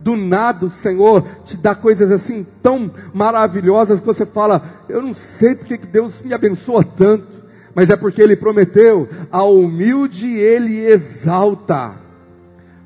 Do 0.01 0.15
nada 0.15 0.65
o 0.65 0.71
Senhor 0.71 1.23
te 1.45 1.55
dá 1.55 1.75
coisas 1.75 2.11
assim 2.11 2.45
tão 2.61 2.89
maravilhosas 3.13 3.99
que 3.99 4.05
você 4.05 4.25
fala, 4.25 4.63
eu 4.89 5.01
não 5.01 5.13
sei 5.13 5.53
porque 5.53 5.77
que 5.77 5.85
Deus 5.85 6.21
me 6.21 6.33
abençoa 6.33 6.83
tanto, 6.83 7.27
mas 7.75 7.89
é 7.89 7.95
porque 7.95 8.21
Ele 8.21 8.35
prometeu, 8.35 9.07
ao 9.31 9.55
humilde 9.55 10.27
Ele 10.27 10.85
exalta. 10.85 11.93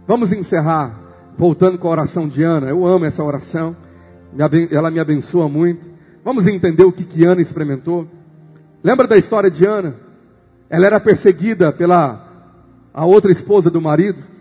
Vamos 0.06 0.34
encerrar, 0.34 1.00
voltando 1.38 1.78
com 1.78 1.88
a 1.88 1.92
oração 1.92 2.28
de 2.28 2.44
Ana, 2.44 2.68
eu 2.68 2.86
amo 2.86 3.06
essa 3.06 3.24
oração, 3.24 3.76
ela 4.70 4.92
me 4.92 5.00
abençoa 5.00 5.48
muito. 5.48 5.86
Vamos 6.24 6.48
entender 6.48 6.84
o 6.84 6.92
que, 6.92 7.04
que 7.04 7.24
Ana 7.24 7.42
experimentou. 7.42 8.08
Lembra 8.84 9.08
da 9.08 9.18
história 9.18 9.50
de 9.50 9.66
Ana? 9.66 9.96
Ela 10.70 10.88
era 10.88 11.00
perseguida 11.00 11.72
pela 11.72 12.26
a 12.94 13.06
outra 13.06 13.32
esposa 13.32 13.70
do 13.70 13.82
marido. 13.82 14.35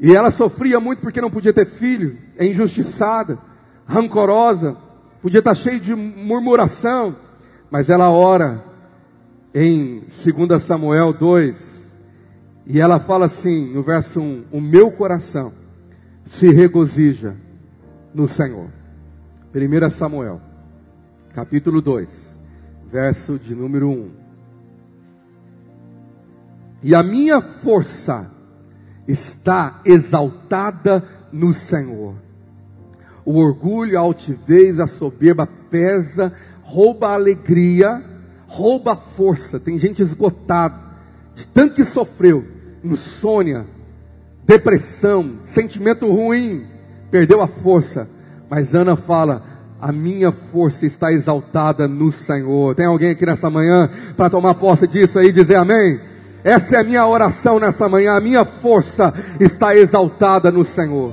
E 0.00 0.16
ela 0.16 0.30
sofria 0.30 0.80
muito 0.80 1.00
porque 1.00 1.20
não 1.20 1.30
podia 1.30 1.52
ter 1.52 1.66
filho, 1.66 2.16
é 2.38 2.46
injustiçada, 2.46 3.38
rancorosa, 3.86 4.74
podia 5.20 5.40
estar 5.40 5.54
cheia 5.54 5.78
de 5.78 5.94
murmuração, 5.94 7.14
mas 7.70 7.90
ela 7.90 8.10
ora 8.10 8.64
em 9.54 10.02
2 10.48 10.62
Samuel 10.62 11.12
2, 11.12 11.92
e 12.66 12.80
ela 12.80 12.98
fala 12.98 13.26
assim, 13.26 13.70
no 13.74 13.82
verso 13.82 14.20
1: 14.20 14.44
O 14.50 14.60
meu 14.60 14.90
coração 14.90 15.52
se 16.24 16.50
regozija 16.50 17.36
no 18.14 18.26
Senhor. 18.26 18.70
1 19.54 19.90
Samuel, 19.90 20.40
capítulo 21.34 21.82
2, 21.82 22.38
verso 22.90 23.38
de 23.38 23.54
número 23.54 23.90
1. 23.90 24.10
E 26.84 26.94
a 26.94 27.02
minha 27.02 27.42
força 27.42 28.30
está 29.06 29.80
exaltada 29.84 31.04
no 31.32 31.52
Senhor. 31.52 32.14
O 33.24 33.38
orgulho, 33.38 33.98
a 33.98 34.00
altivez, 34.00 34.80
a 34.80 34.86
soberba 34.86 35.46
pesa, 35.70 36.32
rouba 36.62 37.08
a 37.08 37.14
alegria, 37.14 38.02
rouba 38.46 38.92
a 38.92 38.96
força. 38.96 39.60
Tem 39.60 39.78
gente 39.78 40.02
esgotada, 40.02 40.78
de 41.34 41.46
tanto 41.46 41.74
que 41.74 41.84
sofreu, 41.84 42.44
insônia, 42.82 43.66
depressão, 44.44 45.38
sentimento 45.44 46.10
ruim, 46.10 46.66
perdeu 47.10 47.40
a 47.40 47.46
força. 47.46 48.08
Mas 48.48 48.74
Ana 48.74 48.96
fala: 48.96 49.42
a 49.80 49.92
minha 49.92 50.32
força 50.32 50.84
está 50.84 51.12
exaltada 51.12 51.88
no 51.88 52.12
Senhor. 52.12 52.74
Tem 52.74 52.86
alguém 52.86 53.10
aqui 53.10 53.24
nessa 53.24 53.48
manhã 53.48 53.88
para 54.16 54.28
tomar 54.28 54.54
posse 54.54 54.86
disso 54.86 55.18
aí 55.18 55.28
e 55.28 55.32
dizer 55.32 55.54
amém? 55.54 56.00
Essa 56.42 56.76
é 56.76 56.80
a 56.80 56.84
minha 56.84 57.06
oração 57.06 57.58
nessa 57.58 57.88
manhã. 57.88 58.14
A 58.14 58.20
minha 58.20 58.44
força 58.44 59.12
está 59.38 59.76
exaltada 59.76 60.50
no 60.50 60.64
Senhor. 60.64 61.12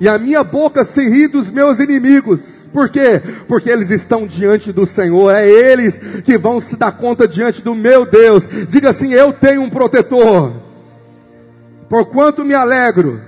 E 0.00 0.08
a 0.08 0.18
minha 0.18 0.42
boca 0.42 0.84
se 0.84 1.08
ri 1.08 1.28
dos 1.28 1.50
meus 1.50 1.78
inimigos. 1.78 2.40
Por 2.72 2.88
quê? 2.88 3.20
Porque 3.46 3.68
eles 3.68 3.90
estão 3.90 4.26
diante 4.26 4.72
do 4.72 4.86
Senhor. 4.86 5.30
É 5.30 5.46
eles 5.46 5.98
que 6.24 6.38
vão 6.38 6.58
se 6.58 6.76
dar 6.76 6.92
conta 6.92 7.28
diante 7.28 7.60
do 7.60 7.74
meu 7.74 8.06
Deus. 8.06 8.44
Diga 8.68 8.90
assim: 8.90 9.12
Eu 9.12 9.32
tenho 9.32 9.62
um 9.62 9.70
protetor. 9.70 10.54
Porquanto 11.88 12.44
me 12.44 12.54
alegro 12.54 13.20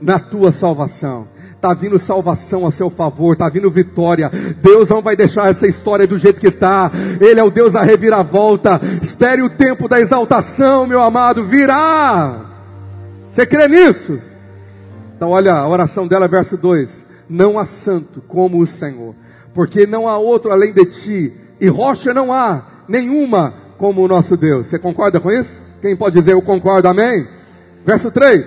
na 0.00 0.18
tua 0.18 0.50
salvação. 0.50 1.28
Está 1.58 1.74
vindo 1.74 1.98
salvação 1.98 2.64
a 2.64 2.70
seu 2.70 2.88
favor, 2.88 3.32
está 3.32 3.48
vindo 3.48 3.68
vitória. 3.68 4.30
Deus 4.62 4.88
não 4.88 5.02
vai 5.02 5.16
deixar 5.16 5.50
essa 5.50 5.66
história 5.66 6.06
do 6.06 6.16
jeito 6.16 6.38
que 6.38 6.46
está. 6.46 6.88
Ele 7.20 7.40
é 7.40 7.42
o 7.42 7.50
Deus 7.50 7.72
da 7.72 7.82
reviravolta. 7.82 8.80
Espere 9.02 9.42
o 9.42 9.50
tempo 9.50 9.88
da 9.88 10.00
exaltação, 10.00 10.86
meu 10.86 11.02
amado, 11.02 11.42
virá. 11.42 12.46
Você 13.32 13.44
crê 13.44 13.66
nisso? 13.66 14.22
Então, 15.16 15.30
olha 15.30 15.52
a 15.52 15.68
oração 15.68 16.06
dela, 16.06 16.28
verso 16.28 16.56
2: 16.56 17.04
Não 17.28 17.58
há 17.58 17.66
santo 17.66 18.22
como 18.28 18.62
o 18.62 18.66
Senhor, 18.66 19.16
porque 19.52 19.84
não 19.84 20.08
há 20.08 20.16
outro 20.16 20.52
além 20.52 20.72
de 20.72 20.84
ti, 20.84 21.32
e 21.60 21.66
rocha 21.66 22.14
não 22.14 22.32
há 22.32 22.84
nenhuma 22.86 23.52
como 23.76 24.00
o 24.00 24.06
nosso 24.06 24.36
Deus. 24.36 24.68
Você 24.68 24.78
concorda 24.78 25.18
com 25.18 25.28
isso? 25.28 25.50
Quem 25.82 25.96
pode 25.96 26.14
dizer 26.14 26.34
eu 26.34 26.42
concordo, 26.42 26.86
amém? 26.86 27.26
Verso 27.84 28.12
3: 28.12 28.46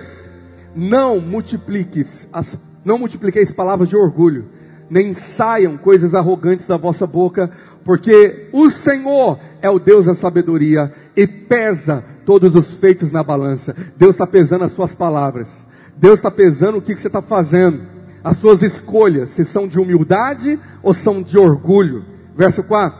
Não 0.74 1.20
multipliques 1.20 2.26
as 2.32 2.58
não 2.84 2.98
multipliqueis 2.98 3.52
palavras 3.52 3.88
de 3.88 3.96
orgulho, 3.96 4.46
nem 4.90 5.14
saiam 5.14 5.76
coisas 5.78 6.14
arrogantes 6.14 6.66
da 6.66 6.76
vossa 6.76 7.06
boca, 7.06 7.50
porque 7.84 8.48
o 8.52 8.68
Senhor 8.68 9.38
é 9.60 9.70
o 9.70 9.78
Deus 9.78 10.06
da 10.06 10.14
sabedoria 10.14 10.92
e 11.16 11.26
pesa 11.26 12.04
todos 12.26 12.54
os 12.54 12.72
feitos 12.74 13.10
na 13.10 13.22
balança. 13.22 13.74
Deus 13.96 14.12
está 14.12 14.26
pesando 14.26 14.64
as 14.64 14.72
suas 14.72 14.92
palavras. 14.92 15.48
Deus 15.96 16.18
está 16.18 16.30
pesando 16.30 16.78
o 16.78 16.82
que, 16.82 16.94
que 16.94 17.00
você 17.00 17.06
está 17.06 17.22
fazendo. 17.22 17.82
As 18.22 18.36
suas 18.36 18.62
escolhas, 18.62 19.30
se 19.30 19.44
são 19.44 19.66
de 19.66 19.80
humildade 19.80 20.58
ou 20.82 20.94
são 20.94 21.22
de 21.22 21.38
orgulho. 21.38 22.04
Verso 22.36 22.62
4: 22.64 22.98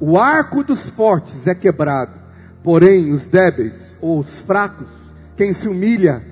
O 0.00 0.18
arco 0.18 0.64
dos 0.64 0.88
fortes 0.90 1.46
é 1.46 1.54
quebrado, 1.54 2.12
porém 2.62 3.12
os 3.12 3.26
débeis 3.26 3.96
ou 4.00 4.20
os 4.20 4.38
fracos, 4.40 4.88
quem 5.36 5.52
se 5.52 5.68
humilha, 5.68 6.22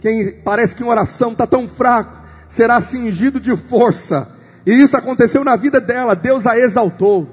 quem 0.00 0.32
parece 0.32 0.74
que 0.74 0.82
uma 0.82 0.92
oração 0.92 1.32
está 1.32 1.46
tão 1.46 1.68
fraco, 1.68 2.19
será 2.50 2.80
cingido 2.80 3.40
de 3.40 3.56
força. 3.56 4.28
E 4.66 4.72
isso 4.72 4.96
aconteceu 4.96 5.42
na 5.42 5.56
vida 5.56 5.80
dela, 5.80 6.14
Deus 6.14 6.46
a 6.46 6.58
exaltou. 6.58 7.26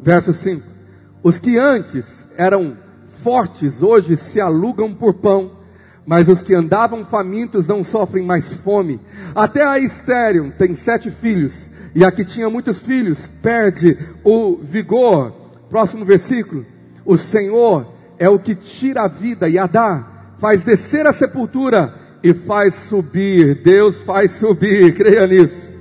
Verso 0.00 0.32
5: 0.32 0.62
Os 1.22 1.38
que 1.38 1.58
antes 1.58 2.06
eram 2.36 2.76
fortes, 3.22 3.82
hoje 3.82 4.16
se 4.16 4.40
alugam 4.40 4.94
por 4.94 5.14
pão, 5.14 5.52
mas 6.06 6.28
os 6.28 6.42
que 6.42 6.54
andavam 6.54 7.04
famintos 7.04 7.66
não 7.66 7.82
sofrem 7.82 8.24
mais 8.24 8.52
fome. 8.52 9.00
Até 9.34 9.64
a 9.64 9.78
estéreo 9.78 10.52
tem 10.56 10.74
sete 10.74 11.10
filhos, 11.10 11.70
e 11.94 12.04
a 12.04 12.12
que 12.12 12.24
tinha 12.24 12.48
muitos 12.48 12.78
filhos 12.78 13.26
perde 13.42 13.98
o 14.24 14.56
vigor. 14.56 15.32
Próximo 15.68 16.04
versículo: 16.04 16.64
O 17.04 17.16
Senhor 17.16 17.92
é 18.18 18.28
o 18.28 18.38
que 18.38 18.54
tira 18.54 19.02
a 19.02 19.08
vida 19.08 19.48
e 19.48 19.58
a 19.58 19.66
dá, 19.66 20.34
faz 20.38 20.62
descer 20.62 21.06
a 21.06 21.12
sepultura 21.12 22.01
e 22.22 22.32
faz 22.32 22.74
subir. 22.74 23.62
Deus 23.62 24.00
faz 24.02 24.32
subir, 24.32 24.94
creia 24.96 25.26
nisso. 25.26 25.72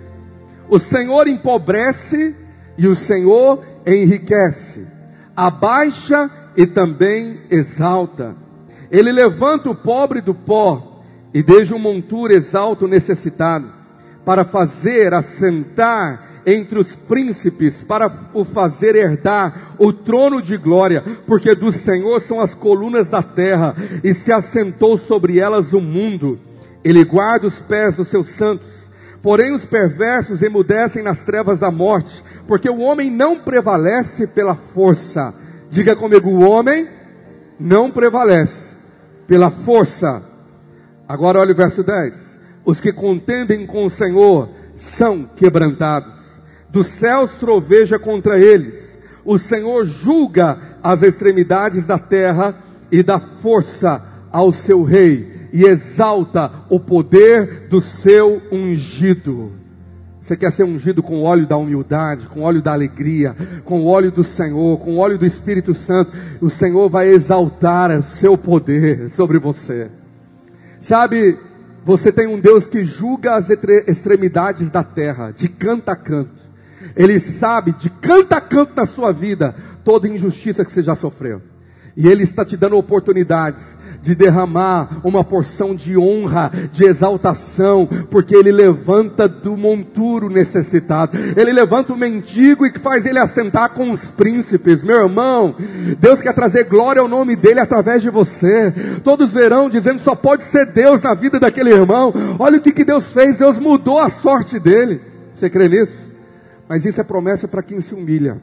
O 0.70 0.80
Senhor 0.80 1.28
empobrece 1.28 2.36
e 2.78 2.88
o 2.88 2.96
Senhor 2.96 3.64
enriquece. 3.86 4.88
Abaixa 5.36 6.30
e 6.56 6.66
também 6.66 7.42
exalta. 7.50 8.36
Ele 8.89 9.12
levanta 9.12 9.70
o 9.70 9.76
pobre 9.76 10.22
do 10.22 10.34
pó 10.34 11.04
e 11.34 11.42
desde 11.42 11.74
um 11.74 11.80
montura 11.80 12.34
exalta 12.34 12.86
o 12.86 12.88
necessitado, 12.88 13.72
para 14.26 14.44
fazer 14.44 15.14
assentar 15.14 16.30
entre 16.46 16.80
os 16.80 16.96
príncipes 16.96 17.84
para 17.84 18.12
o 18.34 18.44
fazer 18.44 18.96
herdar 18.96 19.76
o 19.78 19.94
trono 19.94 20.42
de 20.42 20.58
glória, 20.58 21.04
porque 21.26 21.54
do 21.56 21.72
Senhor 21.72 22.22
são 22.22 22.39
as 22.39 22.54
colunas 22.54 23.08
da 23.10 23.22
terra 23.22 23.76
e 24.04 24.14
se 24.14 24.32
assentou 24.32 24.98
sobre 24.98 25.39
elas 25.39 25.74
o 25.74 25.82
mundo. 25.82 26.39
Ele 26.84 27.04
guarda 27.04 27.48
os 27.48 27.60
pés 27.60 27.96
dos 27.96 28.08
seus 28.08 28.30
santos, 28.30 28.68
porém 29.22 29.54
os 29.54 29.66
perversos 29.66 30.42
emudecem 30.42 31.04
nas 31.04 31.24
trevas 31.24 31.60
da 31.60 31.70
morte, 31.70 32.24
porque 32.48 32.70
o 32.70 32.80
homem 32.80 33.12
não 33.12 33.39
prevalece 33.39 34.26
pela 34.28 34.56
força. 34.56 35.34
Diga 35.70 35.96
comigo, 35.96 36.30
o 36.30 36.42
homem 36.42 36.88
não 37.60 37.92
prevalece 37.92 38.76
pela 39.28 39.52
força. 39.52 40.24
Agora 41.08 41.39
olha 41.39 41.54
o 41.54 41.56
verso 41.56 41.84
10. 41.84 42.32
Os 42.66 42.80
que 42.80 42.92
contendem 42.92 43.66
com 43.66 43.86
o 43.86 43.89
Senhor 43.89 44.50
são 44.76 45.24
quebrantados 45.36 46.20
dos 46.72 46.88
céus 46.88 47.36
troveja 47.38 47.99
contra 47.99 48.39
eles. 48.39 48.89
O 49.24 49.38
Senhor 49.38 49.86
julga 49.86 50.57
as 50.82 51.03
extremidades 51.03 51.86
da 51.86 51.99
terra 51.99 52.55
e 52.91 53.03
dá 53.03 53.19
força 53.19 54.01
ao 54.32 54.51
seu 54.51 54.84
rei 54.84 55.49
e 55.53 55.65
exalta 55.65 56.51
o 56.69 56.80
poder 56.80 57.67
do 57.69 57.82
seu 57.82 58.41
ungido. 58.51 59.51
Você 60.22 60.38
quer 60.38 60.51
ser 60.51 60.63
ungido 60.63 61.03
com 61.03 61.19
o 61.19 61.24
óleo 61.24 61.47
da 61.47 61.57
humildade, 61.57 62.28
com 62.28 62.41
o 62.41 62.43
óleo 62.43 62.61
da 62.61 62.72
alegria, 62.72 63.36
com 63.65 63.82
o 63.82 63.88
óleo 63.88 64.11
do 64.11 64.24
Senhor, 64.24 64.80
com 64.80 64.95
o 64.95 64.97
óleo 64.99 65.17
do 65.17 65.26
Espírito 65.26 65.74
Santo. 65.74 66.11
O 66.39 66.49
Senhor 66.49 66.89
vai 66.89 67.07
exaltar 67.07 67.91
o 67.91 68.03
seu 68.03 68.38
poder 68.38 69.09
sobre 69.09 69.39
você. 69.39 69.89
Sabe, 70.80 71.38
Você 71.84 72.11
tem 72.11 72.28
um 72.28 72.39
Deus 72.39 72.67
que 72.67 72.86
julga 72.86 73.34
as 73.34 73.49
extremidades 73.49 74.69
da 74.69 74.84
terra, 74.84 75.32
de 75.32 75.47
canto 75.47 75.89
a 75.89 75.95
canto. 75.95 76.41
Ele 76.95 77.19
sabe 77.19 77.73
de 77.73 77.89
canto 77.89 78.34
a 78.34 78.41
canto 78.41 78.73
da 78.73 78.86
sua 78.86 79.11
vida 79.11 79.55
toda 79.84 80.07
injustiça 80.07 80.63
que 80.65 80.71
você 80.71 80.84
já 80.84 80.95
sofreu. 80.95 81.41
E 81.95 82.07
Ele 82.07 82.23
está 82.23 82.45
te 82.45 82.55
dando 82.55 82.77
oportunidades 82.77 83.77
de 84.01 84.15
derramar 84.15 85.01
uma 85.03 85.23
porção 85.23 85.75
de 85.75 85.97
honra, 85.97 86.51
de 86.71 86.84
exaltação, 86.84 87.88
porque 88.09 88.36
Ele 88.36 88.51
levanta 88.51 89.27
do 89.27 89.55
monturo 89.55 90.29
necessitado, 90.29 91.17
Ele 91.36 91.53
levanta 91.53 91.93
o 91.93 91.97
mendigo 91.97 92.65
e 92.65 92.71
faz 92.79 93.05
ele 93.05 93.19
assentar 93.19 93.71
com 93.71 93.91
os 93.91 94.05
príncipes. 94.05 94.82
Meu 94.82 95.01
irmão, 95.01 95.55
Deus 95.99 96.21
quer 96.21 96.34
trazer 96.34 96.63
glória 96.63 97.01
ao 97.01 97.07
nome 97.07 97.36
dEle 97.36 97.59
através 97.59 98.01
de 98.01 98.09
você. 98.09 98.73
Todos 99.03 99.32
verão 99.32 99.69
dizendo 99.69 100.01
só 100.01 100.15
pode 100.15 100.43
ser 100.43 100.67
Deus 100.67 101.01
na 101.01 101.13
vida 101.13 101.39
daquele 101.39 101.71
irmão. 101.71 102.13
Olha 102.39 102.57
o 102.57 102.61
que, 102.61 102.71
que 102.71 102.86
Deus 102.86 103.11
fez, 103.11 103.38
Deus 103.38 103.59
mudou 103.59 103.99
a 103.99 104.09
sorte 104.09 104.59
dele. 104.59 105.01
Você 105.36 105.49
crê 105.49 105.67
nisso? 105.67 106.11
Mas 106.72 106.86
isso 106.86 107.01
é 107.01 107.03
promessa 107.03 107.49
para 107.49 107.61
quem 107.61 107.82
se 107.82 107.93
humilha. 107.93 108.41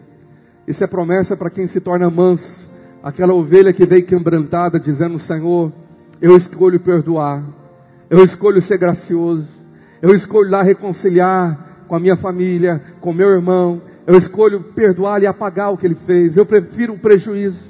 Isso 0.67 0.85
é 0.85 0.87
promessa 0.87 1.35
para 1.35 1.49
quem 1.49 1.67
se 1.67 1.81
torna 1.81 2.11
manso. 2.11 2.63
Aquela 3.03 3.33
ovelha 3.33 3.73
que 3.73 3.87
veio 3.87 4.05
quebrantada, 4.05 4.79
dizendo: 4.79 5.19
Senhor, 5.19 5.73
eu 6.21 6.37
escolho 6.37 6.79
perdoar. 6.79 7.43
Eu 8.11 8.23
escolho 8.23 8.61
ser 8.61 8.77
gracioso. 8.77 9.49
Eu 10.03 10.15
escolho 10.15 10.51
lá 10.51 10.63
reconciliar 10.63 11.87
com 11.89 11.97
a 11.97 11.99
minha 11.99 12.17
família, 12.17 12.83
com 13.01 13.15
meu 13.15 13.31
irmão. 13.31 13.81
Eu 14.07 14.19
escolho 14.19 14.63
perdoar 14.63 15.23
e 15.23 15.27
apagar 15.27 15.73
o 15.73 15.79
que 15.79 15.87
ele 15.87 15.95
fez. 15.95 16.37
Eu 16.37 16.45
prefiro 16.45 16.93
o 16.93 16.99
prejuízo. 16.99 17.65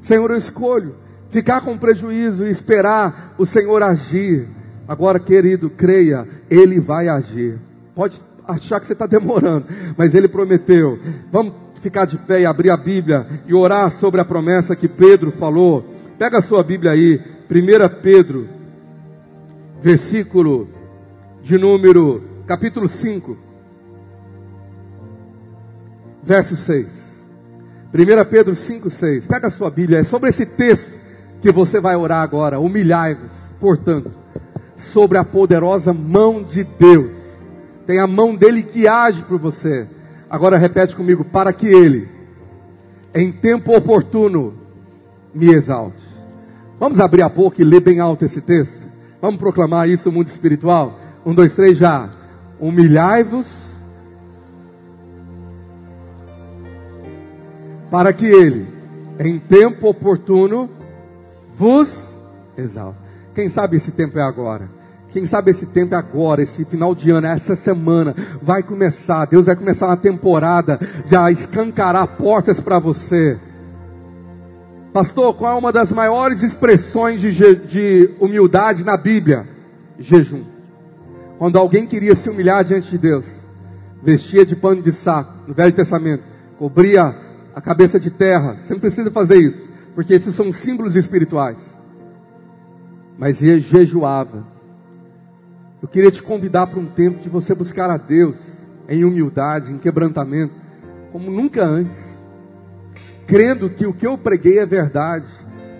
Senhor, 0.00 0.30
eu 0.30 0.36
escolho 0.36 0.94
ficar 1.28 1.60
com 1.62 1.76
prejuízo 1.76 2.46
e 2.46 2.50
esperar 2.50 3.34
o 3.36 3.44
Senhor 3.44 3.82
agir. 3.82 4.48
Agora, 4.86 5.18
querido, 5.18 5.68
creia, 5.68 6.24
Ele 6.48 6.78
vai 6.78 7.08
agir. 7.08 7.58
Pode 7.96 8.27
achar 8.48 8.80
que 8.80 8.86
você 8.86 8.94
está 8.94 9.06
demorando, 9.06 9.66
mas 9.96 10.14
ele 10.14 10.26
prometeu. 10.26 10.98
Vamos 11.30 11.52
ficar 11.82 12.06
de 12.06 12.16
pé 12.16 12.40
e 12.40 12.46
abrir 12.46 12.70
a 12.70 12.76
Bíblia 12.76 13.42
e 13.46 13.52
orar 13.52 13.90
sobre 13.90 14.20
a 14.20 14.24
promessa 14.24 14.74
que 14.74 14.88
Pedro 14.88 15.30
falou. 15.32 15.84
Pega 16.18 16.38
a 16.38 16.42
sua 16.42 16.62
Bíblia 16.62 16.92
aí, 16.92 17.20
1 17.50 18.00
Pedro, 18.02 18.48
versículo 19.82 20.68
de 21.42 21.58
número, 21.58 22.24
capítulo 22.46 22.88
5, 22.88 23.36
verso 26.22 26.56
6. 26.56 27.06
1 27.94 28.30
Pedro 28.30 28.54
5, 28.54 28.90
6. 28.90 29.26
Pega 29.26 29.46
a 29.46 29.50
sua 29.50 29.70
Bíblia, 29.70 29.98
é 30.00 30.02
sobre 30.02 30.30
esse 30.30 30.46
texto 30.46 30.98
que 31.40 31.52
você 31.52 31.78
vai 31.78 31.94
orar 31.96 32.22
agora. 32.22 32.58
Humilhai-vos, 32.58 33.30
portanto, 33.60 34.10
sobre 34.76 35.18
a 35.18 35.24
poderosa 35.24 35.92
mão 35.92 36.42
de 36.42 36.64
Deus 36.64 37.17
tem 37.88 37.98
a 37.98 38.06
mão 38.06 38.34
dele 38.34 38.62
que 38.62 38.86
age 38.86 39.22
por 39.22 39.38
você. 39.38 39.88
Agora 40.28 40.58
repete 40.58 40.94
comigo: 40.94 41.24
para 41.24 41.54
que 41.54 41.66
ele, 41.66 42.06
em 43.14 43.32
tempo 43.32 43.74
oportuno, 43.74 44.52
me 45.34 45.46
exalte. 45.54 46.02
Vamos 46.78 47.00
abrir 47.00 47.22
a 47.22 47.30
boca 47.30 47.62
e 47.62 47.64
ler 47.64 47.80
bem 47.80 47.98
alto 47.98 48.26
esse 48.26 48.42
texto? 48.42 48.86
Vamos 49.22 49.40
proclamar 49.40 49.88
isso 49.88 50.10
no 50.10 50.18
mundo 50.18 50.28
espiritual? 50.28 51.00
Um, 51.24 51.32
dois, 51.32 51.54
três, 51.54 51.78
já. 51.78 52.10
Humilhai-vos, 52.60 53.46
para 57.90 58.12
que 58.12 58.26
ele, 58.26 58.68
em 59.18 59.38
tempo 59.38 59.88
oportuno, 59.88 60.68
vos 61.54 62.06
exalte. 62.54 62.98
Quem 63.34 63.48
sabe 63.48 63.78
esse 63.78 63.92
tempo 63.92 64.18
é 64.18 64.22
agora? 64.22 64.68
Quem 65.10 65.24
sabe 65.24 65.50
esse 65.50 65.64
tempo 65.64 65.94
é 65.94 65.98
agora, 65.98 66.42
esse 66.42 66.64
final 66.66 66.94
de 66.94 67.10
ano, 67.10 67.26
essa 67.26 67.56
semana, 67.56 68.14
vai 68.42 68.62
começar. 68.62 69.24
Deus 69.24 69.46
vai 69.46 69.56
começar 69.56 69.86
uma 69.86 69.96
temporada 69.96 70.78
já 71.06 71.30
escancarar 71.30 72.16
portas 72.16 72.60
para 72.60 72.78
você. 72.78 73.38
Pastor, 74.92 75.34
qual 75.34 75.56
é 75.56 75.58
uma 75.58 75.72
das 75.72 75.92
maiores 75.92 76.42
expressões 76.42 77.20
de, 77.20 77.30
de 77.30 78.10
humildade 78.20 78.84
na 78.84 78.96
Bíblia? 78.96 79.46
Jejum. 79.98 80.44
Quando 81.38 81.56
alguém 81.56 81.86
queria 81.86 82.14
se 82.14 82.28
humilhar 82.28 82.64
diante 82.64 82.90
de 82.90 82.98
Deus, 82.98 83.24
vestia 84.02 84.44
de 84.44 84.56
pano 84.56 84.82
de 84.82 84.92
saco, 84.92 85.32
no 85.46 85.54
Velho 85.54 85.72
Testamento, 85.72 86.24
cobria 86.58 87.14
a 87.54 87.60
cabeça 87.60 87.98
de 87.98 88.10
terra. 88.10 88.58
Você 88.62 88.74
não 88.74 88.80
precisa 88.80 89.10
fazer 89.10 89.36
isso, 89.36 89.70
porque 89.94 90.12
esses 90.12 90.34
são 90.34 90.52
símbolos 90.52 90.96
espirituais. 90.96 91.58
Mas 93.16 93.38
jejuava 93.38 94.57
eu 95.80 95.88
queria 95.88 96.10
te 96.10 96.22
convidar 96.22 96.66
para 96.66 96.80
um 96.80 96.86
tempo 96.86 97.20
de 97.20 97.28
você 97.28 97.54
buscar 97.54 97.88
a 97.90 97.96
Deus 97.96 98.36
em 98.88 99.04
humildade, 99.04 99.72
em 99.72 99.78
quebrantamento, 99.78 100.54
como 101.12 101.30
nunca 101.30 101.64
antes, 101.64 102.02
crendo 103.26 103.70
que 103.70 103.86
o 103.86 103.92
que 103.92 104.06
eu 104.06 104.18
preguei 104.18 104.58
é 104.58 104.66
verdade, 104.66 105.26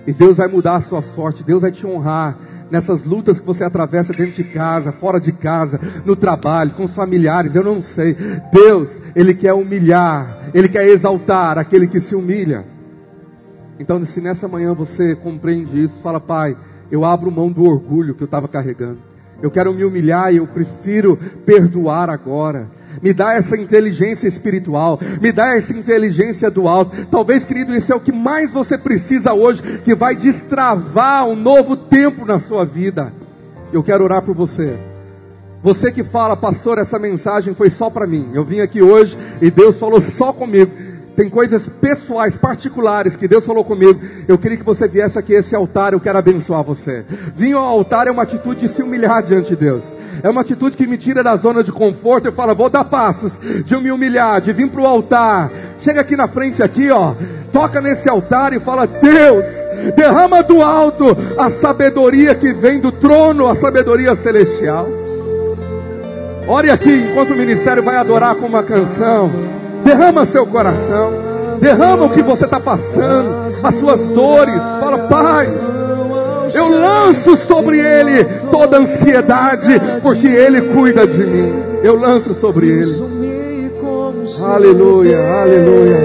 e 0.07 0.13
Deus 0.13 0.37
vai 0.37 0.47
mudar 0.47 0.77
a 0.77 0.81
sua 0.81 1.03
sorte, 1.03 1.43
Deus 1.43 1.63
vai 1.63 1.73
te 1.73 1.87
honrar 1.87 2.39
nessas 2.71 3.05
lutas 3.05 3.41
que 3.41 3.47
você 3.47 3.65
atravessa 3.65 4.13
dentro 4.13 4.43
de 4.43 4.45
casa, 4.45 4.93
fora 4.93 5.19
de 5.19 5.33
casa, 5.33 5.81
no 6.05 6.15
trabalho, 6.15 6.73
com 6.73 6.85
os 6.85 6.95
familiares, 6.95 7.55
eu 7.55 7.65
não 7.65 7.83
sei. 7.83 8.17
Deus, 8.53 8.91
Ele 9.17 9.35
quer 9.35 9.55
humilhar, 9.55 10.51
Ele 10.55 10.69
quer 10.69 10.87
exaltar 10.87 11.59
aquele 11.59 11.87
que 11.87 11.99
se 11.99 12.15
humilha. 12.15 12.65
Então, 13.79 14.05
se 14.05 14.21
nessa 14.21 14.47
manhã 14.49 14.75
você 14.75 15.15
compreende 15.15 15.83
isso, 15.83 16.01
fala, 16.03 16.21
Pai, 16.21 16.57
eu 16.91 17.05
abro 17.05 17.31
mão 17.31 17.51
do 17.51 17.65
orgulho 17.65 18.15
que 18.15 18.23
eu 18.23 18.27
estava 18.27 18.49
carregando. 18.49 19.08
Eu 19.43 19.51
quero 19.51 19.73
me 19.73 19.85
humilhar 19.85 20.33
e 20.33 20.39
eu 20.39 20.47
prefiro 20.47 21.19
perdoar 21.47 22.11
agora. 22.11 22.69
Me 23.03 23.13
dá 23.13 23.35
essa 23.35 23.57
inteligência 23.57 24.27
espiritual, 24.27 24.99
me 25.21 25.31
dá 25.31 25.55
essa 25.57 25.73
inteligência 25.73 26.51
do 26.51 26.67
alto. 26.67 27.07
Talvez, 27.11 27.45
querido, 27.45 27.75
isso 27.75 27.93
é 27.93 27.97
o 27.97 28.01
que 28.01 28.11
mais 28.11 28.51
você 28.53 28.77
precisa 28.77 29.33
hoje, 29.33 29.63
que 29.85 29.95
vai 29.95 30.17
destravar 30.17 31.27
um 31.27 31.37
novo 31.37 31.77
tempo 31.77 32.25
na 32.25 32.41
sua 32.41 32.65
vida. 32.65 33.13
Eu 33.73 33.83
quero 33.83 34.03
orar 34.03 34.23
por 34.23 34.35
você. 34.35 34.77
Você 35.63 35.93
que 35.93 36.03
fala, 36.03 36.37
pastor, 36.37 36.79
essa 36.79 36.99
mensagem 36.99 37.55
foi 37.55 37.71
só 37.71 37.91
para 37.91 38.07
mim. 38.07 38.31
Eu 38.33 38.45
vim 38.45 38.61
aqui 38.61 38.81
hoje 38.81 39.17
e 39.41 39.51
Deus 39.51 39.77
falou 39.77 40.01
só 40.01 40.33
comigo 40.33 40.71
tem 41.19 41.29
coisas 41.29 41.69
pessoais, 41.69 42.37
particulares 42.37 43.17
que 43.17 43.27
Deus 43.27 43.45
falou 43.45 43.65
comigo. 43.65 44.01
Eu 44.29 44.39
queria 44.39 44.57
que 44.57 44.63
você 44.63 44.87
viesse 44.87 45.19
aqui 45.19 45.35
a 45.35 45.41
esse 45.41 45.53
altar, 45.53 45.93
eu 45.93 45.99
quero 45.99 46.17
abençoar 46.17 46.63
você. 46.63 47.05
Vir 47.35 47.55
ao 47.55 47.65
altar 47.65 48.07
é 48.07 48.11
uma 48.13 48.23
atitude 48.23 48.61
de 48.61 48.69
se 48.69 48.85
humilhar 48.85 49.21
diante 49.25 49.49
de 49.49 49.57
Deus. 49.57 49.83
É 50.23 50.31
uma 50.31 50.43
atitude 50.43 50.77
que 50.77 50.87
me 50.87 50.97
tira 50.97 51.21
da 51.21 51.35
zona 51.35 51.65
de 51.65 51.73
conforto. 51.73 52.27
Eu 52.27 52.33
falo, 52.33 52.55
vou 52.55 52.71
dar 52.71 52.85
passos 52.85 53.33
de 53.65 53.77
me 53.79 53.91
humilhar, 53.91 54.41
de 54.41 54.53
vir 54.53 54.71
para 54.71 54.81
o 54.81 54.87
altar. 54.87 55.51
Chega 55.81 56.03
aqui 56.03 56.15
na 56.15 56.29
frente, 56.29 56.63
aqui, 56.63 56.89
ó. 56.89 57.15
Toca 57.53 57.81
nesse 57.81 58.09
altar 58.09 58.53
e 58.53 58.61
fala, 58.61 58.87
Deus, 58.87 59.45
derrama 59.97 60.41
do 60.41 60.63
alto 60.63 61.17
a 61.37 61.51
sabedoria 61.51 62.33
que 62.37 62.53
vem 62.53 62.79
do 62.79 62.93
trono, 62.93 63.49
a 63.49 63.57
sabedoria 63.57 64.15
celestial. 64.15 64.89
Ore 66.47 66.71
aqui 66.71 67.09
enquanto 67.11 67.33
o 67.33 67.37
ministério 67.37 67.83
vai 67.83 67.97
adorar 67.97 68.37
com 68.37 68.47
uma 68.47 68.63
canção. 68.63 69.58
Derrama 69.89 70.27
seu 70.27 70.47
coração. 70.47 71.15
Derrama 71.63 72.05
o 72.05 72.11
que 72.11 72.21
você 72.21 72.45
está 72.45 72.61
passando, 72.61 73.49
as 73.63 73.75
suas 73.77 73.99
dores. 74.11 74.61
Fala, 74.79 74.99
Pai, 75.09 75.51
eu 76.53 76.69
lanço 76.69 77.39
sobre 77.47 77.81
Ele 77.81 78.23
toda 78.51 78.77
ansiedade, 78.77 79.81
porque 80.03 80.27
Ele 80.27 80.61
cuida 80.61 81.07
de 81.07 81.25
mim. 81.25 81.55
Eu 81.83 81.99
lanço 81.99 82.35
sobre 82.35 82.69
Ele. 82.69 83.03
Aleluia, 84.45 85.27
aleluia. 85.41 85.97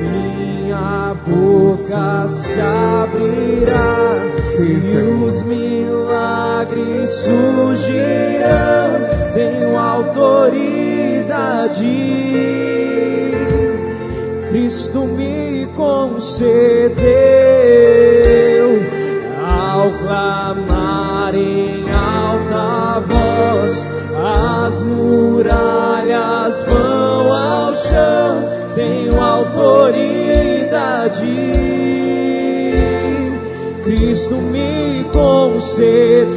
Minha 0.00 1.14
boca 1.26 2.26
se 2.26 2.58
abrirá 2.58 4.16
Sim, 4.56 4.80
e 4.82 5.24
os 5.26 5.42
milagres 5.42 7.10
surgirão. 7.10 8.00
Tenho 9.34 9.78
autoridade 9.78 10.70
Cristo 14.50 15.04
me 15.04 15.66
concedeu 15.76 17.00
ao 19.44 19.90
clamar 19.90 21.34
em 21.34 21.84
alta 21.90 23.00
voz, 23.00 23.86
as 24.16 24.82
muralhas 24.82 26.62
vão 26.62 27.32
ao 27.32 27.74
chão, 27.74 28.48
tenho 28.74 29.20
autoridade. 29.20 30.30
Cristo 33.84 34.34
me 34.34 35.04
concedeu 35.12 36.30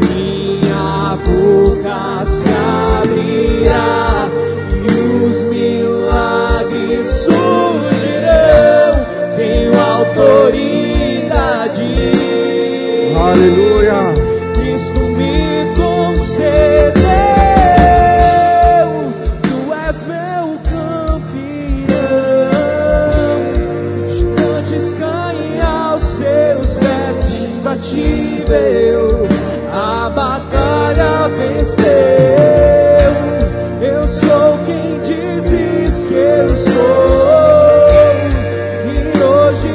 minha 0.00 1.16
boca 1.24 2.24
a 30.08 30.10
batalha 30.10 31.28
venceu. 31.28 31.84
Eu 33.82 34.08
sou 34.08 34.58
quem 34.64 34.96
dizes 35.02 36.06
que 36.06 36.14
eu 36.14 36.48
sou. 36.56 37.88
E 38.86 38.96
hoje 39.22 39.68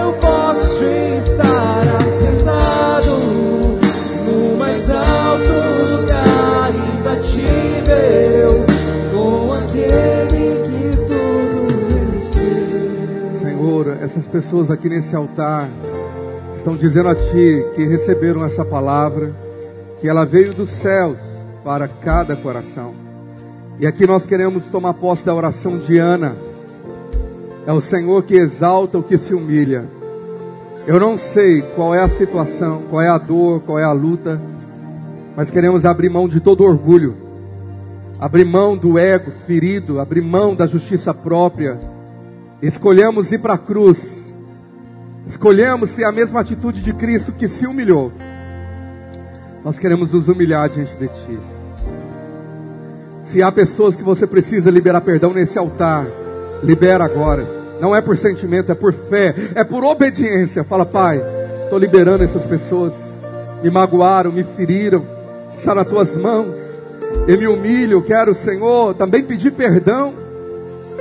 eu 0.00 0.12
posso 0.12 0.84
estar 1.18 1.82
assentado 2.02 3.10
no 4.26 4.56
mais 4.56 4.88
alto 4.90 5.50
lugar 5.90 6.70
imbatível 6.94 8.64
com 9.12 9.52
aquele 9.54 10.46
que 10.68 10.96
tudo 11.08 11.58
venceu. 12.12 13.40
Senhor, 13.40 13.88
essas 14.00 14.26
pessoas 14.28 14.70
aqui 14.70 14.88
nesse 14.88 15.16
altar 15.16 15.68
estão 16.56 16.76
dizendo 16.76 17.08
a 17.08 17.14
Ti 17.16 17.66
que 17.74 17.84
receberam 17.86 18.46
essa 18.46 18.64
palavra, 18.64 19.49
que 20.00 20.08
ela 20.08 20.24
veio 20.24 20.54
dos 20.54 20.70
céus 20.70 21.18
para 21.64 21.86
cada 21.86 22.36
coração. 22.36 22.94
E 23.78 23.86
aqui 23.86 24.06
nós 24.06 24.26
queremos 24.26 24.66
tomar 24.66 24.94
posse 24.94 25.24
da 25.24 25.34
oração 25.34 25.78
de 25.78 25.98
Ana. 25.98 26.36
É 27.66 27.72
o 27.72 27.80
Senhor 27.80 28.22
que 28.22 28.34
exalta 28.34 28.98
o 28.98 29.02
que 29.02 29.16
se 29.18 29.34
humilha. 29.34 29.84
Eu 30.86 30.98
não 30.98 31.18
sei 31.18 31.62
qual 31.62 31.94
é 31.94 32.00
a 32.00 32.08
situação, 32.08 32.82
qual 32.88 33.02
é 33.02 33.08
a 33.08 33.18
dor, 33.18 33.60
qual 33.60 33.78
é 33.78 33.84
a 33.84 33.92
luta, 33.92 34.40
mas 35.36 35.50
queremos 35.50 35.84
abrir 35.84 36.08
mão 36.08 36.26
de 36.26 36.40
todo 36.40 36.64
orgulho, 36.64 37.14
abrir 38.18 38.44
mão 38.44 38.76
do 38.76 38.98
ego 38.98 39.30
ferido, 39.46 40.00
abrir 40.00 40.22
mão 40.22 40.54
da 40.54 40.66
justiça 40.66 41.12
própria. 41.12 41.76
Escolhemos 42.62 43.30
ir 43.30 43.38
para 43.38 43.54
a 43.54 43.58
cruz 43.58 44.20
escolhemos 45.26 45.92
ter 45.92 46.04
a 46.04 46.12
mesma 46.12 46.40
atitude 46.40 46.82
de 46.82 46.92
Cristo 46.92 47.32
que 47.32 47.48
se 47.48 47.66
humilhou, 47.66 48.12
nós 49.64 49.78
queremos 49.78 50.12
nos 50.12 50.28
humilhar 50.28 50.68
diante 50.68 50.94
de 50.94 51.08
Ti. 51.08 51.38
Se 53.24 53.42
há 53.42 53.52
pessoas 53.52 53.94
que 53.94 54.02
você 54.02 54.26
precisa 54.26 54.70
liberar 54.70 55.00
perdão 55.02 55.32
nesse 55.32 55.58
altar, 55.58 56.06
libera 56.62 57.04
agora. 57.04 57.46
Não 57.80 57.94
é 57.94 58.00
por 58.00 58.16
sentimento, 58.16 58.72
é 58.72 58.74
por 58.74 58.92
fé, 58.92 59.34
é 59.54 59.62
por 59.62 59.84
obediência. 59.84 60.64
Fala, 60.64 60.84
Pai, 60.84 61.22
estou 61.64 61.78
liberando 61.78 62.24
essas 62.24 62.44
pessoas. 62.44 62.92
Me 63.62 63.70
magoaram, 63.70 64.32
me 64.32 64.42
feriram, 64.42 65.04
está 65.56 65.74
nas 65.74 65.86
tuas 65.86 66.16
mãos. 66.16 66.54
Eu 67.28 67.38
me 67.38 67.46
humilho, 67.46 68.02
quero, 68.02 68.34
Senhor, 68.34 68.94
também 68.94 69.22
pedir 69.22 69.52
perdão 69.52 70.14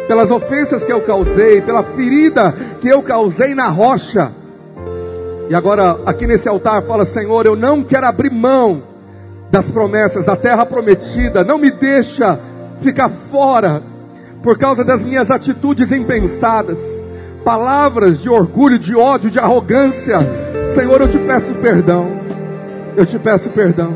pelas 0.08 0.32
ofensas 0.32 0.84
que 0.84 0.92
eu 0.92 1.02
causei, 1.02 1.62
pela 1.62 1.84
ferida 1.84 2.54
que 2.82 2.88
eu 2.88 3.02
causei 3.02 3.54
na 3.54 3.68
rocha. 3.68 4.32
E 5.50 5.56
agora, 5.56 6.00
aqui 6.06 6.28
nesse 6.28 6.48
altar, 6.48 6.84
fala: 6.84 7.04
Senhor, 7.06 7.48
eu 7.48 7.56
não 7.56 7.84
quero 7.84 8.06
abrir 8.06 8.30
mão 8.30 8.84
das 9.50 9.66
promessas 9.66 10.24
da 10.24 10.36
terra 10.36 10.64
prometida, 10.64 11.44
não 11.44 11.58
me 11.58 11.72
deixa 11.72 12.38
ficar 12.82 13.10
fora 13.32 13.82
por 14.44 14.60
causa 14.60 14.84
das 14.84 15.02
minhas 15.02 15.32
atitudes 15.32 15.92
impensadas, 15.92 16.78
palavras 17.44 18.20
de 18.22 18.30
orgulho, 18.30 18.78
de 18.78 18.96
ódio, 18.96 19.32
de 19.32 19.40
arrogância. 19.40 20.20
Senhor, 20.76 21.02
eu 21.02 21.08
te 21.08 21.18
peço 21.18 21.52
perdão, 21.56 22.12
eu 22.96 23.06
te 23.08 23.18
peço 23.18 23.50
perdão. 23.50 23.96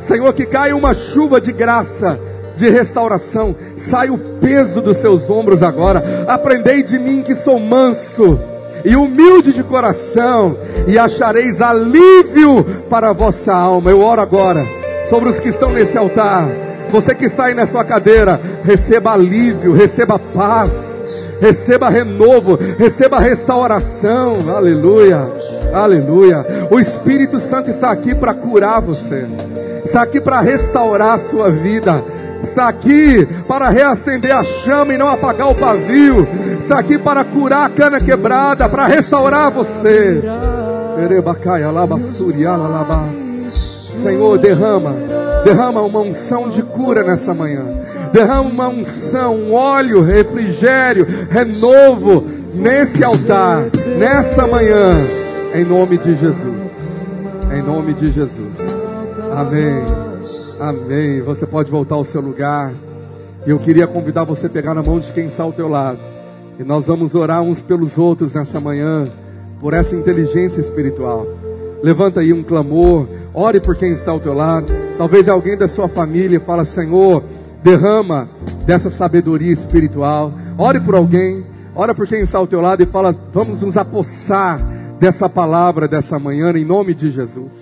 Senhor, 0.00 0.32
que 0.32 0.46
caia 0.46 0.74
uma 0.74 0.94
chuva 0.94 1.42
de 1.42 1.52
graça 1.52 2.18
de 2.56 2.70
restauração. 2.70 3.54
Sai 3.76 4.08
o 4.08 4.16
peso 4.40 4.80
dos 4.80 4.96
seus 4.96 5.28
ombros 5.28 5.62
agora. 5.62 6.24
Aprendei 6.26 6.82
de 6.82 6.98
mim 6.98 7.22
que 7.22 7.34
sou 7.34 7.60
manso 7.60 8.40
e 8.84 8.96
humilde 8.96 9.52
de 9.52 9.62
coração, 9.62 10.56
e 10.86 10.98
achareis 10.98 11.60
alívio 11.60 12.64
para 12.88 13.10
a 13.10 13.12
vossa 13.12 13.52
alma. 13.52 13.90
Eu 13.90 14.00
oro 14.00 14.20
agora 14.20 14.66
sobre 15.08 15.28
os 15.28 15.38
que 15.38 15.48
estão 15.48 15.72
nesse 15.72 15.96
altar. 15.96 16.48
Você 16.90 17.14
que 17.14 17.26
está 17.26 17.46
aí 17.46 17.54
na 17.54 17.66
sua 17.66 17.84
cadeira, 17.84 18.40
receba 18.62 19.12
alívio, 19.12 19.72
receba 19.72 20.18
paz, 20.18 20.70
receba 21.40 21.88
renovo, 21.88 22.58
receba 22.78 23.18
restauração. 23.18 24.36
Aleluia, 24.54 25.26
aleluia. 25.72 26.44
O 26.70 26.78
Espírito 26.78 27.40
Santo 27.40 27.70
está 27.70 27.90
aqui 27.90 28.14
para 28.14 28.34
curar 28.34 28.80
você, 28.80 29.26
está 29.92 30.02
aqui 30.04 30.22
para 30.22 30.40
restaurar 30.40 31.16
a 31.16 31.18
sua 31.18 31.50
vida 31.50 32.02
está 32.42 32.66
aqui 32.66 33.26
para 33.46 33.68
reacender 33.68 34.34
a 34.34 34.42
chama 34.42 34.94
e 34.94 34.98
não 34.98 35.06
apagar 35.06 35.50
o 35.50 35.54
pavio, 35.54 36.26
está 36.58 36.78
aqui 36.78 36.98
para 36.98 37.24
curar 37.24 37.66
a 37.66 37.68
cana 37.68 38.00
quebrada, 38.00 38.68
para 38.68 38.86
restaurar 38.86 39.50
você. 39.50 40.20
Senhor, 44.02 44.38
derrama, 44.38 44.96
derrama 45.44 45.82
uma 45.82 46.00
unção 46.00 46.48
de 46.48 46.62
cura 46.62 47.04
nessa 47.04 47.32
manhã. 47.32 47.62
Derrama 48.12 48.50
uma 48.50 48.68
unção, 48.68 49.36
um 49.36 49.54
óleo, 49.54 50.02
refrigério, 50.02 51.06
renovo 51.30 52.26
nesse 52.54 53.04
altar, 53.04 53.62
nessa 53.96 54.46
manhã, 54.46 54.90
em 55.54 55.64
nome 55.64 55.96
de 55.98 56.14
Jesus. 56.16 56.72
Em 57.54 57.62
nome 57.62 57.94
de 57.94 58.10
Jesus. 58.10 58.71
Amém. 59.34 59.82
Amém. 60.60 61.22
Você 61.22 61.46
pode 61.46 61.70
voltar 61.70 61.94
ao 61.94 62.04
seu 62.04 62.20
lugar. 62.20 62.74
Eu 63.46 63.58
queria 63.58 63.86
convidar 63.86 64.24
você 64.24 64.46
a 64.46 64.50
pegar 64.50 64.74
na 64.74 64.82
mão 64.82 65.00
de 65.00 65.10
quem 65.12 65.26
está 65.26 65.42
ao 65.42 65.52
teu 65.52 65.68
lado. 65.68 65.98
E 66.58 66.62
nós 66.62 66.86
vamos 66.86 67.14
orar 67.14 67.40
uns 67.40 67.62
pelos 67.62 67.96
outros 67.96 68.34
nessa 68.34 68.60
manhã, 68.60 69.10
por 69.58 69.72
essa 69.72 69.96
inteligência 69.96 70.60
espiritual. 70.60 71.26
Levanta 71.82 72.20
aí 72.20 72.30
um 72.32 72.42
clamor, 72.42 73.08
ore 73.32 73.58
por 73.58 73.74
quem 73.74 73.92
está 73.92 74.10
ao 74.10 74.20
teu 74.20 74.34
lado. 74.34 74.70
Talvez 74.98 75.26
alguém 75.28 75.56
da 75.56 75.66
sua 75.66 75.88
família 75.88 76.38
fala: 76.38 76.66
Senhor, 76.66 77.24
derrama 77.64 78.28
dessa 78.66 78.90
sabedoria 78.90 79.52
espiritual. 79.52 80.34
Ore 80.58 80.78
por 80.78 80.94
alguém, 80.94 81.42
ora 81.74 81.94
por 81.94 82.06
quem 82.06 82.20
está 82.20 82.36
ao 82.36 82.46
teu 82.46 82.60
lado 82.60 82.82
e 82.82 82.86
fala: 82.86 83.16
Vamos 83.32 83.62
nos 83.62 83.78
apossar 83.78 84.60
dessa 85.00 85.26
palavra 85.26 85.88
dessa 85.88 86.18
manhã 86.18 86.52
em 86.52 86.66
nome 86.66 86.92
de 86.92 87.10
Jesus. 87.10 87.61